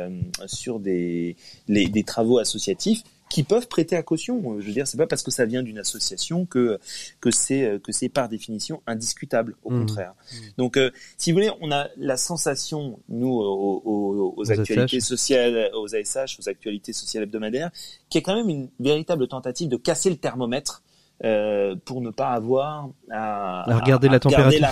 travaux 2.07 2.39
associatifs 2.39 3.03
qui 3.31 3.45
peuvent 3.45 3.69
prêter 3.69 3.97
à 3.97 4.03
caution. 4.03 4.61
Je 4.61 4.67
veux 4.67 4.73
dire, 4.73 4.87
c'est 4.87 4.99
pas 4.99 5.07
parce 5.07 5.23
que 5.23 5.31
ça 5.31 5.47
vient 5.47 5.63
d'une 5.63 5.79
association 5.79 6.45
que 6.45 6.79
que 7.21 7.31
c'est 7.31 7.81
que 7.83 7.93
c'est 7.93 8.11
par 8.11 8.29
définition 8.29 8.83
indiscutable. 8.87 9.57
Au 9.65 9.71
mmh. 9.71 9.81
contraire. 9.81 10.13
Mmh. 10.13 10.37
Donc, 10.59 10.77
euh, 10.77 10.91
si 11.17 11.31
vous 11.31 11.37
voulez, 11.37 11.51
on 11.61 11.71
a 11.73 11.89
la 11.97 12.17
sensation, 12.17 12.99
nous, 13.09 13.29
aux, 13.29 13.83
aux, 13.85 14.35
aux 14.37 14.53
actualités 14.53 15.01
sociales, 15.01 15.71
aux 15.75 15.95
ASH, 15.95 16.39
aux 16.39 16.49
actualités 16.49 16.93
sociales 16.93 17.23
hebdomadaires, 17.23 17.71
qu'il 18.09 18.21
y 18.21 18.25
a 18.25 18.27
quand 18.27 18.37
même 18.37 18.49
une 18.49 18.69
véritable 18.81 19.29
tentative 19.29 19.69
de 19.69 19.77
casser 19.77 20.11
le 20.11 20.17
thermomètre. 20.17 20.83
Euh, 21.23 21.77
pour 21.85 22.01
ne 22.01 22.09
pas 22.09 22.31
avoir 22.31 22.89
à, 23.11 23.71
à 23.71 23.79
regarder 23.79 24.09
à, 24.09 24.13
la 24.13 24.21
température, 24.21 24.59
la 24.59 24.71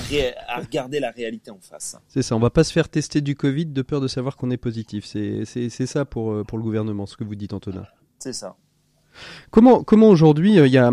à 0.48 0.60
regarder 0.60 0.98
la 0.98 1.10
réalité 1.10 1.50
en 1.50 1.58
face. 1.60 1.98
C'est 2.08 2.22
ça. 2.22 2.34
On 2.36 2.38
va 2.38 2.48
pas 2.48 2.64
se 2.64 2.72
faire 2.72 2.88
tester 2.88 3.20
du 3.20 3.34
Covid 3.36 3.66
de 3.66 3.82
peur 3.82 4.00
de 4.00 4.08
savoir 4.08 4.38
qu'on 4.38 4.50
est 4.50 4.56
positif. 4.56 5.04
C'est 5.04 5.44
c'est 5.44 5.68
ça 5.68 6.06
pour 6.06 6.32
euh, 6.32 6.44
pour 6.44 6.56
le 6.56 6.64
gouvernement, 6.64 7.04
ce 7.04 7.18
que 7.18 7.24
vous 7.24 7.34
dites, 7.34 7.52
Antonin. 7.52 7.84
C'est 8.18 8.32
ça. 8.32 8.56
Comment, 9.50 9.82
comment 9.82 10.08
aujourd'hui 10.08 10.58
euh, 10.58 10.66
il 10.66 10.76
a, 10.76 10.90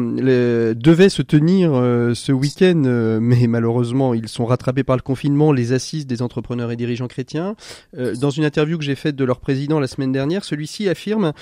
devait 0.73 1.09
se 1.09 1.21
tenir 1.21 1.71
euh, 1.73 2.13
ce 2.13 2.31
week-end, 2.31 2.83
euh, 2.85 3.19
mais 3.21 3.47
malheureusement 3.47 4.13
ils 4.13 4.29
sont 4.29 4.45
rattrapés 4.45 4.83
par 4.83 4.95
le 4.95 5.01
confinement, 5.01 5.51
les 5.51 5.73
assises 5.73 6.07
des 6.07 6.21
entrepreneurs 6.21 6.71
et 6.71 6.75
dirigeants 6.75 7.07
chrétiens. 7.07 7.55
dans 7.93 8.29
une 8.29 8.45
interview 8.45 8.77
que 8.77 8.83
j'ai 8.83 8.95
faite 8.95 9.15
de 9.15 9.25
leur 9.25 9.39
président 9.39 9.79
la 9.79 9.87
semaine 9.87 10.11
dernière, 10.11 10.43
celui-ci 10.43 10.87
affirme 10.87 11.33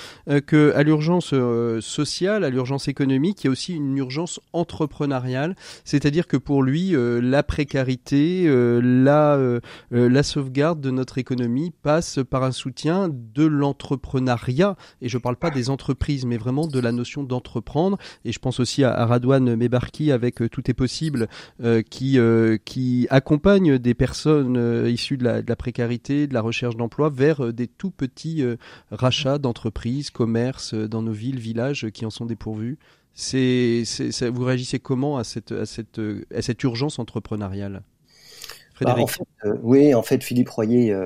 que 0.46 0.72
à 0.74 0.82
l'urgence 0.82 1.34
sociale, 1.80 2.44
à 2.44 2.50
l'urgence 2.50 2.88
économique, 2.88 3.44
il 3.44 3.46
y 3.46 3.48
a 3.48 3.50
aussi 3.50 3.74
une 3.74 3.96
urgence 3.96 4.40
entrepreneuriale, 4.52 5.54
c'est-à-dire 5.84 6.26
que 6.26 6.36
pour 6.36 6.62
lui 6.62 6.94
la 6.96 7.42
précarité, 7.42 8.48
la 8.82 9.38
la 9.90 10.22
sauvegarde 10.22 10.80
de 10.80 10.90
notre 10.90 11.18
économie 11.18 11.72
passe 11.82 12.18
par 12.28 12.44
un 12.44 12.52
soutien 12.52 13.08
de 13.10 13.44
l'entrepreneuriat. 13.44 14.76
Et 15.00 15.08
je 15.08 15.16
ne 15.16 15.22
parle 15.22 15.36
pas 15.36 15.50
des 15.50 15.70
entreprises, 15.70 16.24
mais 16.26 16.36
vraiment 16.36 16.66
de 16.76 16.84
la 16.84 16.92
notion 16.92 17.22
d'entreprendre. 17.22 17.98
Et 18.24 18.32
je 18.32 18.38
pense 18.38 18.60
aussi 18.60 18.84
à, 18.84 18.92
à 18.92 19.06
Radouane 19.06 19.56
Mebarki 19.56 20.12
avec 20.12 20.42
euh, 20.42 20.48
Tout 20.48 20.70
est 20.70 20.74
possible, 20.74 21.28
euh, 21.62 21.82
qui, 21.82 22.18
euh, 22.18 22.58
qui 22.64 23.06
accompagne 23.10 23.78
des 23.78 23.94
personnes 23.94 24.86
issues 24.86 25.16
de 25.16 25.24
la, 25.24 25.56
précarité, 25.56 26.26
de 26.26 26.34
la 26.34 26.40
recherche 26.40 26.76
d'emploi, 26.76 27.10
vers 27.10 27.52
des 27.52 27.66
tout 27.66 27.90
petits 27.90 28.44
rachats 28.90 29.38
d'entreprises, 29.38 30.10
commerces 30.10 30.74
dans 30.74 31.02
nos 31.02 31.12
villes, 31.12 31.38
villages 31.38 31.88
qui 31.90 32.04
en 32.06 32.10
sont 32.10 32.26
dépourvus. 32.26 32.78
C'est, 33.14 33.84
vous 34.32 34.44
réagissez 34.44 34.78
comment 34.78 35.18
à 35.18 35.24
cette, 35.24 35.52
à 35.52 35.66
cette, 35.66 36.00
à 36.34 36.42
cette 36.42 36.62
urgence 36.62 36.98
entrepreneuriale? 36.98 37.82
Frédéric. 38.74 39.08
Bah, 39.42 39.50
oui, 39.62 39.94
en 39.94 40.02
fait, 40.02 40.22
Philippe 40.22 40.48
Royer, 40.48 40.96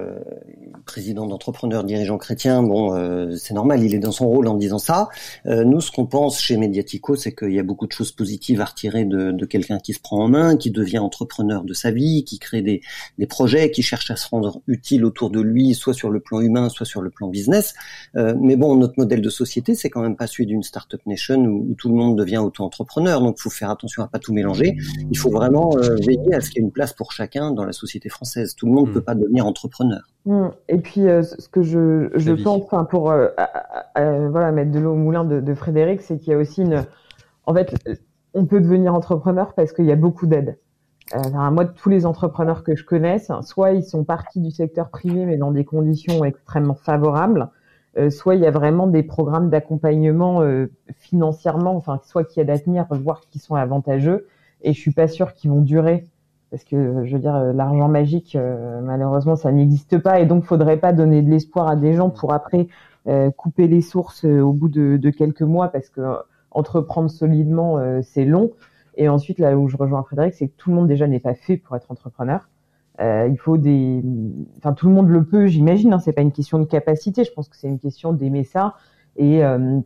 président 0.87 1.27
d'entrepreneurs 1.27 1.85
dirigeants 1.85 2.19
chrétiens, 2.19 2.63
bon, 2.63 2.95
c'est 3.37 3.55
normal, 3.55 3.83
il 3.83 3.95
est 3.95 3.99
dans 3.99 4.13
son 4.13 4.29
rôle 4.29 4.49
en 4.49 4.55
disant 4.55 4.79
ça. 4.79 5.09
nous, 5.45 5.81
ce 5.81 5.91
qu'on 5.91 6.07
pense 6.07 6.41
chez 6.41 6.57
Mediatico, 6.57 7.17
c'est 7.17 7.35
qu'il 7.35 7.53
y 7.53 7.59
a 7.59 7.63
beaucoup 7.63 7.87
de 7.87 7.93
choses 7.93 8.13
positives 8.13 8.61
à 8.61 8.65
retirer 8.65 9.05
de, 9.05 9.33
de 9.33 9.47
quelqu'un 9.47 9.79
qui 9.79 9.93
se 9.93 10.01
prend 10.01 10.25
en 10.25 10.29
main, 10.29 10.57
qui 10.57 10.71
devient 10.71 10.99
entrepreneur 10.99 11.65
de 11.65 11.75
sa 11.75 11.91
vie, 11.91 12.25
qui 12.25 12.39
crée 12.39 12.63
des, 12.63 12.81
des 13.19 13.27
projets, 13.27 13.71
qui 13.71 13.83
cherche 13.83 14.11
à 14.11 14.17
se 14.17 14.29
rendre 14.29 14.63
utile 14.67 15.05
autour 15.05 15.31
de 15.31 15.41
lui, 15.41 15.75
soit 15.75 15.95
sur 15.95 16.11
le 16.11 16.21
plan 16.21 16.41
humain, 16.41 16.69
soit 16.69 16.87
sur 16.87 17.03
le 17.03 17.11
plan 17.11 17.29
business. 17.29 17.75
mais 18.15 18.57
bon, 18.57 18.77
notre 18.77 18.95
modèle 18.97 19.21
de 19.21 19.31
société, 19.31 19.75
c'est 19.75 19.91
quand 19.91 20.03
même 20.03 20.17
pas 20.17 20.27
celui 20.27 20.47
d'une 20.47 20.63
startup 20.63 21.05
nation 21.07 21.37
où, 21.37 21.75
tout 21.77 21.89
le 21.89 21.95
monde 21.95 22.17
devient 22.17 22.39
auto-entrepreneur. 22.39 23.21
Donc, 23.21 23.37
il 23.39 23.43
faut 23.43 23.51
faire 23.51 23.71
attention 23.71 24.03
à 24.03 24.09
pas 24.09 24.19
tout 24.19 24.33
mélanger. 24.33 24.77
Il 25.11 25.19
faut 25.19 25.31
vraiment 25.31 25.71
euh, 25.77 25.97
veiller 25.97 26.35
à 26.35 26.41
ce 26.41 26.51
qu'il 26.51 26.61
y 26.61 26.65
ait 26.65 26.67
une 26.67 26.73
place 26.73 26.93
pour 26.93 27.13
chacun 27.13 27.51
dans 27.59 27.67
la 27.67 27.73
société 27.73 28.09
française. 28.09 28.55
Tout 28.55 28.67
le 28.67 28.73
monde 28.73 28.89
ne 28.89 28.95
peut 28.95 29.01
mm. 29.01 29.05
pas 29.05 29.15
devenir 29.15 29.47
entrepreneur. 29.47 30.01
Mm. 30.25 30.49
Et 30.69 30.79
puis, 30.79 31.09
euh, 31.09 31.23
ce 31.23 31.49
que 31.49 31.63
je, 31.63 32.11
je 32.15 32.33
pense, 32.33 32.63
enfin, 32.65 32.85
pour 32.85 33.11
euh, 33.11 33.29
voilà 33.95 34.53
mettre 34.53 34.71
de 34.71 34.79
l'eau 34.79 34.93
au 34.93 34.97
moulin 34.97 35.25
de, 35.25 35.41
de 35.41 35.55
Frédéric, 35.55 36.01
c'est 36.01 36.19
qu'il 36.19 36.33
y 36.33 36.35
a 36.35 36.39
aussi 36.39 36.63
une, 36.63 36.85
en 37.45 37.55
fait, 37.55 37.75
on 38.35 38.47
peut 38.47 38.61
devenir 38.61 38.95
entrepreneur 38.95 39.53
parce 39.55 39.73
qu'il 39.73 39.85
y 39.85 39.93
a 39.93 39.97
beaucoup 39.97 40.27
d'aide. 40.27 40.59
Euh, 41.15 41.51
moi, 41.51 41.65
tous 41.65 41.89
les 41.89 42.07
entrepreneurs 42.07 42.63
que 42.63 42.77
je 42.77 42.85
connaisse, 42.85 43.31
soit 43.43 43.73
ils 43.73 43.85
sont 43.85 44.05
partis 44.05 44.41
du 44.41 44.51
secteur 44.51 44.91
privé, 44.91 45.25
mais 45.25 45.37
dans 45.37 45.51
des 45.51 45.65
conditions 45.65 46.25
extrêmement 46.25 46.75
favorables, 46.75 47.51
soit 48.11 48.37
il 48.37 48.43
y 48.43 48.47
a 48.47 48.53
vraiment 48.53 48.87
des 48.87 49.03
programmes 49.03 49.51
d'accompagnement 49.51 50.43
euh, 50.43 50.71
financièrement, 50.99 51.75
enfin 51.75 52.01
soit 52.05 52.23
qui 52.23 52.39
aident 52.39 52.51
à 52.51 52.59
tenir, 52.59 52.87
voire 52.91 53.23
qui 53.29 53.41
sont 53.41 53.57
avantageux. 53.57 54.29
Et 54.63 54.73
je 54.73 54.79
suis 54.79 54.93
pas 54.93 55.09
sûre 55.09 55.35
qu'ils 55.35 55.51
vont 55.51 55.63
durer 55.63 56.07
parce 56.51 56.65
que 56.65 57.05
je 57.05 57.13
veux 57.13 57.21
dire 57.21 57.37
euh, 57.37 57.53
l'argent 57.53 57.89
magique 57.89 58.37
malheureusement 58.83 59.37
ça 59.37 59.53
n'existe 59.53 59.99
pas 59.99 60.21
et 60.21 60.27
donc 60.27 60.45
faudrait 60.45 60.79
pas 60.79 60.93
donner 60.93 61.23
de 61.23 61.31
l'espoir 61.31 61.69
à 61.69 61.77
des 61.77 61.95
gens 61.95 62.11
pour 62.11 62.33
après 62.33 62.69
couper 63.39 63.69
les 63.69 63.81
sources 63.81 64.25
au 64.25 64.53
bout 64.53 64.69
de, 64.69 64.99
de, 64.99 65.09
quelques 65.09 65.41
mois 65.41 65.69
parce 65.69 65.89
que 65.89 66.03
entreprendre 66.51 67.09
solidement 67.09 67.79
c'est 68.03 68.27
long. 68.27 68.51
Et 68.99 69.09
ensuite 69.09 69.39
là 69.39 69.57
où 69.57 69.69
je 69.69 69.79
rejoins 69.79 70.03
Frédéric, 70.03 70.35
c'est 70.35 70.49
que 70.49 70.53
tout 70.59 70.69
le 70.69 70.77
monde 70.77 70.89
déjà 70.89 71.07
n'est 71.07 71.21
pas 71.21 71.35
fait 71.35 71.57
pour 71.57 71.75
être 71.77 71.91
entrepreneur. 71.91 72.49
Euh, 73.01 73.29
il 73.31 73.39
faut 73.39 73.57
des, 73.57 74.03
enfin 74.57 74.73
tout 74.73 74.89
le 74.89 74.95
monde 74.95 75.09
le 75.09 75.25
peut, 75.25 75.47
j'imagine. 75.47 75.93
Hein, 75.93 76.01
c'est 76.01 76.13
pas 76.13 76.23
une 76.23 76.33
question 76.33 76.59
de 76.59 76.65
capacité. 76.65 77.25
Je 77.25 77.33
pense 77.33 77.49
que 77.49 77.57
c'est 77.57 77.69
une 77.69 77.79
question 77.79 78.13
d'aimer 78.13 78.45
ça 78.45 78.75
et 79.17 79.45
euh, 79.45 79.81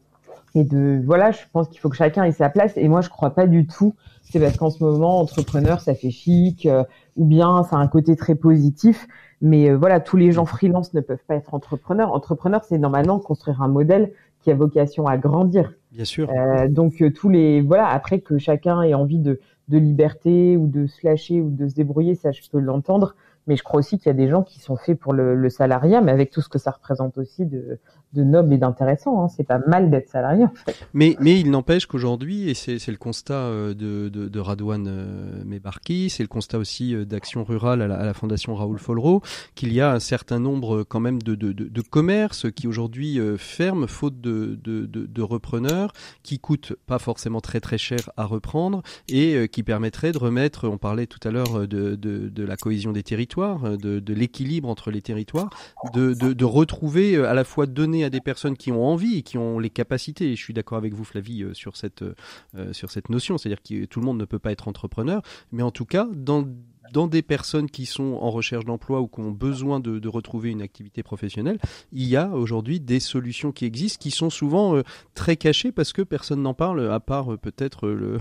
et 0.55 0.65
de 0.65 1.03
voilà. 1.05 1.31
Je 1.31 1.41
pense 1.53 1.69
qu'il 1.69 1.81
faut 1.81 1.89
que 1.89 1.97
chacun 1.97 2.25
ait 2.25 2.33
sa 2.33 2.49
place. 2.49 2.73
Et 2.77 2.89
moi, 2.89 3.01
je 3.01 3.09
crois 3.09 3.31
pas 3.31 3.47
du 3.47 3.67
tout. 3.67 3.95
C'est 4.23 4.41
parce 4.41 4.57
qu'en 4.57 4.71
ce 4.71 4.83
moment, 4.83 5.21
entrepreneur, 5.21 5.81
ça 5.81 5.95
fait 5.95 6.11
chic, 6.11 6.67
euh, 6.67 6.85
ou 7.17 7.27
bien 7.27 7.65
ça 7.65 7.77
a 7.77 7.79
un 7.79 7.89
côté 7.89 8.17
très 8.17 8.35
positif. 8.35 9.07
Mais 9.41 9.71
euh, 9.71 9.77
voilà, 9.77 10.01
tous 10.01 10.17
les 10.17 10.33
gens 10.33 10.45
freelance 10.45 10.95
ne 10.95 11.01
peuvent 11.01 11.25
pas 11.27 11.35
être 11.35 11.55
entrepreneurs. 11.55 12.13
Entrepreneur, 12.13 12.63
c'est 12.65 12.79
normalement 12.79 13.19
construire 13.19 13.63
un 13.63 13.69
modèle 13.69 14.13
qui 14.41 14.51
a 14.51 14.55
vocation 14.55 15.07
à 15.07 15.19
grandir. 15.19 15.75
Bien 15.93 16.05
sûr. 16.05 16.31
Euh, 16.31 16.69
donc 16.69 17.03
tous 17.15 17.29
les 17.29 17.61
voilà 17.61 17.89
après 17.89 18.21
que 18.21 18.39
chacun 18.39 18.83
ait 18.83 18.95
envie 18.95 19.19
de 19.19 19.41
de 19.69 19.79
liberté 19.79 20.57
ou 20.57 20.67
de 20.67 20.87
se 20.87 21.07
lâcher 21.07 21.41
ou 21.41 21.51
de 21.51 21.69
se 21.69 21.75
débrouiller, 21.75 22.15
ça 22.15 22.33
je 22.33 22.41
peux 22.51 22.59
l'entendre. 22.59 23.15
Mais 23.47 23.57
je 23.57 23.63
crois 23.65 23.81
aussi 23.81 23.99
qu'il 23.99 24.07
y 24.07 24.11
a 24.11 24.15
des 24.15 24.29
gens 24.29 24.43
qui 24.43 24.61
sont 24.61 24.77
faits 24.77 24.99
pour 24.99 25.13
le, 25.13 25.35
le, 25.35 25.51
salariat, 25.51 26.01
mais 26.01 26.13
avec 26.13 26.31
tout 26.31 26.41
ce 26.41 26.49
que 26.49 26.59
ça 26.59 26.71
représente 26.71 27.19
aussi 27.19 27.45
de, 27.45 27.81
de 28.13 28.25
noble 28.25 28.53
et 28.53 28.59
d'intéressant. 28.59 29.23
Hein. 29.23 29.29
C'est 29.29 29.45
pas 29.45 29.61
mal 29.67 29.91
d'être 29.91 30.09
salarié. 30.09 30.45
Mais, 30.93 31.17
mais 31.21 31.41
il 31.41 31.51
n'empêche 31.51 31.87
qu'aujourd'hui, 31.87 32.51
et 32.51 32.55
c'est 32.55 32.87
le 32.89 32.97
constat 32.97 33.35
euh, 33.35 33.75
de, 33.75 34.09
de, 34.09 34.41
Radouane 34.41 34.87
euh, 34.89 35.45
Mebarki, 35.45 36.11
c'est 36.11 36.23
le 36.23 36.29
constat 36.29 36.59
aussi 36.59 36.95
euh, 36.95 37.05
d'Action 37.05 37.45
Rurale 37.45 37.81
à 37.83 37.87
la, 37.87 38.13
Fondation 38.15 38.55
Raoul 38.55 38.79
Folro, 38.79 39.23
qu'il 39.55 39.73
y 39.73 39.81
a 39.81 39.93
un 39.93 40.01
certain 40.01 40.39
nombre 40.39 40.83
quand 40.83 41.01
même 41.01 41.23
de, 41.23 41.35
de, 41.35 41.53
de 41.53 41.81
commerces 41.81 42.51
qui 42.51 42.69
aujourd'hui 42.69 43.19
ferment 43.39 43.87
faute 43.87 44.21
de, 44.21 44.59
de, 44.63 45.23
repreneurs, 45.23 45.93
qui 46.23 46.39
coûtent 46.39 46.75
pas 46.87 46.99
forcément 46.99 47.41
très 47.41 47.61
très 47.61 47.79
cher 47.79 48.11
à 48.17 48.25
reprendre 48.25 48.83
et 49.09 49.49
qui 49.49 49.63
permettraient 49.63 50.13
de 50.13 50.19
remettre, 50.19 50.69
on 50.69 50.77
parlait 50.77 51.07
tout 51.07 51.27
à 51.27 51.31
l'heure 51.31 51.67
de, 51.67 52.45
la 52.45 52.57
cohésion 52.57 52.93
des 52.93 53.03
territoires, 53.03 53.79
de, 53.79 54.13
l'équilibre 54.13 54.69
entre 54.69 54.91
les 54.91 55.01
territoires, 55.01 55.51
de 55.95 56.45
retrouver 56.45 57.17
à 57.17 57.35
la 57.35 57.45
fois 57.45 57.67
donner 57.67 58.02
à 58.05 58.11
des 58.11 58.21
personnes 58.21 58.57
qui 58.57 58.73
ont 58.73 58.85
envie 58.85 59.19
et 59.19 59.23
qui 59.23 59.39
ont 59.39 59.59
les 59.59 59.71
capacités. 59.71 60.33
Et 60.33 60.37
je 60.37 60.43
suis 60.43 60.55
d'accord 60.55 60.79
avec 60.79 60.95
vous, 60.95 61.05
Flavie, 61.05 61.43
euh, 61.43 61.55
sur 61.55 61.77
cette, 61.77 62.03
euh, 62.03 62.73
sur 62.73 62.91
cette 62.91 63.09
notion. 63.09 63.39
C'est-à-dire 63.39 63.63
que 63.63 63.85
tout 63.87 64.01
le 64.01 64.07
monde 64.07 64.19
ne 64.19 64.25
peut 64.25 64.39
pas 64.39 64.53
être 64.53 64.69
entrepreneur, 64.69 65.23
mais 65.51 65.63
en 65.63 65.71
tout 65.71 65.87
cas, 65.87 66.09
dans 66.13 66.47
dans 66.93 67.07
des 67.07 67.23
personnes 67.23 67.71
qui 67.71 67.87
sont 67.87 68.19
en 68.21 68.31
recherche 68.31 68.67
d'emploi 68.67 69.01
ou 69.01 69.07
qui 69.09 69.21
ont 69.21 69.31
besoin 69.31 69.81
de, 69.81 70.07
retrouver 70.09 70.51
une 70.51 70.61
activité 70.61 71.03
professionnelle, 71.03 71.59
il 71.91 72.07
y 72.07 72.17
a 72.17 72.29
aujourd'hui 72.29 72.81
des 72.81 73.01
solutions 73.01 73.51
qui 73.51 73.65
existent, 73.65 74.03
qui 74.03 74.11
sont 74.11 74.29
souvent 74.29 74.77
euh, 74.77 74.83
très 75.15 75.37
cachées 75.37 75.73
parce 75.73 75.95
que 75.95 76.03
personne 76.03 76.43
n'en 76.43 76.53
parle, 76.53 76.91
à 76.91 77.01
part 77.01 77.39
peut-être 77.39 77.89
le, 77.89 78.21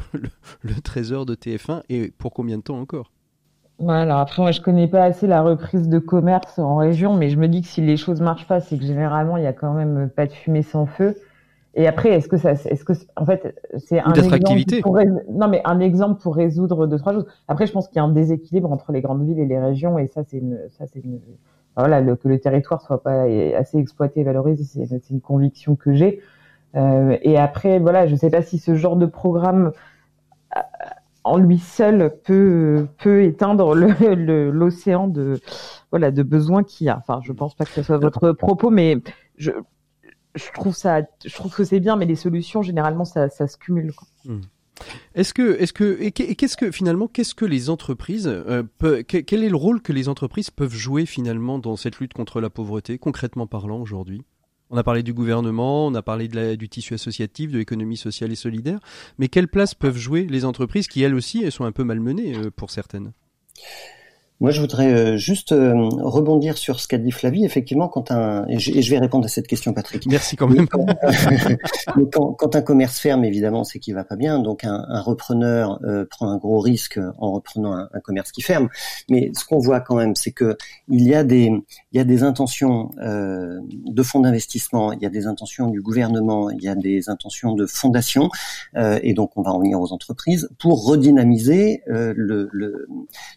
le, 0.62 0.76
trésor 0.82 1.26
de 1.26 1.36
TF1, 1.36 1.82
et 1.90 2.12
pour 2.12 2.32
combien 2.34 2.60
de 2.60 2.64
temps 2.64 2.80
encore? 2.80 3.12
Alors 3.90 4.20
après, 4.20 4.42
moi, 4.42 4.52
je 4.52 4.62
connais 4.62 4.88
pas 4.88 5.04
assez 5.04 5.28
la 5.28 5.42
reprise 5.42 5.90
de 5.90 6.00
commerce 6.00 6.60
en 6.60 6.76
région, 6.76 7.16
mais 7.16 7.30
je 7.30 7.38
me 7.38 7.48
dis 7.48 7.62
que 7.62 7.68
si 7.68 7.82
les 7.82 7.98
choses 7.98 8.22
marchent 8.22 8.48
pas, 8.48 8.60
c'est 8.60 8.78
que 8.78 8.84
généralement, 8.86 9.38
il 9.38 9.44
y 9.44 9.48
a 9.48 9.54
quand 9.54 9.74
même 9.74 10.10
pas 10.10 10.26
de 10.26 10.32
fumée 10.32 10.64
sans 10.64 10.86
feu. 10.86 11.16
Et 11.74 11.88
après, 11.88 12.10
est-ce 12.10 12.28
que 12.28 12.38
ça, 12.38 12.52
est-ce 12.52 12.84
que, 12.84 12.94
en 13.16 13.26
fait, 13.26 13.56
c'est 13.78 14.00
un 14.00 14.12
exemple 14.14 14.82
pour, 14.82 15.00
non, 15.30 15.48
mais 15.48 15.62
un 15.64 15.80
exemple 15.80 16.22
pour 16.22 16.36
résoudre 16.36 16.86
deux, 16.86 16.98
trois 16.98 17.14
choses. 17.14 17.28
Après, 17.48 17.66
je 17.66 17.72
pense 17.72 17.88
qu'il 17.88 17.96
y 17.96 18.00
a 18.00 18.04
un 18.04 18.12
déséquilibre 18.12 18.72
entre 18.72 18.92
les 18.92 19.02
grandes 19.02 19.26
villes 19.26 19.40
et 19.40 19.46
les 19.46 19.60
régions, 19.60 19.98
et 19.98 20.08
ça, 20.08 20.24
c'est 20.28 20.38
une, 20.38 20.60
ça, 20.78 20.86
c'est 20.92 21.04
une, 21.04 21.20
voilà, 21.78 22.02
le, 22.02 22.18
que 22.18 22.28
le 22.28 22.40
territoire 22.40 22.82
soit 22.82 23.02
pas 23.02 23.24
assez 23.58 23.78
exploité 23.78 24.20
et 24.20 24.24
valorisé, 24.24 24.86
c'est 24.86 25.10
une 25.10 25.22
conviction 25.22 25.76
que 25.76 25.94
j'ai. 25.94 26.22
Euh, 26.76 27.18
et 27.22 27.38
après, 27.38 27.80
voilà, 27.80 28.08
je 28.08 28.16
sais 28.16 28.30
pas 28.30 28.42
si 28.42 28.58
ce 28.58 28.76
genre 28.76 28.96
de 28.96 29.06
programme 29.06 29.72
en 31.24 31.38
lui 31.38 31.60
seul 31.60 32.14
peut 32.24 32.88
peut 32.98 33.24
éteindre 33.24 33.76
l'océan 33.76 35.08
de 35.08 35.40
voilà 35.92 36.12
de 36.12 36.24
besoins 36.24 36.64
qu'il 36.64 36.88
y 36.88 36.90
a. 36.90 36.98
Enfin, 36.98 37.20
je 37.24 37.32
pense 37.32 37.56
pas 37.56 37.66
que 37.66 37.72
ce 37.72 37.84
soit 37.84 37.98
votre 37.98 38.32
propos, 38.32 38.70
mais 38.70 38.98
je 39.38 39.52
je 40.36 40.52
trouve 40.54 40.76
ça 40.76 41.02
je 41.26 41.34
trouve 41.36 41.54
que 41.54 41.64
c'est 41.64 41.80
bien, 41.80 41.96
mais 41.96 42.06
les 42.06 42.16
solutions 42.16 42.62
généralement 42.62 43.06
ça, 43.06 43.30
ça 43.30 43.48
se 43.48 43.58
cumule. 43.58 43.94
Hmm. 44.26 44.42
Est-ce 45.14 45.34
que, 45.34 45.60
est-ce 45.60 45.74
que, 45.74 45.98
et 46.02 46.12
qu'est-ce 46.12 46.58
que 46.58 46.72
finalement, 46.72 47.08
qu'est-ce 47.08 47.36
que 47.36 47.46
les 47.46 47.70
entreprises, 47.70 48.28
euh, 48.28 48.64
quel 49.08 49.44
est 49.44 49.50
le 49.50 49.56
rôle 49.56 49.82
que 49.82 49.94
les 49.94 50.10
entreprises 50.10 50.50
peuvent 50.50 50.74
jouer 50.74 51.06
finalement 51.06 51.60
dans 51.60 51.76
cette 51.76 52.00
lutte 52.00 52.14
contre 52.14 52.42
la 52.42 52.50
pauvreté, 52.50 52.98
concrètement 52.98 53.46
parlant 53.46 53.80
aujourd'hui? 53.80 54.24
On 54.72 54.78
a 54.78 54.84
parlé 54.84 55.04
du 55.04 55.14
gouvernement, 55.14 55.88
on 55.88 55.96
a 55.96 56.02
parlé 56.02 56.30
du 56.30 56.70
tissu 56.70 56.94
associatif, 56.94 57.52
de 57.52 57.58
l'économie 57.58 57.98
sociale 57.98 58.32
et 58.32 58.36
solidaire, 58.36 58.80
mais 59.20 59.28
quelle 59.28 59.50
place 59.50 59.76
peuvent 59.76 59.98
jouer 59.98 60.26
les 60.30 60.46
entreprises 60.46 60.88
qui, 60.88 61.04
elles 61.04 61.14
aussi, 61.14 61.44
elles 61.44 61.52
sont 61.52 61.66
un 61.66 61.74
peu 61.74 61.84
malmenées 61.84 62.36
euh, 62.38 62.50
pour 62.50 62.72
certaines? 62.72 63.12
Moi, 64.42 64.50
je 64.50 64.60
voudrais 64.60 64.92
euh, 64.92 65.18
juste 65.18 65.52
euh, 65.52 65.88
rebondir 66.00 66.58
sur 66.58 66.80
ce 66.80 66.88
qu'a 66.88 66.98
dit 66.98 67.12
Flavie. 67.12 67.46
Effectivement, 67.46 67.88
quand 67.88 68.10
un 68.10 68.48
et 68.48 68.58
je, 68.58 68.90
vais 68.90 68.98
répondre 68.98 69.24
à 69.26 69.28
cette 69.28 69.46
question, 69.46 69.72
Patrick. 69.72 70.08
Merci 70.08 70.36
quand 70.36 70.48
même. 70.48 70.68
Quand, 72.12 72.56
un 72.56 72.62
commerce 72.62 72.98
ferme, 73.00 73.24
évidemment, 73.24 73.64
c'est 73.64 73.78
qu'il 73.78 73.94
va 73.94 74.04
pas 74.04 74.16
bien. 74.16 74.40
Donc, 74.40 74.64
un, 74.64 75.02
repreneur 75.02 75.80
euh, 75.84 76.06
prend 76.10 76.30
un 76.30 76.38
gros 76.38 76.60
risque 76.60 77.00
en 77.20 77.34
reprenant 77.34 77.74
un, 77.74 78.00
commerce 78.04 78.32
qui 78.32 78.42
ferme. 78.42 78.70
Mais 79.10 79.32
ce 79.38 79.46
qu'on 79.46 79.60
voit 79.60 79.80
quand 79.80 79.96
même, 79.96 80.16
c'est 80.16 80.32
que 80.32 80.58
il 80.88 81.04
y 81.04 81.14
a 81.14 81.24
des 81.24 81.52
il 81.92 81.98
y 81.98 82.00
a 82.00 82.04
des 82.04 82.24
intentions 82.24 82.90
de 82.98 84.04
fonds 84.04 84.22
d'investissement, 84.22 84.92
il 84.94 85.02
y 85.04 85.06
a 85.06 85.10
des 85.10 85.28
intentions 85.28 85.68
du 85.68 85.82
gouvernement, 85.82 86.50
il 86.50 86.64
y 86.64 86.68
a 86.68 86.76
des 86.76 87.10
intentions 87.10 87.54
de 87.54 87.68
fondations, 87.68 88.30
et 88.76 89.14
donc 89.14 89.38
on 89.38 89.44
va 89.44 89.52
en 89.52 89.60
venir 89.60 89.80
aux 89.80 89.94
entreprises 89.94 90.50
pour 90.58 90.86
redynamiser 90.86 91.84
le, 91.88 92.50
le, 92.52 92.88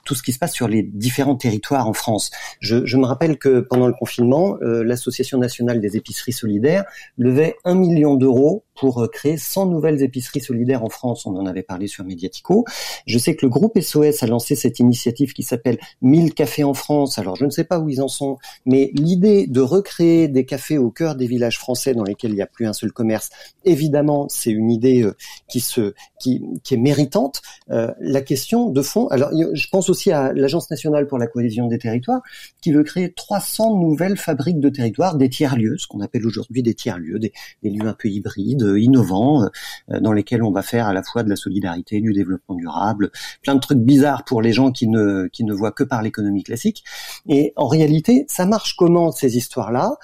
tout 0.05 0.15
ce 0.15 0.23
qui 0.23 0.33
se 0.33 0.39
passe 0.39 0.53
sur 0.53 0.69
les 0.69 0.83
différents 0.95 1.37
territoires 1.37 1.89
en 1.89 1.93
France. 1.93 2.31
Je, 2.61 2.87
je 2.87 2.97
me 2.97 3.05
rappelle 3.05 3.37
que 3.37 3.61
pendant 3.61 3.89
le 3.89 3.93
confinement, 3.93 4.57
euh, 4.63 4.83
l'Association 4.85 5.39
nationale 5.39 5.81
des 5.81 5.97
épiceries 5.97 6.33
solidaires 6.33 6.85
levait 7.19 7.57
un 7.65 7.75
million 7.75 8.15
d'euros 8.15 8.65
pour 8.75 9.03
euh, 9.03 9.09
créer 9.09 9.37
100 9.37 9.67
nouvelles 9.67 10.03
épiceries 10.03 10.41
solidaires 10.41 10.85
en 10.85 10.89
France. 10.89 11.27
On 11.27 11.37
en 11.37 11.47
avait 11.47 11.63
parlé 11.63 11.87
sur 11.87 12.05
Mediatico. 12.05 12.65
Je 13.07 13.19
sais 13.19 13.35
que 13.35 13.45
le 13.45 13.51
groupe 13.51 13.79
SOS 13.79 14.23
a 14.23 14.27
lancé 14.27 14.55
cette 14.55 14.79
initiative 14.79 15.33
qui 15.33 15.43
s'appelle 15.43 15.79
1000 16.03 16.33
cafés 16.33 16.65
en 16.65 16.75
France. 16.75 17.19
Alors 17.19 17.37
je 17.37 17.45
ne 17.45 17.51
sais 17.51 17.65
pas 17.65 17.79
où 17.79 17.89
ils 17.89 18.01
en 18.01 18.09
sont, 18.09 18.39
mais 18.65 18.91
l'idée 18.95 19.47
de 19.47 19.61
recréer 19.61 20.29
des 20.29 20.47
cafés 20.47 20.79
au 20.79 20.91
cœur 20.91 21.17
des 21.17 21.27
villages 21.27 21.59
français 21.59 21.95
dans 21.95 22.05
lesquels 22.05 22.31
il 22.31 22.37
n'y 22.37 22.43
a 22.43 22.47
plus 22.47 22.67
un 22.67 22.73
seul 22.73 22.93
commerce, 22.93 23.31
évidemment, 23.65 24.29
c'est 24.29 24.51
une 24.51 24.71
idée 24.71 25.03
euh, 25.03 25.17
qui 25.49 25.61
se 25.61 25.95
qui, 26.21 26.43
qui 26.63 26.75
est 26.75 26.79
méritante. 26.79 27.43
la 27.69 28.21
question 28.23 28.71
de 28.71 28.83
fond, 28.83 29.09
alors 29.09 29.31
je 29.33 29.69
pense 29.69 29.91
aussi 29.91 30.11
à 30.11 30.33
l'agence 30.33 30.71
nationale 30.71 30.84
nationale 30.85 31.07
pour 31.07 31.19
la 31.19 31.27
cohésion 31.27 31.67
des 31.67 31.79
territoires 31.79 32.21
qui 32.61 32.73
veut 32.73 32.83
créer 32.83 33.13
300 33.13 33.79
nouvelles 33.79 34.17
fabriques 34.17 34.61
de 34.61 34.69
territoires, 34.69 35.17
des 35.17 35.29
tiers-lieux, 35.29 35.77
ce 35.79 35.87
qu'on 35.87 36.01
appelle 36.01 36.27
aujourd'hui 36.27 36.63
des 36.63 36.75
tiers-lieux, 36.75 37.19
des, 37.19 37.33
lieux 37.63 37.87
un 37.87 37.95
peu 37.95 38.09
hybrides, 38.09 38.75
innovants, 38.77 39.49
dans 39.89 40.13
lesquels 40.13 40.43
on 40.43 40.51
va 40.51 40.63
faire 40.63 40.87
à 40.87 40.93
la 40.93 41.03
fois 41.03 41.23
de 41.23 41.31
la 41.31 41.37
solidarité, 41.37 42.01
du 42.01 42.13
développement 42.13 42.55
durable, 42.55 43.11
plein 43.43 43.55
de 43.55 43.61
trucs 43.61 43.79
bizarres 43.79 44.25
pour 44.25 44.43
les 44.43 44.53
gens 44.53 44.71
qui 44.71 44.89
ne, 44.89 45.29
qui 45.33 45.45
ne 45.45 45.53
voient 45.53 45.73
que 45.73 45.85
par 45.85 46.03
l'économie 46.03 46.43
classique. 46.43 46.85
Et 47.29 47.53
en 47.57 47.67
réalité, 47.67 48.27
ça 48.29 48.47
marche 48.47 48.77
comment 48.77 49.11
ces 49.11 49.37
histoires-là? 49.37 49.97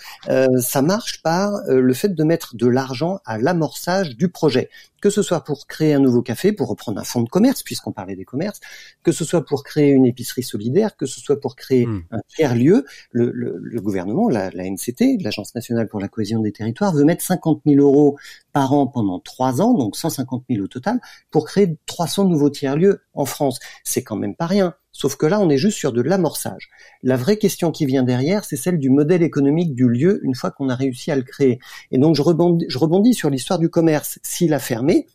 Ça 0.61 0.83
marche 0.83 1.23
par 1.23 1.53
le 1.69 1.93
fait 1.95 2.15
de 2.15 2.25
mettre 2.25 2.57
de 2.57 2.67
l'argent 2.67 3.21
à 3.25 3.39
l'amorçage 3.39 4.17
du 4.17 4.29
projet 4.29 4.71
que 5.01 5.11
ce 5.11 5.23
soit 5.23 5.45
pour 5.45 5.67
créer 5.67 5.95
un 5.95 5.99
nouveau 5.99 6.23
café, 6.23 6.53
pour 6.53 6.69
reprendre 6.69 7.01
un 7.01 7.05
fonds 7.05 7.23
de 7.23 7.29
commerce, 7.29 7.63
puisqu'on 7.63 7.93
parlait 7.93 8.17
des 8.17 8.25
commerces, 8.25 8.61
que 9.03 9.13
ce 9.13 9.25
soit 9.25 9.45
pour 9.45 9.65
créer 9.65 9.91
une 9.91 10.07
épicerie 10.07 10.43
solidaire, 10.43 10.97
que 10.97 11.07
ce 11.07 11.21
soit 11.21 11.41
pour 11.41 11.57
créer 11.57 11.87
hmm. 11.87 12.05
un 12.11 12.21
tiers-lieu, 12.29 12.85
le, 13.13 13.81
gouvernement, 13.81 14.29
la, 14.29 14.51
la 14.51 14.65
NCT, 14.69 15.23
l'Agence 15.23 15.55
nationale 15.55 15.89
pour 15.89 16.01
la 16.01 16.09
cohésion 16.09 16.41
des 16.41 16.53
territoires, 16.53 16.93
veut 16.95 17.05
mettre 17.05 17.25
50 17.25 17.63
000 17.67 17.81
euros 17.81 18.17
par 18.53 18.73
an 18.73 18.87
pendant 18.87 19.21
trois 19.21 19.61
ans, 19.61 19.75
donc 19.75 19.97
150 19.97 20.45
000 20.51 20.63
au 20.63 20.69
total, 20.69 21.01
pour 21.31 21.47
créer 21.47 21.77
300 21.87 22.25
nouveaux 22.27 22.51
tiers-lieux 22.51 23.01
en 23.15 23.25
France. 23.25 23.59
C'est 23.85 24.03
quand 24.03 24.17
même 24.17 24.35
pas 24.35 24.47
rien. 24.47 24.75
Sauf 24.93 25.17
que 25.17 25.27
là, 25.27 25.41
on 25.41 25.49
est 25.49 25.57
juste 25.57 25.79
sur 25.79 25.93
de 25.93 26.03
l'amorçage. 26.03 26.69
La 27.03 27.17
vraie 27.17 27.37
question 27.37 27.71
qui 27.71 27.87
vient 27.87 28.03
derrière, 28.03 28.45
c'est 28.45 28.57
celle 28.57 28.79
du 28.79 28.91
modèle 28.91 29.23
économique 29.23 29.75
du 29.75 29.89
lieu 29.89 30.21
une 30.25 30.35
fois 30.35 30.51
qu'on 30.51 30.69
a 30.69 30.75
réussi 30.75 31.11
à 31.11 31.17
le 31.17 31.23
créer. 31.23 31.59
Et 31.91 31.99
donc, 31.99 32.17
je 32.17 32.23
rebondis, 32.23 33.15
sur 33.15 33.31
l'histoire 33.31 33.59
du 33.59 33.71
commerce. 33.71 34.19
S'il 34.23 34.53
a 34.53 34.59
fermé, 34.59 35.07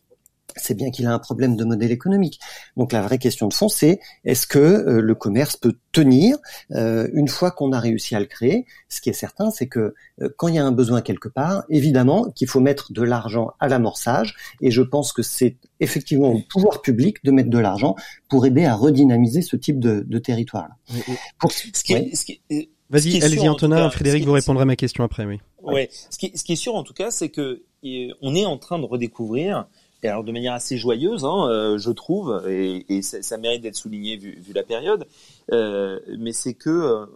c'est 0.54 0.74
bien 0.74 0.90
qu'il 0.90 1.06
a 1.06 1.12
un 1.12 1.18
problème 1.18 1.56
de 1.56 1.64
modèle 1.64 1.90
économique. 1.90 2.40
Donc 2.76 2.92
la 2.92 3.02
vraie 3.02 3.18
question 3.18 3.48
de 3.48 3.54
fond, 3.54 3.68
c'est 3.68 4.00
est-ce 4.24 4.46
que 4.46 4.58
euh, 4.58 5.00
le 5.00 5.14
commerce 5.14 5.56
peut 5.56 5.74
tenir 5.92 6.36
euh, 6.72 7.08
une 7.12 7.28
fois 7.28 7.50
qu'on 7.50 7.72
a 7.72 7.80
réussi 7.80 8.14
à 8.14 8.20
le 8.20 8.26
créer? 8.26 8.66
Ce 8.88 9.00
qui 9.00 9.10
est 9.10 9.14
certain, 9.14 9.50
c'est 9.50 9.66
que 9.66 9.94
euh, 10.22 10.28
quand 10.36 10.48
il 10.48 10.54
y 10.54 10.58
a 10.58 10.64
un 10.64 10.72
besoin 10.72 11.02
quelque 11.02 11.28
part, 11.28 11.64
évidemment 11.68 12.30
qu'il 12.30 12.48
faut 12.48 12.60
mettre 12.60 12.92
de 12.92 13.02
l'argent 13.02 13.50
à 13.60 13.68
l'amorçage, 13.68 14.36
et 14.60 14.70
je 14.70 14.82
pense 14.82 15.12
que 15.12 15.22
c'est 15.22 15.56
effectivement 15.80 16.32
au 16.32 16.40
pouvoir 16.48 16.80
public 16.80 17.22
de 17.24 17.30
mettre 17.30 17.50
de 17.50 17.58
l'argent 17.58 17.96
pour 18.28 18.46
aider 18.46 18.64
à 18.64 18.74
redynamiser 18.74 19.42
ce 19.42 19.56
type 19.56 19.78
de, 19.78 20.04
de 20.06 20.18
territoire. 20.18 20.68
Vas-y, 22.88 23.20
allez-y 23.22 23.48
Antonin, 23.48 23.90
Frédéric 23.90 24.24
vous 24.24 24.32
répondra 24.32 24.62
à 24.62 24.64
ma 24.64 24.76
question 24.76 25.02
après, 25.02 25.26
oui. 25.26 25.40
Ouais. 25.62 25.90
Ce, 26.10 26.18
qui, 26.18 26.30
ce 26.36 26.44
qui 26.44 26.52
est 26.52 26.56
sûr 26.56 26.76
en 26.76 26.84
tout 26.84 26.94
cas, 26.94 27.10
c'est 27.10 27.30
que 27.30 27.62
on 28.22 28.34
est 28.34 28.46
en 28.46 28.58
train 28.58 28.78
de 28.78 28.84
redécouvrir 28.84 29.66
et 30.02 30.08
alors 30.08 30.24
de 30.24 30.32
manière 30.32 30.52
assez 30.52 30.76
joyeuse, 30.76 31.24
hein, 31.24 31.48
euh, 31.48 31.78
je 31.78 31.90
trouve, 31.90 32.42
et, 32.48 32.84
et 32.94 33.02
ça, 33.02 33.22
ça, 33.22 33.38
mérite 33.38 33.62
d'être 33.62 33.76
souligné 33.76 34.16
vu, 34.16 34.38
vu, 34.40 34.52
la 34.52 34.62
période, 34.62 35.06
euh, 35.52 35.98
mais 36.18 36.32
c'est 36.32 36.54
que 36.54 36.70
euh, 36.70 37.06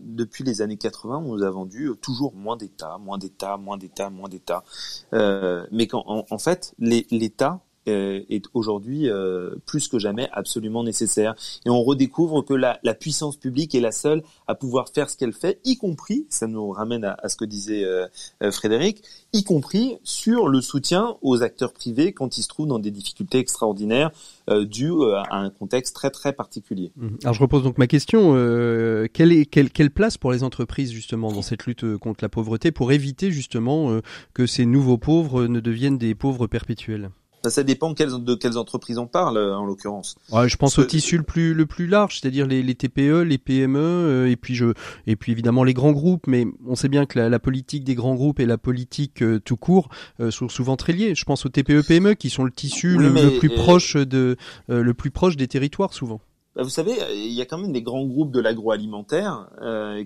depuis 0.00 0.44
les 0.44 0.60
années 0.60 0.76
80, 0.76 1.18
on 1.18 1.36
nous 1.36 1.42
a 1.42 1.50
vendu 1.50 1.90
toujours 2.00 2.34
moins 2.34 2.56
d'État, 2.56 2.98
moins 2.98 3.18
d'État, 3.18 3.56
moins 3.56 3.78
d'État, 3.78 4.10
moins 4.10 4.28
d'État. 4.28 4.64
Euh, 5.12 5.66
mais 5.70 5.86
qu'en 5.86 6.04
en, 6.06 6.24
en 6.28 6.38
fait, 6.38 6.74
l'État 6.78 7.60
est 7.86 8.44
aujourd'hui 8.54 9.08
euh, 9.08 9.54
plus 9.66 9.88
que 9.88 9.98
jamais 9.98 10.28
absolument 10.32 10.82
nécessaire. 10.82 11.34
Et 11.64 11.70
on 11.70 11.82
redécouvre 11.82 12.44
que 12.44 12.54
la, 12.54 12.78
la, 12.82 12.94
puissance 12.94 13.36
publique 13.36 13.74
est 13.74 13.80
la 13.80 13.92
seule 13.92 14.22
à 14.46 14.54
pouvoir 14.54 14.88
faire 14.88 15.10
ce 15.10 15.16
qu'elle 15.16 15.32
fait, 15.32 15.60
y 15.64 15.76
compris, 15.76 16.26
ça 16.28 16.46
nous 16.46 16.70
ramène 16.70 17.04
à, 17.04 17.16
à 17.22 17.28
ce 17.28 17.36
que 17.36 17.44
disait 17.44 17.84
euh, 17.84 18.50
Frédéric, 18.50 19.02
y 19.32 19.44
compris 19.44 19.98
sur 20.02 20.48
le 20.48 20.60
soutien 20.60 21.16
aux 21.22 21.42
acteurs 21.42 21.72
privés 21.72 22.12
quand 22.12 22.38
ils 22.38 22.42
se 22.42 22.48
trouvent 22.48 22.66
dans 22.66 22.78
des 22.78 22.90
difficultés 22.90 23.38
extraordinaires 23.38 24.10
euh, 24.50 24.64
dues 24.64 24.92
à 25.14 25.36
un 25.36 25.50
contexte 25.50 25.94
très 25.94 26.10
très 26.10 26.32
particulier. 26.32 26.92
Mmh. 26.96 27.08
Alors 27.22 27.34
je 27.34 27.40
repose 27.40 27.62
donc 27.62 27.78
ma 27.78 27.86
question, 27.86 28.32
euh, 28.34 29.06
quelle, 29.12 29.32
est, 29.32 29.46
quelle, 29.46 29.70
quelle 29.70 29.90
place 29.90 30.18
pour 30.18 30.32
les 30.32 30.42
entreprises 30.42 30.92
justement 30.92 31.32
dans 31.32 31.42
cette 31.42 31.66
lutte 31.66 31.96
contre 31.98 32.22
la 32.22 32.28
pauvreté 32.28 32.72
pour 32.72 32.92
éviter 32.92 33.30
justement 33.30 34.00
que 34.34 34.46
ces 34.46 34.66
nouveaux 34.66 34.98
pauvres 34.98 35.46
ne 35.46 35.60
deviennent 35.60 35.98
des 35.98 36.14
pauvres 36.14 36.46
perpétuels? 36.46 37.10
Ça, 37.50 37.62
dépend 37.62 37.92
de 37.92 38.34
quelles 38.34 38.58
entreprises 38.58 38.98
on 38.98 39.06
parle, 39.06 39.36
euh, 39.36 39.56
en 39.56 39.64
l'occurrence. 39.64 40.16
Ouais, 40.30 40.48
je 40.48 40.56
pense 40.56 40.78
au 40.78 40.84
tissu 40.84 41.16
le 41.16 41.22
plus 41.22 41.54
le 41.54 41.66
plus 41.66 41.86
large, 41.86 42.20
c'est-à-dire 42.20 42.46
les, 42.46 42.62
les, 42.62 42.74
TPE, 42.74 43.22
les 43.22 43.38
PME, 43.38 43.78
euh, 43.78 44.30
et 44.30 44.36
puis 44.36 44.54
je 44.54 44.72
et 45.06 45.16
puis 45.16 45.32
évidemment 45.32 45.64
les 45.64 45.74
grands 45.74 45.92
groupes. 45.92 46.26
Mais 46.26 46.46
on 46.66 46.74
sait 46.74 46.88
bien 46.88 47.06
que 47.06 47.18
la, 47.18 47.28
la 47.28 47.38
politique 47.38 47.84
des 47.84 47.94
grands 47.94 48.14
groupes 48.14 48.40
et 48.40 48.46
la 48.46 48.58
politique 48.58 49.22
euh, 49.22 49.40
tout 49.40 49.56
court 49.56 49.88
sont 50.30 50.48
souvent 50.48 50.76
très 50.76 50.92
liées. 50.92 51.14
Je 51.14 51.24
pense 51.24 51.46
aux 51.46 51.48
TPE, 51.48 51.86
PME 51.86 52.14
qui 52.14 52.30
sont 52.30 52.44
le 52.44 52.50
tissu 52.50 52.96
le, 52.96 53.38
plus 53.38 53.50
proche 53.50 53.96
de 53.96 54.36
le 54.68 54.94
plus 54.94 55.10
proche 55.10 55.36
des 55.36 55.48
territoires 55.48 55.92
souvent. 55.92 56.20
Bah, 56.54 56.62
vous 56.62 56.70
savez, 56.70 56.92
il 57.14 57.32
y 57.32 57.42
a 57.42 57.44
quand 57.44 57.58
même 57.58 57.72
des 57.72 57.82
grands 57.82 58.04
groupes 58.04 58.32
de 58.32 58.40
l'agroalimentaire 58.40 59.48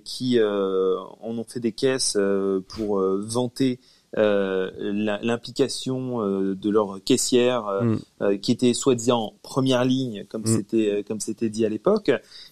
qui 0.05 0.38
en 0.41 1.38
ont 1.38 1.45
fait 1.45 1.61
des 1.61 1.72
caisses 1.72 2.18
pour 2.68 3.01
vanter 3.20 3.80
euh, 4.18 4.72
l'implication 5.22 6.20
euh, 6.20 6.56
de 6.56 6.68
leur 6.68 6.98
caissière 7.04 7.68
euh, 7.68 7.96
mm. 8.20 8.38
qui 8.40 8.50
était 8.50 8.74
soi-disant 8.74 9.20
en 9.20 9.34
première 9.40 9.84
ligne 9.84 10.24
comme 10.28 10.42
mm. 10.42 10.46
c'était 10.46 11.04
comme 11.06 11.20
c'était 11.20 11.48
dit 11.48 11.64
à 11.64 11.68
l'époque 11.68 12.11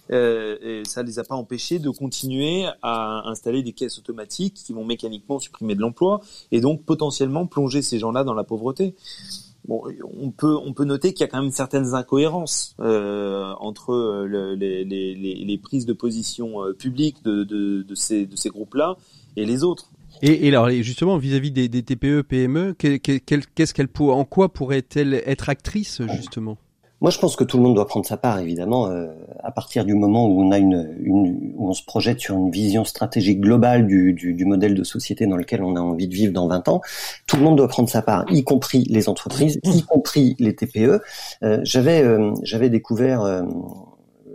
et 0.09 0.81
ça 0.85 1.03
les 1.03 1.19
a 1.19 1.25
pas 1.25 1.35
empêchés 1.35 1.79
de 1.79 1.89
continuer 1.89 2.65
à 2.81 3.27
installer 3.27 3.61
des 3.61 3.73
caisses 3.73 3.97
automatiques 3.99 4.53
qui 4.53 4.71
vont 4.71 4.85
mécaniquement 4.85 5.37
supprimer 5.39 5.75
de 5.75 5.81
l'emploi 5.81 6.21
et 6.53 6.61
donc 6.61 6.83
potentiellement 6.83 7.45
plonger 7.45 7.81
ces 7.81 7.99
gens-là 7.99 8.23
dans 8.23 8.33
la 8.33 8.45
pauvreté. 8.45 8.95
Bon, 9.67 9.83
on 10.17 10.31
peut 10.31 10.55
on 10.55 10.71
peut 10.71 10.85
noter 10.85 11.11
qu'il 11.11 11.21
y 11.21 11.23
a 11.25 11.27
quand 11.27 11.41
même 11.41 11.51
certaines 11.51 11.93
incohérences 11.93 12.73
euh, 12.79 13.51
entre 13.59 14.25
les, 14.25 14.85
les, 14.85 15.13
les, 15.13 15.57
prises 15.57 15.85
de 15.85 15.93
position 15.93 16.73
publiques 16.77 17.21
de, 17.23 17.43
de, 17.43 17.83
de 17.83 17.95
ces, 17.95 18.25
de 18.25 18.37
ces 18.37 18.49
groupes-là 18.49 18.95
et 19.35 19.45
les 19.45 19.65
autres. 19.65 19.89
Et, 20.21 20.47
et 20.47 20.49
alors 20.49 20.69
justement 20.69 21.17
vis-à-vis 21.17 21.51
des, 21.51 21.69
des, 21.69 21.83
TPE, 21.83 22.21
PME, 22.21 22.73
qu'est-ce 22.73 23.73
qu'elle 23.73 23.87
en 23.99 24.25
quoi 24.25 24.51
pourrait-elle 24.51 25.21
être 25.25 25.49
actrice 25.49 26.01
justement? 26.15 26.57
Moi, 27.01 27.11
je 27.11 27.19
pense 27.19 27.37
que 27.37 27.45
tout 27.45 27.55
le 27.55 27.63
monde 27.63 27.75
doit 27.75 27.87
prendre 27.87 28.05
sa 28.05 28.17
part, 28.17 28.39
évidemment. 28.39 28.87
Euh, 28.87 29.07
à 29.41 29.51
partir 29.51 29.85
du 29.85 29.93
moment 29.93 30.27
où 30.27 30.41
on 30.43 30.51
a 30.51 30.57
une, 30.57 30.97
une, 31.01 31.53
où 31.55 31.69
on 31.69 31.73
se 31.73 31.83
projette 31.83 32.19
sur 32.19 32.35
une 32.35 32.51
vision 32.51 32.83
stratégique 32.83 33.39
globale 33.39 33.87
du, 33.87 34.11
du, 34.11 34.33
du, 34.33 34.43
modèle 34.43 34.75
de 34.75 34.83
société 34.83 35.25
dans 35.25 35.37
lequel 35.37 35.63
on 35.63 35.77
a 35.77 35.79
envie 35.79 36.09
de 36.09 36.13
vivre 36.13 36.33
dans 36.33 36.47
20 36.47 36.67
ans, 36.67 36.81
tout 37.25 37.37
le 37.37 37.43
monde 37.43 37.55
doit 37.55 37.69
prendre 37.69 37.87
sa 37.87 38.01
part, 38.01 38.25
y 38.29 38.43
compris 38.43 38.83
les 38.89 39.07
entreprises, 39.07 39.59
y 39.63 39.81
compris 39.83 40.35
les 40.39 40.53
TPE. 40.53 41.01
Euh, 41.43 41.61
j'avais, 41.63 42.03
euh, 42.03 42.33
j'avais 42.43 42.69
découvert 42.69 43.21
euh, 43.21 43.43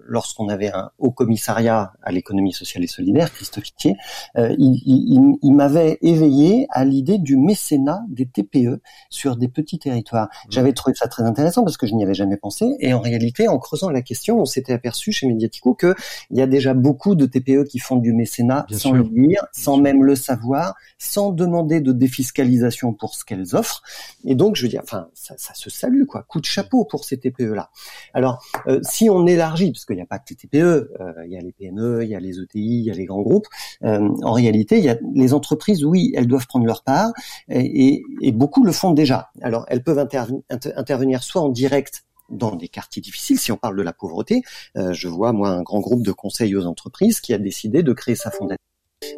lorsqu'on 0.07 0.49
avait 0.49 0.71
un 0.73 0.91
haut 0.99 1.11
commissariat 1.11 1.93
à 2.03 2.13
l'économie 2.13 2.53
sociale 2.53 2.85
et 2.85 2.87
solidaire, 2.87 3.33
Christophe 3.33 3.69
Itier, 3.69 3.97
euh, 4.37 4.55
il, 4.59 5.39
il, 5.43 5.53
m'avait 5.53 5.99
éveillé 6.03 6.67
à 6.71 6.85
l'idée 6.85 7.19
du 7.19 7.37
mécénat 7.37 8.03
des 8.09 8.27
TPE 8.27 8.81
sur 9.11 9.37
des 9.37 9.49
petits 9.49 9.79
territoires. 9.79 10.27
Mmh. 10.27 10.51
J'avais 10.51 10.73
trouvé 10.73 10.95
ça 10.95 11.09
très 11.09 11.23
intéressant 11.23 11.65
parce 11.65 11.77
que 11.77 11.87
je 11.87 11.95
n'y 11.95 12.05
avais 12.05 12.15
jamais 12.15 12.37
pensé. 12.37 12.77
Et 12.81 12.93
en 12.93 13.01
réalité, 13.01 13.49
en 13.49 13.59
creusant 13.59 13.91
la 13.91 14.03
question, 14.03 14.41
on 14.41 14.45
s'était 14.45 14.73
aperçu 14.73 15.13
chez 15.13 15.27
Mediatico 15.27 15.75
qu'il 15.75 15.95
y 16.31 16.43
a 16.43 16.47
déjà 16.47 16.75
beaucoup 16.75 17.15
de 17.15 17.27
TPE 17.27 17.65
qui 17.65 17.79
font 17.79 17.97
du 17.97 18.13
mécénat 18.13 18.67
sans 18.71 18.93
le 18.93 19.05
dire, 19.05 19.47
sans 19.53 19.77
même 19.77 20.05
le 20.05 20.17
savoir, 20.17 20.75
sans 20.99 21.31
demander 21.31 21.81
de 21.81 21.93
défiscalisation 21.93 22.93
pour 22.93 23.15
ce 23.15 23.25
qu'elles 23.25 23.55
offrent. 23.55 23.83
Et 24.25 24.35
donc, 24.35 24.57
je 24.57 24.63
veux 24.63 24.69
dire, 24.69 24.83
enfin, 24.83 25.09
ça, 25.15 25.35
ça 25.39 25.55
se 25.55 25.71
salue, 25.71 26.05
quoi. 26.05 26.23
Coup 26.23 26.41
de 26.41 26.47
chapeau 26.47 26.85
pour 26.85 27.05
ces 27.05 27.19
TPE-là. 27.19 27.71
Alors, 28.13 28.45
euh, 28.67 28.81
si 28.83 29.09
on 29.09 29.27
élargit, 29.27 29.73
parce 29.73 29.85
que 29.85 29.94
il 29.95 29.97
n'y 29.97 30.03
a 30.03 30.07
pas 30.07 30.19
que 30.19 30.27
les 30.31 30.37
TPE, 30.37 30.57
euh, 31.01 31.13
il 31.25 31.33
y 31.33 31.37
a 31.37 31.41
les 31.41 31.53
PME, 31.53 32.05
il 32.05 32.11
y 32.11 32.15
a 32.15 32.21
les 32.21 32.41
ETI, 32.41 32.61
il 32.61 32.85
y 32.85 32.91
a 32.91 32.95
les 32.95 33.05
grands 33.07 33.23
groupes. 33.23 33.47
Euh, 33.85 34.09
en 34.23 34.33
réalité, 34.33 34.79
il 34.79 34.85
y 34.85 34.89
a 34.89 34.99
les 35.15 35.35
entreprises, 35.35 35.85
oui, 35.85 36.13
elles 36.17 36.27
doivent 36.27 36.47
prendre 36.47 36.67
leur 36.67 36.83
part, 36.83 37.13
et, 37.49 38.03
beaucoup 38.33 38.65
le 38.65 38.73
font 38.73 38.93
déjà. 38.93 39.31
Alors, 39.43 39.65
elles 39.69 39.83
peuvent 39.83 39.99
intervenir 39.99 41.23
soit 41.23 41.43
en 41.43 41.49
direct 41.49 42.05
dans 42.31 42.57
des 42.57 42.69
quartiers 42.69 43.03
difficiles, 43.03 43.39
si 43.39 43.53
on 43.53 43.57
parle 43.57 43.77
de 43.77 43.83
la 43.83 43.93
pauvreté. 43.93 44.43
Euh, 44.77 44.93
je 44.93 45.09
vois, 45.09 45.33
moi, 45.33 45.51
un 45.51 45.63
grand 45.63 45.81
groupe 45.81 46.03
de 46.03 46.13
conseils 46.13 46.57
aux 46.57 46.67
entreprises 46.67 47.21
qui 47.21 47.35
a 47.35 47.39
décidé 47.39 47.83
de 47.83 47.93
créer 47.93 48.17
sa 48.17 48.31
fondation 48.31 48.59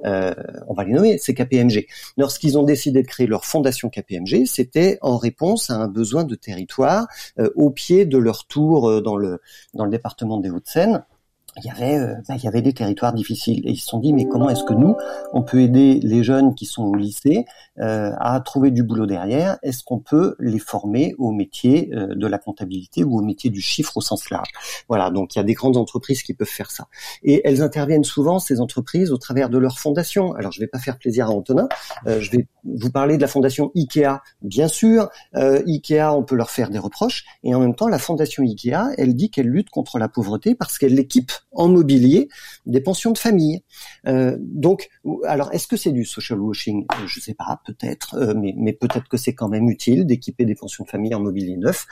euh, 0.04 0.34
on 0.68 0.74
va 0.74 0.84
les 0.84 0.92
nommer, 0.92 1.18
c'est 1.18 1.34
KPMG. 1.34 1.86
Lorsqu'ils 2.16 2.58
ont 2.58 2.62
décidé 2.62 3.02
de 3.02 3.06
créer 3.06 3.26
leur 3.26 3.44
fondation 3.44 3.88
KPMG, 3.88 4.46
c'était 4.46 4.98
en 5.02 5.16
réponse 5.16 5.70
à 5.70 5.74
un 5.74 5.88
besoin 5.88 6.24
de 6.24 6.34
territoire 6.34 7.06
euh, 7.38 7.50
au 7.56 7.70
pied 7.70 8.04
de 8.04 8.18
leur 8.18 8.46
tour 8.46 8.88
euh, 8.88 9.00
dans 9.00 9.16
le 9.16 9.40
dans 9.74 9.84
le 9.84 9.90
département 9.90 10.38
des 10.38 10.50
Hauts-de-Seine 10.50 11.04
il 11.58 11.64
y 11.64 11.70
avait 11.70 11.98
euh, 11.98 12.14
il 12.28 12.44
y 12.44 12.48
avait 12.48 12.62
des 12.62 12.72
territoires 12.72 13.12
difficiles. 13.12 13.66
Et 13.66 13.70
ils 13.70 13.76
se 13.76 13.86
sont 13.86 13.98
dit 13.98 14.12
mais 14.12 14.26
comment 14.26 14.50
est-ce 14.50 14.64
que 14.64 14.74
nous 14.74 14.96
on 15.32 15.42
peut 15.42 15.60
aider 15.60 16.00
les 16.02 16.22
jeunes 16.22 16.54
qui 16.54 16.66
sont 16.66 16.84
au 16.84 16.94
lycée 16.94 17.46
euh, 17.78 18.12
à 18.18 18.38
trouver 18.40 18.70
du 18.70 18.82
boulot 18.82 19.06
derrière? 19.06 19.58
Est-ce 19.62 19.82
qu'on 19.82 19.98
peut 19.98 20.36
les 20.38 20.58
former 20.58 21.14
au 21.18 21.32
métier 21.32 21.90
euh, 21.94 22.14
de 22.14 22.26
la 22.26 22.38
comptabilité 22.38 23.04
ou 23.04 23.18
au 23.18 23.22
métier 23.22 23.50
du 23.50 23.60
chiffre 23.60 23.96
au 23.96 24.00
sens 24.00 24.30
large? 24.30 24.48
Voilà 24.88 25.10
donc 25.10 25.34
il 25.34 25.38
y 25.38 25.40
a 25.40 25.44
des 25.44 25.54
grandes 25.54 25.76
entreprises 25.76 26.22
qui 26.22 26.34
peuvent 26.34 26.46
faire 26.46 26.70
ça. 26.70 26.88
Et 27.22 27.40
elles 27.44 27.62
interviennent 27.62 28.04
souvent 28.04 28.38
ces 28.38 28.60
entreprises 28.60 29.10
au 29.10 29.18
travers 29.18 29.48
de 29.48 29.58
leur 29.58 29.78
fondation. 29.78 30.34
Alors 30.34 30.52
je 30.52 30.60
vais 30.60 30.66
pas 30.66 30.78
faire 30.78 30.98
plaisir 30.98 31.26
à 31.26 31.30
Antonin. 31.30 31.68
Je 32.06 32.30
vais 32.30 32.46
vous 32.64 32.90
parler 32.90 33.16
de 33.16 33.22
la 33.22 33.28
fondation 33.28 33.70
Ikea 33.74 34.20
bien 34.42 34.68
sûr. 34.68 35.08
Ikea 35.34 36.12
on 36.14 36.22
peut 36.22 36.36
leur 36.36 36.50
faire 36.50 36.70
des 36.70 36.78
reproches. 36.78 37.24
Et 37.44 37.54
en 37.54 37.60
même 37.60 37.74
temps 37.74 37.88
la 37.88 37.98
fondation 37.98 38.42
Ikea 38.42 38.92
elle 38.98 39.14
dit 39.14 39.30
qu'elle 39.30 39.48
lutte 39.48 39.70
contre 39.70 39.98
la 39.98 40.08
pauvreté 40.08 40.54
parce 40.54 40.78
qu'elle 40.78 40.94
l'équipe 40.94 41.32
en 41.56 41.68
mobilier 41.68 42.28
des 42.66 42.80
pensions 42.80 43.12
de 43.12 43.18
famille. 43.18 43.62
Euh, 44.06 44.36
donc, 44.40 44.88
alors 45.24 45.52
est-ce 45.52 45.66
que 45.66 45.76
c'est 45.76 45.92
du 45.92 46.04
social 46.04 46.40
washing? 46.40 46.86
Je 47.06 47.20
sais 47.20 47.34
pas, 47.34 47.60
peut-être, 47.66 48.34
mais, 48.34 48.54
mais 48.56 48.72
peut-être 48.72 49.08
que 49.08 49.16
c'est 49.16 49.34
quand 49.34 49.48
même 49.48 49.68
utile 49.68 50.06
d'équiper 50.06 50.44
des 50.44 50.54
pensions 50.54 50.84
de 50.84 50.90
famille 50.90 51.14
en 51.14 51.20
mobilier 51.20 51.56
neuf 51.56 51.86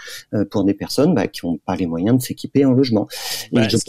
pour 0.50 0.64
des 0.64 0.74
personnes 0.74 1.14
bah, 1.14 1.26
qui 1.26 1.46
n'ont 1.46 1.58
pas 1.58 1.76
les 1.76 1.86
moyens 1.86 2.18
de 2.18 2.22
s'équiper 2.22 2.64
en 2.64 2.72
logement. 2.72 3.08
Bah, 3.52 3.68
je, 3.68 3.76
je, 3.76 3.84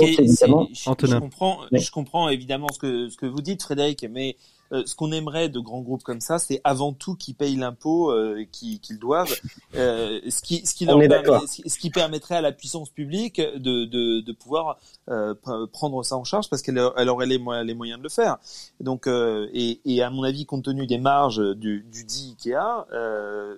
comprends, 1.19 1.59
je 1.71 1.91
comprends 1.91 2.30
évidemment 2.30 2.67
ce 2.71 2.80
que 2.80 3.09
ce 3.09 3.17
que 3.17 3.26
vous 3.26 3.41
dites, 3.41 3.63
Frédéric, 3.63 4.05
mais 4.11 4.36
euh, 4.72 4.84
ce 4.86 4.95
qu'on 4.95 5.11
aimerait 5.11 5.49
de 5.49 5.59
grands 5.59 5.82
groupes 5.82 6.03
comme 6.03 6.22
ça, 6.22 6.39
c'est 6.39 6.61
avant 6.63 6.93
tout 6.93 7.16
qu'ils 7.16 7.36
payent 7.36 7.55
l'impôt 7.55 8.11
euh, 8.11 8.45
qu'ils 8.51 8.99
doivent, 8.99 9.36
euh, 9.76 10.20
ce 10.30 10.41
qui 10.41 10.66
ce 10.66 10.74
qui, 10.74 10.86
leur 10.86 10.97
ce 11.47 11.78
qui 11.80 11.89
permettrait 11.89 12.36
à 12.36 12.41
la 12.41 12.51
puissance 12.51 12.89
publique 12.89 13.39
de 13.39 13.86
de, 13.86 14.22
de 14.22 14.32
pouvoir 14.32 14.78
euh, 15.09 15.34
prendre 15.72 16.03
ça 16.03 16.18
en 16.18 16.24
charge 16.24 16.49
parce 16.49 16.61
qu'elle 16.61 16.82
elle 16.97 17.09
aurait 17.09 17.28
les, 17.28 17.39
les 17.63 17.74
moyens 17.74 17.99
de 17.99 18.03
le 18.03 18.09
faire. 18.09 18.38
Donc 18.80 19.07
et, 19.07 19.82
et 19.86 20.01
à 20.01 20.09
mon 20.09 20.24
avis, 20.24 20.45
compte 20.45 20.66
tenu 20.66 20.88
des 20.88 20.97
marges 20.97 21.41
du, 21.55 21.86
du 21.91 22.03
dit 22.03 22.36
Ikea, 22.38 22.86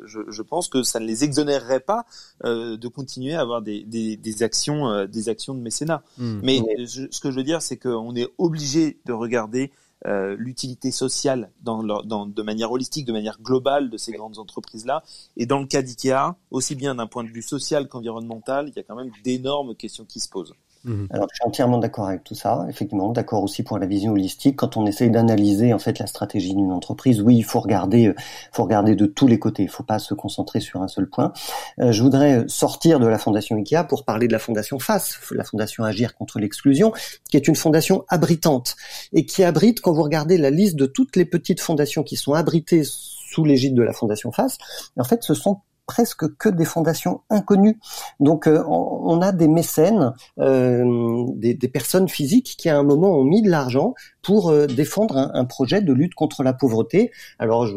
je, 0.06 0.20
je 0.28 0.42
pense 0.42 0.68
que 0.68 0.84
ça 0.84 1.00
ne 1.00 1.06
les 1.06 1.24
exonérerait 1.24 1.80
pas 1.80 2.06
de 2.44 2.88
continuer 2.88 3.36
à 3.36 3.42
avoir 3.42 3.62
des, 3.62 3.84
des, 3.84 4.18
des 4.18 4.44
actions 4.44 5.06
des 5.06 5.30
actions 5.30 5.54
de 5.54 5.60
mécénat. 5.60 6.04
Hmm. 6.18 6.40
Mais 6.44 6.62
ce 6.86 7.20
que 7.20 7.32
je 7.32 7.36
veux 7.36 7.44
dire, 7.44 7.62
c'est 7.62 7.78
qu'on 7.78 8.16
est 8.16 8.28
obligé 8.38 9.00
de 9.06 9.14
regarder 9.14 9.72
euh, 10.06 10.36
l'utilité 10.38 10.92
sociale 10.92 11.52
dans, 11.62 11.82
dans, 11.84 12.28
de 12.28 12.42
manière 12.44 12.72
holistique, 12.72 13.06
de 13.06 13.12
manière 13.12 13.40
globale 13.42 13.90
de 13.90 13.98
ces 13.98 14.12
grandes 14.12 14.38
entreprises-là. 14.38 15.04
Et 15.38 15.46
dans 15.48 15.60
le 15.60 15.66
cas 15.66 15.82
d'IKEA, 15.82 16.36
aussi 16.52 16.76
bien 16.76 16.96
d'un 16.96 17.08
point 17.08 17.24
de 17.24 17.30
vue 17.30 17.42
social 17.42 17.88
qu'environnemental, 17.88 18.70
il 18.70 18.76
y 18.76 18.80
a 18.80 18.84
quand 18.84 18.96
même 18.96 19.12
d'énormes 19.24 19.76
questions 19.76 20.06
qui 20.06 20.20
se 20.20 20.30
posent. 20.30 20.54
Mhm. 20.88 21.08
Alors, 21.12 21.28
je 21.30 21.36
suis 21.36 21.46
entièrement 21.46 21.78
d'accord 21.78 22.08
avec 22.08 22.24
tout 22.24 22.36
ça. 22.36 22.66
Effectivement, 22.70 23.12
d'accord 23.12 23.44
aussi 23.44 23.64
pour 23.64 23.78
la 23.78 23.86
vision 23.86 24.14
holistique. 24.14 24.56
Quand 24.56 24.78
on 24.78 24.86
essaye 24.86 25.12
d'analyser 25.12 25.74
en 25.74 25.80
fait 25.80 26.00
la 26.00 26.08
stratégie 26.08 26.56
d'une 26.56 26.72
entreprise, 26.72 27.22
oui, 27.22 27.38
il 27.38 27.44
faut 27.44 27.60
regarder, 27.60 28.08
euh, 28.08 28.16
faut 28.54 28.64
regarder 28.64 28.96
de 28.96 29.06
tous 29.06 29.28
les 29.28 29.38
côtés. 29.38 29.64
Il 29.64 29.68
ne 29.68 29.72
faut 29.72 29.84
pas 29.84 30.00
se 30.00 30.14
concentrer 30.14 30.60
sur 30.60 30.82
un 30.82 30.88
seul 30.88 31.08
point. 31.10 31.34
Euh, 31.80 31.92
je 31.92 32.02
voudrais 32.02 32.46
sortir 32.48 33.00
de 33.00 33.08
la 33.08 33.18
fondation 33.18 33.58
IKEA 33.58 33.84
pour 33.84 34.06
parler 34.06 34.28
de 34.28 34.34
la 34.34 34.40
fondation 34.40 34.80
FAS, 34.80 35.20
la 35.32 35.44
fondation 35.44 35.84
Agir 35.84 36.16
contre 36.16 36.40
l'exclusion, 36.40 36.94
qui 37.30 37.38
est 37.38 37.48
une 37.48 37.56
fondation 37.56 38.06
abritante 38.08 38.76
et 39.14 39.26
qui 39.26 39.44
abrite, 39.44 39.82
quand 39.82 39.92
vous 39.92 40.04
regardez 40.04 40.38
la 40.38 40.50
liste 40.50 40.76
de 40.76 40.86
toutes 40.86 41.16
les 41.16 41.26
petites 41.26 41.60
fondations 41.60 42.04
qui 42.04 42.16
sont 42.16 42.34
abritées 42.34 42.84
sous 42.84 43.44
l'égide 43.44 43.76
de 43.76 43.84
la 43.84 43.94
fondation 43.94 44.32
FAS, 44.32 44.58
en 44.98 45.04
fait, 45.04 45.24
ce 45.24 45.34
sont 45.34 45.60
presque 45.88 46.36
que 46.38 46.50
des 46.50 46.66
fondations 46.66 47.22
inconnues. 47.32 47.80
Donc 48.20 48.46
euh, 48.46 48.64
on 48.68 49.22
a 49.22 49.32
des 49.32 49.48
mécènes, 49.48 50.14
euh, 50.38 51.26
des, 51.36 51.56
personnes 51.68 52.10
physiques 52.10 52.56
qui 52.58 52.70
à 52.70 52.78
un 52.78 52.84
moment 52.84 53.18
ont 53.18 53.24
mis 53.24 53.42
de 53.42 53.50
l'argent 53.50 53.96
pour 54.22 54.50
euh, 54.50 54.68
défendre 54.68 55.32
un, 55.34 55.46
projet 55.46 55.82
de 55.82 55.94
lutte 55.94 56.14
contre 56.14 56.44
la 56.44 56.54
pauvreté. 56.54 57.12
Alors 57.40 57.66
je, 57.66 57.76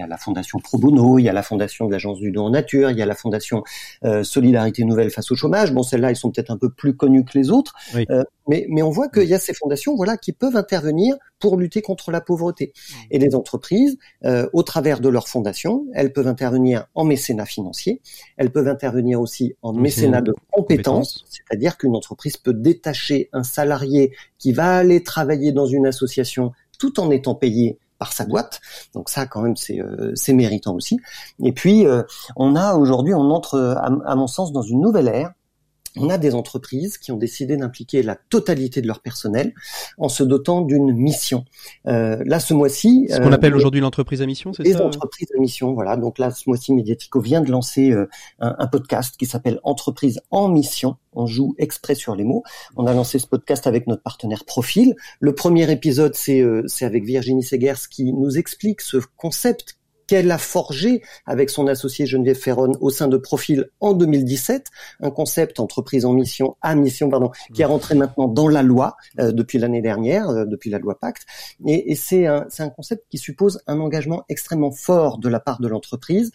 y 0.00 0.04
a 0.04 0.06
la 0.06 0.16
fondation 0.16 0.58
Pro 0.58 0.78
Bono, 0.78 1.18
il 1.18 1.24
y 1.24 1.28
a 1.28 1.32
la 1.32 1.42
fondation 1.42 1.86
de 1.86 1.92
l'agence 1.92 2.18
du 2.18 2.32
don 2.32 2.46
en 2.46 2.50
nature, 2.50 2.90
il 2.90 2.98
y 2.98 3.02
a 3.02 3.06
la 3.06 3.14
fondation 3.14 3.62
euh, 4.04 4.24
Solidarité 4.24 4.84
Nouvelle 4.84 5.10
face 5.10 5.30
au 5.30 5.34
chômage. 5.34 5.72
Bon, 5.72 5.82
celles-là, 5.82 6.10
elles 6.10 6.16
sont 6.16 6.30
peut-être 6.30 6.50
un 6.50 6.56
peu 6.56 6.70
plus 6.70 6.96
connues 6.96 7.24
que 7.24 7.38
les 7.38 7.50
autres, 7.50 7.74
euh, 7.94 8.24
mais, 8.48 8.66
mais 8.68 8.82
on 8.82 8.90
voit 8.90 9.08
qu'il 9.08 9.24
y 9.24 9.34
a 9.34 9.38
ces 9.38 9.54
fondations, 9.54 9.94
voilà, 9.94 10.16
qui 10.16 10.32
peuvent 10.32 10.56
intervenir 10.56 11.16
pour 11.38 11.56
lutter 11.56 11.82
contre 11.82 12.10
la 12.10 12.20
pauvreté. 12.20 12.72
Et 13.10 13.18
les 13.18 13.34
entreprises, 13.34 13.98
euh, 14.24 14.48
au 14.52 14.62
travers 14.62 15.00
de 15.00 15.08
leurs 15.08 15.28
fondations, 15.28 15.86
elles 15.94 16.12
peuvent 16.12 16.28
intervenir 16.28 16.86
en 16.94 17.04
mécénat 17.04 17.46
financier, 17.46 18.00
elles 18.36 18.50
peuvent 18.50 18.68
intervenir 18.68 19.20
aussi 19.20 19.54
en 19.62 19.72
mécénat 19.72 20.22
de 20.22 20.34
compétences, 20.50 21.24
c'est-à-dire 21.28 21.76
qu'une 21.78 21.94
entreprise 21.94 22.36
peut 22.36 22.54
détacher 22.54 23.28
un 23.32 23.42
salarié 23.42 24.12
qui 24.38 24.52
va 24.52 24.76
aller 24.76 25.02
travailler 25.02 25.52
dans 25.52 25.66
une 25.66 25.86
association 25.86 26.52
tout 26.78 26.98
en 26.98 27.10
étant 27.10 27.34
payé 27.34 27.78
par 28.00 28.12
sa 28.12 28.24
boîte. 28.24 28.60
Donc 28.94 29.10
ça, 29.10 29.26
quand 29.26 29.42
même, 29.42 29.56
c'est 29.56 29.80
euh, 29.80 30.14
méritant 30.34 30.74
aussi. 30.74 30.98
Et 31.44 31.52
puis, 31.52 31.86
euh, 31.86 32.02
on 32.34 32.56
a 32.56 32.74
aujourd'hui, 32.74 33.14
on 33.14 33.30
entre, 33.30 33.76
à, 33.78 34.16
mon 34.16 34.26
sens, 34.26 34.52
dans 34.52 34.62
une 34.62 34.80
nouvelle 34.80 35.06
ère 35.06 35.32
on 36.00 36.10
a 36.10 36.18
des 36.18 36.34
entreprises 36.34 36.98
qui 36.98 37.12
ont 37.12 37.16
décidé 37.16 37.56
d'impliquer 37.56 38.02
la 38.02 38.16
totalité 38.16 38.80
de 38.82 38.86
leur 38.86 39.00
personnel 39.00 39.54
en 39.98 40.08
se 40.08 40.22
dotant 40.22 40.62
d'une 40.62 40.92
mission. 40.92 41.44
Euh, 41.86 42.22
là, 42.24 42.40
ce 42.40 42.54
mois-ci, 42.54 43.08
ce 43.10 43.18
qu'on 43.18 43.32
appelle 43.32 43.54
aujourd'hui 43.54 43.80
l'entreprise 43.80 44.22
à 44.22 44.26
mission, 44.26 44.52
c'est 44.52 44.64
ça 44.64 44.68
Les 44.68 44.76
entreprises 44.76 45.28
à 45.36 45.40
mission, 45.40 45.72
voilà. 45.72 45.96
Donc 45.96 46.18
là, 46.18 46.30
ce 46.30 46.48
mois-ci, 46.48 46.72
Mediatico 46.72 47.20
vient 47.20 47.40
de 47.40 47.50
lancer 47.50 47.92
un, 47.92 48.06
un, 48.38 48.66
podcast 48.66 49.16
qui 49.18 49.26
s'appelle 49.26 49.60
Entreprise 49.62 50.20
en 50.30 50.48
mission. 50.48 50.96
On 51.12 51.26
joue 51.26 51.54
exprès 51.58 51.94
sur 51.94 52.14
les 52.14 52.24
mots. 52.24 52.42
On 52.76 52.86
a 52.86 52.94
lancé 52.94 53.18
ce 53.18 53.26
podcast 53.26 53.66
avec 53.66 53.86
notre 53.86 54.02
partenaire 54.02 54.44
Profil. 54.44 54.94
Le 55.18 55.34
premier 55.34 55.70
épisode, 55.70 56.14
c'est 56.14 56.44
avec 56.82 57.04
Virginie 57.04 57.42
Segers 57.42 57.88
qui 57.90 58.12
nous 58.12 58.38
explique 58.38 58.80
ce 58.80 58.98
concept 59.16 59.79
qu'elle 60.10 60.32
a 60.32 60.38
forgé 60.38 61.02
avec 61.24 61.50
son 61.50 61.68
associé 61.68 62.04
Geneviève 62.04 62.36
Ferron 62.36 62.72
au 62.80 62.90
sein 62.90 63.06
de 63.06 63.16
Profil 63.16 63.70
en 63.78 63.92
2017, 63.92 64.66
un 64.98 65.10
concept 65.12 65.60
entreprise 65.60 66.04
en 66.04 66.12
mission, 66.12 66.56
à 66.62 66.74
mission, 66.74 67.08
pardon, 67.08 67.30
qui 67.54 67.62
est 67.62 67.64
rentré 67.64 67.94
maintenant 67.94 68.26
dans 68.26 68.48
la 68.48 68.64
loi 68.64 68.96
euh, 69.20 69.30
depuis 69.30 69.58
l'année 69.58 69.82
dernière, 69.82 70.28
euh, 70.28 70.46
depuis 70.46 70.68
la 70.68 70.80
loi 70.80 70.98
Pacte. 70.98 71.26
Et, 71.64 71.94
c'est 71.94 72.26
un, 72.26 72.48
un 72.58 72.70
concept 72.70 73.04
qui 73.08 73.18
suppose 73.18 73.60
un 73.68 73.78
engagement 73.78 74.24
extrêmement 74.28 74.72
fort 74.72 75.18
de 75.18 75.28
la 75.28 75.38
part 75.38 75.60
de 75.60 75.68
l'entreprise. 75.68 76.32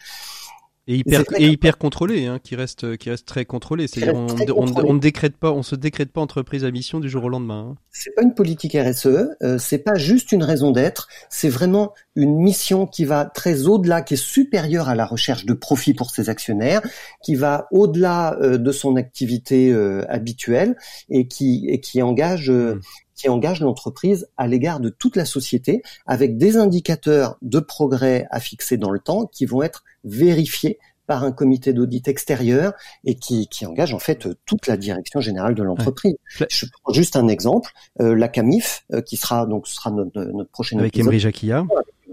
Et 0.88 0.98
hyper, 0.98 1.24
et 1.38 1.48
hyper 1.48 1.80
contrôlé, 1.80 2.28
hein, 2.28 2.40
qui 2.44 2.56
reste, 2.56 2.98
qui 2.98 3.10
reste 3.10 3.26
très 3.26 3.44
contrôlé. 3.46 3.88
C'est-à-dire, 3.88 4.16
on, 4.16 4.28
on, 4.56 4.94
ne 4.94 5.00
décrète 5.00 5.36
pas, 5.36 5.52
on 5.52 5.64
se 5.64 5.76
décrète 5.76 6.12
pas 6.12 6.22
entreprise 6.22 6.64
à 6.64 6.70
mission 6.70 7.00
du 7.00 7.10
jour 7.10 7.24
au 7.24 7.30
lendemain. 7.30 7.72
Hein. 7.72 7.78
C'est 7.90 8.14
pas 8.14 8.22
une 8.22 8.36
politique 8.36 8.78
RSE, 8.80 9.08
euh, 9.42 9.58
c'est 9.58 9.80
pas 9.80 9.96
juste 9.96 10.32
une 10.32 10.44
raison 10.44 10.70
d'être, 10.70 11.08
c'est 11.30 11.50
vraiment 11.50 11.94
une 12.16 12.38
mission 12.38 12.86
qui 12.86 13.04
va 13.04 13.26
très 13.26 13.66
au-delà, 13.66 14.02
qui 14.02 14.14
est 14.14 14.18
supérieure 14.18 14.88
à 14.88 14.96
la 14.96 15.06
recherche 15.06 15.46
de 15.46 15.54
profit 15.54 15.94
pour 15.94 16.12
ses 16.12 16.30
actionnaires, 16.30 16.82
qui 17.24 17.36
va 17.36 17.68
au-delà 17.72 18.38
euh, 18.42 18.58
de 18.58 18.72
son 18.72 18.96
activité 18.96 19.72
euh, 19.72 20.06
habituelle 20.08 20.76
et 21.10 21.28
qui, 21.28 21.66
et 21.68 21.80
qui 21.80 22.02
engage, 22.02 22.50
euh, 22.50 22.76
mmh 22.76 22.82
qui 23.16 23.30
engage 23.30 23.62
l'entreprise 23.62 24.28
à 24.38 24.48
l'égard 24.48 24.80
de 24.80 24.90
toute 24.90 25.16
la 25.16 25.26
société 25.26 25.82
avec 26.06 26.38
des 26.38 26.58
indicateurs 26.58 27.38
de 27.42 27.60
progrès 27.60 28.28
à 28.30 28.40
fixer 28.40 28.78
dans 28.78 28.92
le 28.92 29.00
temps 29.00 29.26
qui 29.26 29.46
vont 29.46 29.64
être 29.64 29.84
vérifiés 30.04 30.80
par 31.08 31.24
un 31.24 31.32
comité 31.32 31.74
d'audit 31.74 32.08
extérieur 32.08 32.74
et 33.04 33.16
qui, 33.16 33.48
qui 33.48 33.66
engage 33.66 33.94
en 33.94 34.00
fait 34.00 34.28
toute 34.46 34.68
la 34.68 34.78
direction 34.78 35.20
générale 35.20 35.56
de 35.56 35.64
l'entreprise. 35.64 36.16
Je 36.50 36.66
prends 36.84 36.94
juste 36.94 37.16
un 37.16 37.28
exemple, 37.28 37.72
euh, 38.02 38.16
la 38.16 38.28
CAMIF, 38.28 38.86
euh, 38.94 39.02
qui 39.02 39.18
sera 39.18 39.46
donc 39.46 39.68
sera 39.68 39.92
notre, 39.92 40.22
notre 40.22 40.52
prochaine 40.52 40.80
avec 40.80 40.98
Emery 40.98 41.20
Jacquia. 41.20 41.66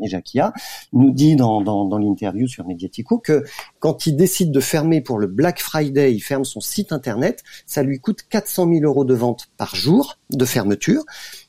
Jacquia, 0.08 0.52
nous 0.92 1.10
dit 1.10 1.36
dans, 1.36 1.60
dans, 1.60 1.98
l'interview 1.98 2.46
sur 2.46 2.66
Mediatico 2.66 3.18
que 3.18 3.44
quand 3.78 4.06
il 4.06 4.16
décide 4.16 4.50
de 4.50 4.60
fermer 4.60 5.00
pour 5.00 5.18
le 5.18 5.26
Black 5.26 5.60
Friday, 5.60 6.14
il 6.14 6.20
ferme 6.20 6.44
son 6.44 6.60
site 6.60 6.92
internet, 6.92 7.42
ça 7.66 7.82
lui 7.82 8.00
coûte 8.00 8.22
400 8.28 8.68
000 8.72 8.84
euros 8.84 9.04
de 9.04 9.14
vente 9.14 9.48
par 9.56 9.74
jour 9.74 10.18
de 10.30 10.44
fermeture. 10.44 11.04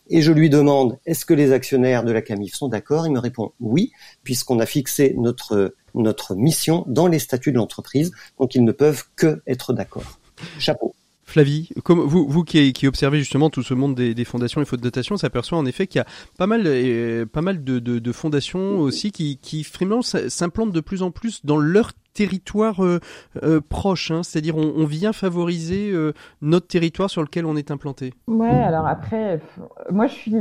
Et 0.10 0.22
je 0.22 0.32
lui 0.32 0.50
demande, 0.50 1.00
est-ce 1.06 1.26
que 1.26 1.34
les 1.34 1.54
actionnaires 1.54 2.04
de 2.04 2.12
la 2.12 2.22
CAMIF 2.22 2.54
sont 2.54 2.68
d'accord? 2.68 3.08
Il 3.08 3.14
me 3.14 3.20
répond 3.20 3.54
oui, 3.60 3.92
puisqu'on 4.24 4.60
a 4.60 4.66
fixé 4.66 5.16
notre, 5.18 5.74
notre 5.96 6.36
mission 6.36 6.84
dans 6.88 7.08
les 7.08 7.20
statuts 7.20 7.52
de 7.52 7.58
l'entreprise, 7.58 8.12
donc 8.40 8.56
ils 8.56 8.64
ne 8.64 8.72
peuvent 8.72 9.04
que 9.16 9.42
être 9.48 9.74
d'accord. 9.74 10.20
Chapeau. 10.60 10.94
Flavie, 11.26 11.70
comme 11.84 12.00
vous, 12.00 12.28
vous 12.28 12.44
qui, 12.44 12.74
qui, 12.74 12.86
observez 12.86 13.18
justement 13.18 13.50
tout 13.50 13.64
ce 13.64 13.74
monde 13.74 13.96
des, 13.96 14.14
des 14.14 14.26
fondations 14.26 14.62
et 14.62 14.66
fautes 14.66 14.82
de 14.82 14.84
dotation, 14.84 15.18
s'aperçoit 15.18 15.58
en 15.58 15.66
effet 15.66 15.88
qu'il 15.88 16.00
y 16.00 16.02
a 16.02 16.06
pas 16.38 16.48
mal, 16.48 16.64
euh, 16.66 17.26
pas 17.26 17.42
mal 17.42 17.64
de, 17.64 17.80
de, 17.80 17.98
de, 17.98 18.12
fondations 18.12 18.80
aussi 18.80 19.12
qui, 19.12 19.38
qui 19.38 19.64
s'implantent 19.64 20.74
de 20.74 20.80
plus 20.82 21.02
en 21.02 21.12
plus 21.12 21.46
dans 21.46 21.58
leur 21.58 21.94
territoire 22.14 22.84
euh, 22.86 23.00
euh 23.42 23.62
proche, 23.68 24.12
hein, 24.12 24.22
c'est-à-dire 24.22 24.58
on, 24.58 24.74
on, 24.76 24.86
vient 24.86 25.14
favoriser 25.14 25.92
euh, 25.92 26.14
notre 26.42 26.68
territoire 26.68 27.10
sur 27.10 27.24
lequel 27.24 27.46
on 27.46 27.56
est 27.56 27.72
implanté. 27.72 28.14
Ouais, 28.28 28.50
alors 28.50 28.86
après, 28.86 29.42
moi 29.90 30.08
je 30.08 30.14
suis, 30.14 30.36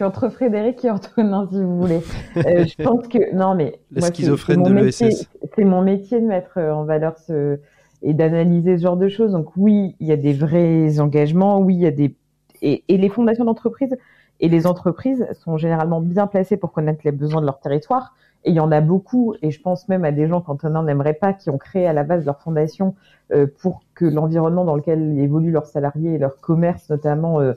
suis 0.00 0.04
entre 0.06 0.30
Frédéric 0.30 0.82
et 0.84 0.90
Antonin 0.90 1.46
si 1.50 1.62
vous 1.62 1.78
voulez. 1.78 2.00
je 2.34 2.82
pense 2.82 3.06
que 3.08 3.34
non 3.34 3.54
mais 3.54 3.80
la 3.92 4.06
schizophrène 4.06 4.62
de 4.62 4.72
l'ESS. 4.72 5.28
C'est 5.54 5.64
mon 5.64 5.82
métier 5.82 6.20
de 6.20 6.26
mettre 6.26 6.58
en 6.58 6.84
valeur 6.84 7.18
ce 7.18 7.58
et 8.02 8.14
d'analyser 8.14 8.78
ce 8.78 8.82
genre 8.84 8.96
de 8.96 9.08
choses. 9.08 9.32
Donc 9.32 9.48
oui, 9.58 9.94
il 10.00 10.06
y 10.06 10.12
a 10.12 10.16
des 10.16 10.32
vrais 10.32 11.00
engagements, 11.00 11.60
oui, 11.60 11.74
il 11.74 11.80
y 11.82 11.86
a 11.86 11.90
des 11.90 12.16
et, 12.62 12.82
et 12.88 12.96
les 12.96 13.10
fondations 13.10 13.44
d'entreprise 13.44 13.94
et 14.40 14.48
les 14.48 14.66
entreprises 14.66 15.26
sont 15.34 15.58
généralement 15.58 16.00
bien 16.00 16.26
placées 16.26 16.56
pour 16.56 16.72
connaître 16.72 17.02
les 17.04 17.12
besoins 17.12 17.42
de 17.42 17.46
leur 17.46 17.60
territoire. 17.60 18.14
Et 18.44 18.50
il 18.50 18.56
y 18.56 18.60
en 18.60 18.72
a 18.72 18.80
beaucoup, 18.80 19.34
et 19.42 19.50
je 19.50 19.60
pense 19.60 19.86
même 19.90 20.02
à 20.06 20.12
des 20.12 20.26
gens 20.26 20.40
qu'Antonin 20.40 20.82
n'aimerait 20.82 21.12
pas, 21.12 21.34
qui 21.34 21.50
ont 21.50 21.58
créé 21.58 21.86
à 21.86 21.92
la 21.92 22.04
base 22.04 22.24
leur 22.24 22.40
fondation 22.40 22.94
euh, 23.32 23.46
pour 23.60 23.82
que 23.94 24.06
l'environnement 24.06 24.64
dans 24.64 24.76
lequel 24.76 25.18
évoluent 25.18 25.52
leurs 25.52 25.66
salariés 25.66 26.14
et 26.14 26.18
leur 26.18 26.40
commerce 26.40 26.88
notamment 26.88 27.38
euh, 27.40 27.52
euh, 27.52 27.54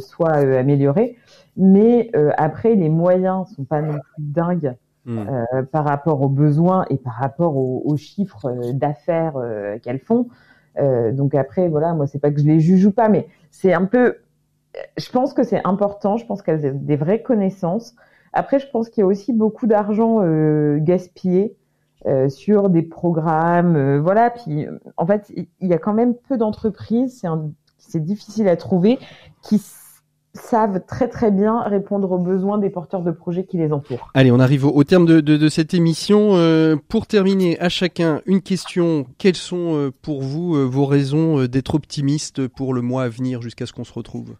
soit 0.00 0.44
euh, 0.44 0.58
amélioré. 0.58 1.16
Mais 1.56 2.10
euh, 2.14 2.30
après, 2.36 2.74
les 2.74 2.88
moyens 2.88 3.48
sont 3.54 3.64
pas 3.64 3.82
non 3.82 3.98
plus 3.98 4.22
dingues 4.22 4.74
Hmm. 5.04 5.24
Euh, 5.26 5.62
par 5.62 5.86
rapport 5.86 6.20
aux 6.20 6.28
besoins 6.28 6.84
et 6.90 6.98
par 6.98 7.14
rapport 7.14 7.56
aux, 7.56 7.96
chiffres 7.96 8.44
euh, 8.44 8.72
d'affaires 8.74 9.38
euh, 9.38 9.78
qu'elles 9.78 10.00
font. 10.00 10.28
donc 10.76 11.34
après, 11.34 11.70
voilà, 11.70 11.94
moi, 11.94 12.06
c'est 12.06 12.18
pas 12.18 12.30
que 12.30 12.38
je 12.38 12.44
les 12.44 12.60
juge 12.60 12.84
ou 12.84 12.92
pas, 12.92 13.08
mais 13.08 13.26
c'est 13.50 13.72
un 13.72 13.86
peu. 13.86 14.16
Je 14.98 15.10
pense 15.10 15.32
que 15.32 15.44
c'est 15.44 15.64
important. 15.64 16.18
Je 16.18 16.26
pense 16.26 16.42
qu'elles 16.42 16.66
ont 16.66 16.74
des 16.74 16.96
vraies 16.96 17.22
connaissances. 17.22 17.94
Après, 18.34 18.58
je 18.58 18.68
pense 18.68 18.90
qu'il 18.90 19.00
y 19.00 19.04
a 19.04 19.06
aussi 19.06 19.32
beaucoup 19.32 19.66
d'argent 19.66 20.20
gaspillé 20.76 21.56
euh, 22.06 22.28
sur 22.28 22.70
des 22.70 22.82
programmes, 22.82 23.74
euh, 23.74 24.00
voilà. 24.00 24.30
Puis 24.30 24.66
en 24.96 25.04
fait, 25.04 25.32
il 25.34 25.68
y 25.68 25.72
a 25.72 25.78
quand 25.78 25.94
même 25.94 26.14
peu 26.14 26.36
d'entreprises, 26.36 27.18
c'est 27.20 27.26
difficile 28.00 28.48
à 28.48 28.56
trouver, 28.56 28.98
qui 29.42 29.60
savent 30.34 30.80
très 30.86 31.08
très 31.08 31.30
bien 31.30 31.62
répondre 31.62 32.12
aux 32.12 32.18
besoins 32.18 32.58
des 32.58 32.70
porteurs 32.70 33.02
de 33.02 33.10
projets 33.10 33.44
qui 33.44 33.56
les 33.56 33.72
entourent. 33.72 34.10
Allez, 34.14 34.30
on 34.30 34.38
arrive 34.38 34.66
au, 34.66 34.84
terme 34.84 35.06
de, 35.06 35.20
de, 35.20 35.48
cette 35.48 35.74
émission. 35.74 36.36
Euh, 36.36 36.76
pour 36.88 37.06
terminer, 37.06 37.58
à 37.60 37.68
chacun 37.68 38.20
une 38.26 38.42
question. 38.42 39.06
Quelles 39.18 39.36
sont 39.36 39.90
pour 40.02 40.22
vous 40.22 40.68
vos 40.70 40.86
raisons 40.86 41.46
d'être 41.46 41.74
optimiste 41.74 42.46
pour 42.46 42.74
le 42.74 42.82
mois 42.82 43.04
à 43.04 43.08
venir 43.08 43.42
jusqu'à 43.42 43.66
ce 43.66 43.72
qu'on 43.72 43.84
se 43.84 43.92
retrouve? 43.92 44.34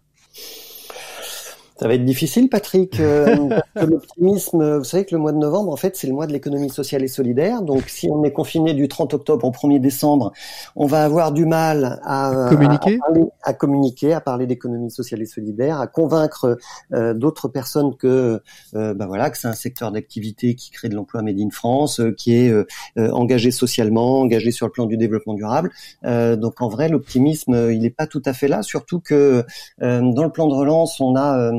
Ça 1.79 1.87
va 1.87 1.93
être 1.93 2.03
difficile, 2.03 2.49
Patrick. 2.49 2.99
Euh, 2.99 3.49
l'optimisme, 3.75 4.79
vous 4.79 4.83
savez 4.83 5.05
que 5.05 5.15
le 5.15 5.21
mois 5.21 5.31
de 5.31 5.37
novembre, 5.37 5.71
en 5.71 5.77
fait, 5.77 5.95
c'est 5.95 6.07
le 6.07 6.13
mois 6.13 6.27
de 6.27 6.33
l'économie 6.33 6.69
sociale 6.69 7.03
et 7.03 7.07
solidaire. 7.07 7.61
Donc, 7.61 7.83
si 7.87 8.09
on 8.11 8.21
est 8.25 8.33
confiné 8.33 8.73
du 8.73 8.89
30 8.89 9.13
octobre 9.13 9.47
au 9.47 9.51
1er 9.51 9.79
décembre, 9.79 10.33
on 10.75 10.87
va 10.87 11.05
avoir 11.05 11.31
du 11.31 11.45
mal 11.45 12.01
à 12.03 12.47
communiquer, 12.49 12.99
à, 13.43 13.53
communiquer, 13.53 14.13
à 14.13 14.19
parler 14.19 14.45
d'économie 14.45 14.91
sociale 14.91 15.21
et 15.21 15.25
solidaire, 15.25 15.79
à 15.79 15.87
convaincre 15.87 16.57
euh, 16.93 17.13
d'autres 17.13 17.47
personnes 17.47 17.95
que, 17.95 18.41
euh, 18.75 18.93
bah 18.93 19.07
voilà, 19.07 19.29
que 19.29 19.37
c'est 19.37 19.47
un 19.47 19.53
secteur 19.53 19.93
d'activité 19.93 20.55
qui 20.55 20.71
crée 20.71 20.89
de 20.89 20.95
l'emploi 20.95 21.21
made 21.21 21.39
in 21.39 21.49
France, 21.49 22.01
euh, 22.01 22.11
qui 22.11 22.33
est 22.33 22.53
engagé 22.97 23.51
socialement, 23.51 24.19
engagé 24.19 24.51
sur 24.51 24.65
le 24.65 24.71
plan 24.73 24.85
du 24.85 24.97
développement 24.97 25.33
durable. 25.33 25.71
donc, 26.03 26.61
en 26.61 26.67
vrai, 26.67 26.89
l'optimisme, 26.89 27.71
il 27.71 27.79
n'est 27.81 27.89
pas 27.89 28.07
tout 28.07 28.21
à 28.25 28.33
fait 28.33 28.49
là. 28.49 28.63
Surtout 28.63 28.99
que 28.99 29.45
dans 29.79 30.23
le 30.23 30.31
plan 30.31 30.47
de 30.47 30.53
relance, 30.53 30.99
on 30.99 31.15
a 31.15 31.51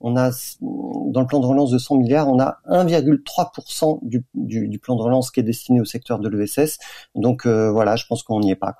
on 0.00 0.16
a 0.16 0.30
dans 0.60 1.20
le 1.20 1.26
plan 1.26 1.40
de 1.40 1.46
relance 1.46 1.70
de 1.70 1.78
100 1.78 1.96
milliards, 1.96 2.28
on 2.28 2.40
a 2.40 2.58
1,3% 2.68 4.00
du, 4.02 4.78
plan 4.78 4.96
de 4.96 5.02
relance 5.02 5.30
qui 5.30 5.40
est 5.40 5.44
destiné 5.44 5.80
au 5.80 5.84
secteur 5.84 6.18
de 6.18 6.28
l'ESS. 6.28 6.78
Donc 7.14 7.46
euh, 7.46 7.70
voilà, 7.70 7.96
je 7.96 8.06
pense 8.06 8.22
qu'on 8.22 8.40
n'y 8.40 8.50
est 8.50 8.56
pas. 8.56 8.76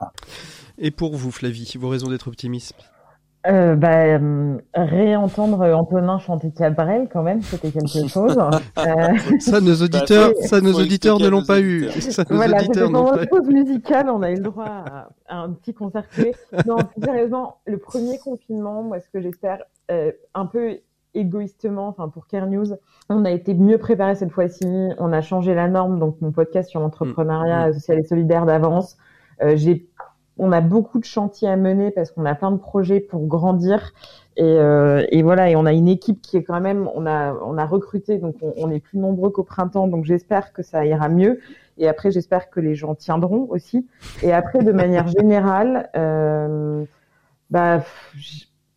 Et 0.78 0.90
pour 0.90 1.16
vous, 1.16 1.30
Flavie, 1.30 1.72
vos 1.78 1.88
raisons 1.88 2.08
d'être 2.08 2.28
optimiste 2.28 2.74
euh, 3.48 3.76
bah, 3.76 4.04
euh, 4.04 4.58
réentendre 4.74 5.60
Antonin 5.74 6.18
chanter 6.18 6.50
Cabrel 6.50 7.08
quand 7.12 7.22
même, 7.22 7.42
c'était 7.42 7.70
quelque 7.70 8.08
chose. 8.08 8.36
Euh, 8.78 9.38
ça, 9.38 9.60
nos 9.60 9.74
auditeurs, 9.74 10.32
ça, 10.42 10.60
nos 10.60 10.72
auditeurs 10.74 11.18
ne 11.20 11.28
l'ont 11.28 11.44
pas 11.44 11.60
eu. 11.60 11.88
Ça, 11.90 12.24
nos 12.28 12.36
voilà, 12.36 12.58
auditeurs 12.58 12.90
n'ont 12.90 13.04
pas 13.04 13.26
pause 13.26 13.48
musicale, 13.48 14.10
on 14.10 14.22
a 14.22 14.30
eu 14.30 14.36
le 14.36 14.42
droit 14.42 14.84
à, 15.28 15.42
un 15.42 15.52
petit 15.52 15.74
concert 15.74 16.04
Non, 16.66 16.78
sérieusement, 17.02 17.58
le 17.66 17.78
premier 17.78 18.18
confinement, 18.18 18.82
moi, 18.82 18.98
ce 19.00 19.08
que 19.10 19.20
j'espère, 19.20 19.62
un 19.88 20.46
peu 20.46 20.78
égoïstement, 21.14 21.88
enfin 21.88 22.08
pour 22.08 22.26
Care 22.26 22.46
News, 22.46 22.74
on 23.08 23.24
a 23.24 23.30
été 23.30 23.54
mieux 23.54 23.78
préparé 23.78 24.16
cette 24.16 24.32
fois-ci. 24.32 24.66
On 24.98 25.12
a 25.12 25.20
changé 25.20 25.54
la 25.54 25.68
norme, 25.68 25.98
donc 25.98 26.16
mon 26.20 26.32
podcast 26.32 26.68
sur 26.68 26.80
l'entrepreneuriat 26.80 27.68
mm. 27.68 27.72
social 27.74 27.98
et 28.00 28.04
solidaire 28.04 28.44
d'avance. 28.44 28.96
j'ai 29.54 29.86
on 30.38 30.52
a 30.52 30.60
beaucoup 30.60 30.98
de 30.98 31.04
chantiers 31.04 31.48
à 31.48 31.56
mener 31.56 31.90
parce 31.90 32.10
qu'on 32.10 32.24
a 32.24 32.34
plein 32.34 32.50
de 32.50 32.58
projets 32.58 33.00
pour 33.00 33.26
grandir. 33.26 33.92
Et, 34.36 34.42
euh, 34.42 35.06
et, 35.10 35.22
voilà, 35.22 35.48
et 35.48 35.56
on 35.56 35.64
a 35.64 35.72
une 35.72 35.88
équipe 35.88 36.20
qui 36.20 36.36
est 36.36 36.42
quand 36.42 36.60
même, 36.60 36.90
on 36.94 37.06
a, 37.06 37.32
on 37.32 37.56
a 37.56 37.64
recruté, 37.64 38.18
donc 38.18 38.36
on, 38.42 38.70
est 38.70 38.80
plus 38.80 38.98
nombreux 38.98 39.30
qu'au 39.30 39.44
printemps, 39.44 39.88
donc 39.88 40.04
j'espère 40.04 40.52
que 40.52 40.62
ça 40.62 40.84
ira 40.84 41.08
mieux. 41.08 41.40
Et 41.78 41.88
après, 41.88 42.10
j'espère 42.10 42.50
que 42.50 42.60
les 42.60 42.74
gens 42.74 42.94
tiendront 42.94 43.46
aussi. 43.48 43.86
Et 44.22 44.32
après, 44.32 44.62
de 44.62 44.72
manière 44.72 45.08
générale, 45.08 45.88
euh, 45.96 46.84
bah, 47.48 47.82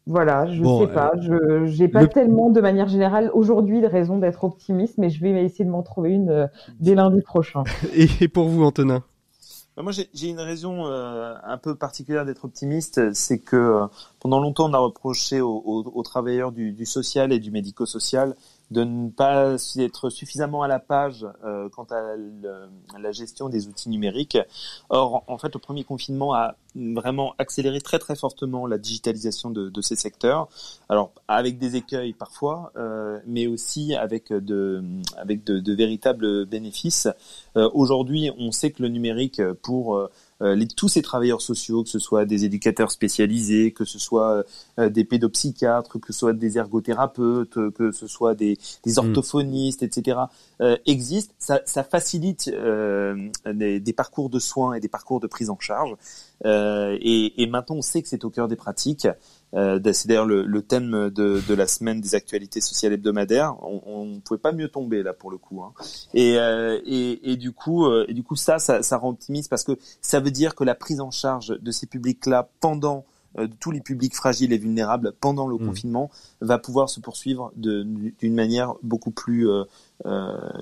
voilà, 0.05 0.45
je 0.47 0.63
sais 0.63 0.87
pas, 0.87 1.11
je 1.19 1.65
j'ai 1.65 1.87
pas 1.89 2.07
tellement 2.07 2.49
de 2.49 2.61
manière 2.61 2.87
générale 2.87 3.29
aujourd'hui 3.33 3.81
de 3.81 3.87
raison 3.87 4.17
d'être 4.17 4.45
optimiste, 4.45 4.97
mais 4.97 5.09
je 5.09 5.21
vais 5.21 5.43
essayer 5.43 5.65
de 5.65 5.69
m'en 5.69 5.83
trouver 5.83 6.11
une 6.11 6.29
euh, 6.29 6.47
dès 6.79 6.95
lundi 6.95 7.21
prochain. 7.21 7.63
Et 8.21 8.27
pour 8.29 8.47
vous, 8.47 8.63
Antonin? 8.63 9.03
Moi, 9.83 9.91
j'ai 9.91 10.27
une 10.27 10.39
raison 10.39 10.87
euh, 10.87 11.35
un 11.43 11.57
peu 11.57 11.75
particulière 11.75 12.25
d'être 12.25 12.45
optimiste, 12.45 13.13
c'est 13.13 13.39
que 13.39 13.55
euh, 13.55 13.87
pendant 14.19 14.39
longtemps, 14.39 14.69
on 14.69 14.73
a 14.73 14.77
reproché 14.77 15.41
aux, 15.41 16.03
travailleurs 16.03 16.51
du, 16.51 16.73
du, 16.73 16.85
social 16.85 17.31
et 17.31 17.39
du 17.39 17.51
médico-social 17.51 18.35
de 18.71 18.83
ne 18.83 19.09
pas 19.09 19.55
être 19.77 20.09
suffisamment 20.09 20.61
à 20.61 20.67
la 20.67 20.79
page 20.79 21.25
euh, 21.43 21.69
quant 21.69 21.87
à, 21.91 22.15
la 22.99 23.11
gestion 23.11 23.49
des 23.49 23.67
outils 23.67 23.89
numériques. 23.89 24.37
Or, 24.89 25.23
en 25.27 25.37
fait, 25.37 25.53
le 25.53 25.59
premier 25.59 25.83
confinement 25.83 26.33
a 26.33 26.55
vraiment 26.75 27.33
accéléré 27.39 27.81
très 27.81 27.97
très 27.97 28.15
fortement 28.15 28.67
la 28.67 28.77
digitalisation 28.77 29.49
de, 29.49 29.81
ces 29.81 29.95
secteurs. 29.95 30.47
Alors, 30.87 31.11
avec 31.27 31.57
des 31.57 31.75
écueils 31.75 32.13
parfois, 32.13 32.71
euh, 32.75 33.19
mais 33.25 33.47
aussi 33.47 33.95
avec 33.95 34.31
de, 34.31 34.83
véritables 35.73 36.45
bénéfices. 36.45 37.07
Euh, 37.55 37.69
Aujourd'hui, 37.73 38.31
on 38.37 38.51
sait 38.51 38.71
que 38.71 38.83
le 38.83 38.89
numérique 38.89 39.41
pour 39.61 40.09
les, 40.41 40.67
tous 40.67 40.87
ces 40.87 41.01
travailleurs 41.01 41.41
sociaux, 41.41 41.83
que 41.83 41.89
ce 41.89 41.99
soit 41.99 42.25
des 42.25 42.45
éducateurs 42.45 42.91
spécialisés, 42.91 43.71
que 43.71 43.85
ce 43.85 43.99
soit 43.99 44.45
euh, 44.79 44.89
des 44.89 45.03
pédopsychiatres, 45.03 45.99
que 45.99 46.13
ce 46.13 46.19
soit 46.19 46.33
des 46.33 46.57
ergothérapeutes, 46.57 47.71
que 47.71 47.91
ce 47.91 48.07
soit 48.07 48.35
des, 48.35 48.57
des 48.85 48.93
mm. 48.93 48.97
orthophonistes, 48.99 49.83
etc., 49.83 50.19
euh, 50.61 50.77
existent. 50.85 51.33
Ça, 51.39 51.61
ça 51.65 51.83
facilite 51.83 52.49
des, 52.49 53.79
des, 53.79 53.93
parcours 53.93 54.29
de 54.29 54.39
soins 54.39 54.73
et 54.73 54.79
des 54.79 54.87
parcours 54.87 55.19
de 55.19 55.27
prise 55.27 55.49
en 55.49 55.59
charge. 55.59 55.95
Et, 56.45 57.41
et, 57.41 57.47
maintenant, 57.47 57.75
on 57.77 57.81
sait 57.81 58.01
que 58.01 58.07
c'est 58.07 58.23
au 58.23 58.29
cœur 58.29 58.47
des 58.47 58.55
pratiques. 58.55 59.07
Euh, 59.55 59.79
c'est 59.93 60.07
d'ailleurs 60.07 60.25
le, 60.25 60.43
le, 60.43 60.61
thème 60.61 61.09
de, 61.09 61.41
de, 61.47 61.53
la 61.53 61.67
semaine 61.67 62.01
des 62.01 62.15
actualités 62.15 62.61
sociales 62.61 62.93
hebdomadaires. 62.93 63.55
On 63.61 64.05
ne 64.05 64.19
pouvait 64.19 64.39
pas 64.39 64.51
mieux 64.51 64.69
tomber 64.69 65.03
là 65.03 65.13
pour 65.13 65.31
le 65.31 65.37
coup. 65.37 65.63
Hein. 65.63 65.73
Et, 66.13 66.37
euh, 66.37 66.79
et, 66.85 67.31
et, 67.31 67.37
du 67.37 67.51
coup, 67.51 67.85
euh, 67.85 68.05
et 68.07 68.13
du 68.13 68.23
coup, 68.23 68.35
ça, 68.35 68.59
ça, 68.59 68.83
ça 68.83 68.97
rend 68.97 69.09
optimiste 69.09 69.49
parce 69.49 69.63
que 69.63 69.77
ça 70.01 70.19
veut 70.19 70.31
dire 70.31 70.55
que 70.55 70.63
la 70.63 70.75
prise 70.75 71.01
en 71.01 71.11
charge 71.11 71.59
de 71.59 71.71
ces 71.71 71.87
publics-là 71.87 72.49
pendant 72.59 73.05
de 73.37 73.45
tous 73.59 73.69
les 73.69 73.79
publics 73.79 74.15
fragiles 74.15 74.53
et 74.53 74.57
vulnérables 74.57 75.13
pendant 75.21 75.45
le 75.47 75.55
mmh. 75.55 75.67
confinement 75.67 76.09
va 76.41 76.57
pouvoir 76.57 76.89
se 76.89 76.99
poursuivre 76.99 77.51
d'une 77.55 78.33
manière 78.33 78.73
beaucoup 78.81 79.11
plus, 79.11 79.47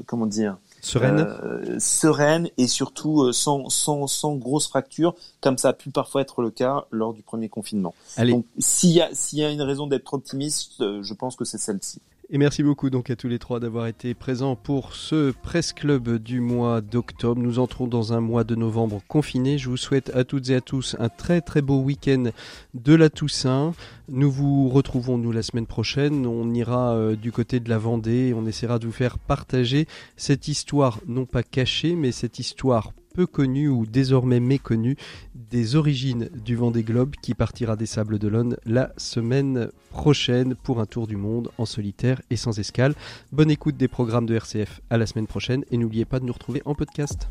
comment 0.06 0.26
dire, 0.26 0.58
Sereine 0.88 1.28
euh, 1.44 1.80
Sereine 1.80 2.50
et 2.58 2.68
surtout 2.68 3.24
euh, 3.24 3.32
sans, 3.34 3.70
sans, 3.70 4.08
sans 4.08 4.36
grosse 4.36 4.68
fracture, 4.68 5.16
comme 5.42 5.58
ça 5.58 5.70
a 5.70 5.74
pu 5.74 5.90
parfois 5.90 6.22
être 6.22 6.42
le 6.42 6.50
cas 6.50 6.86
lors 6.92 7.14
du 7.14 7.22
premier 7.22 7.50
confinement. 7.50 7.94
Donc 8.18 8.46
s'il 8.60 8.92
y, 8.92 9.02
a, 9.02 9.10
s'il 9.14 9.40
y 9.40 9.44
a 9.44 9.52
une 9.52 9.62
raison 9.62 9.88
d'être 9.88 10.14
optimiste, 10.14 10.82
euh, 10.82 11.04
je 11.04 11.14
pense 11.14 11.36
que 11.36 11.46
c'est 11.46 11.58
celle-ci. 11.58 12.00
Et 12.30 12.38
merci 12.38 12.62
beaucoup 12.62 12.90
donc 12.90 13.10
à 13.10 13.16
tous 13.16 13.30
les 13.30 13.40
trois 13.40 13.62
d'avoir 13.62 13.88
été 13.88 14.14
présents 14.14 14.58
pour 14.58 14.96
ce 14.96 15.32
Presse 15.32 15.72
Club 15.72 16.18
du 16.18 16.42
mois 16.42 16.82
d'octobre. 16.82 17.42
Nous 17.42 17.58
entrons 17.58 17.88
dans 17.88 18.12
un 18.12 18.20
mois 18.20 18.44
de 18.44 18.54
novembre 18.54 19.02
confiné. 19.08 19.58
Je 19.58 19.70
vous 19.70 19.78
souhaite 19.78 20.14
à 20.14 20.26
toutes 20.26 20.50
et 20.50 20.56
à 20.56 20.60
tous 20.60 20.98
un 21.00 21.08
très 21.08 21.40
très 21.40 21.62
beau 21.62 21.80
week-end 21.80 22.32
de 22.74 22.96
la 22.96 23.10
Toussaint. 23.10 23.72
Nous 24.10 24.30
vous 24.30 24.68
retrouvons 24.68 25.18
nous 25.18 25.32
la 25.32 25.42
semaine 25.42 25.68
prochaine. 25.68 26.26
On 26.26 26.54
ira 26.54 26.96
euh, 26.96 27.16
du 27.16 27.32
côté 27.32 27.62
de 27.62 27.70
la 27.70 27.78
Vendée 27.78 28.34
on 28.36 28.46
essaiera 28.46 28.78
de 28.78 28.88
vous 28.88 28.92
faire 28.92 29.20
partager 29.20 29.88
cette 30.18 30.50
histoire 30.50 31.00
non 31.08 31.26
pas 31.26 31.44
cachée 31.44 31.96
mais 31.96 32.12
cette 32.12 32.40
histoire 32.40 32.92
peu 33.18 33.26
connu 33.26 33.68
ou 33.68 33.88
désormais 33.88 34.40
méconnu 34.40 34.96
des 35.34 35.76
origines 35.76 36.30
du 36.46 36.56
Vendée 36.56 36.84
Globe 36.84 37.16
qui 37.20 37.34
partira 37.34 37.76
des 37.76 37.88
Sables 37.88 38.20
d'Olonne 38.20 38.58
la 38.64 38.92
semaine 38.98 39.70
prochaine 39.90 40.54
pour 40.54 40.80
un 40.80 40.86
tour 40.86 41.08
du 41.08 41.16
monde 41.16 41.50
en 41.58 41.66
solitaire 41.66 42.22
et 42.30 42.36
sans 42.36 42.60
escale. 42.60 42.94
Bonne 43.32 43.50
écoute 43.50 43.76
des 43.76 43.88
programmes 43.88 44.28
de 44.28 44.36
RCF 44.36 44.82
à 44.92 45.00
la 45.00 45.08
semaine 45.08 45.26
prochaine 45.26 45.66
et 45.72 45.78
n'oubliez 45.78 46.06
pas 46.06 46.20
de 46.20 46.26
nous 46.26 46.34
retrouver 46.34 46.62
en 46.66 46.76
podcast. 46.76 47.28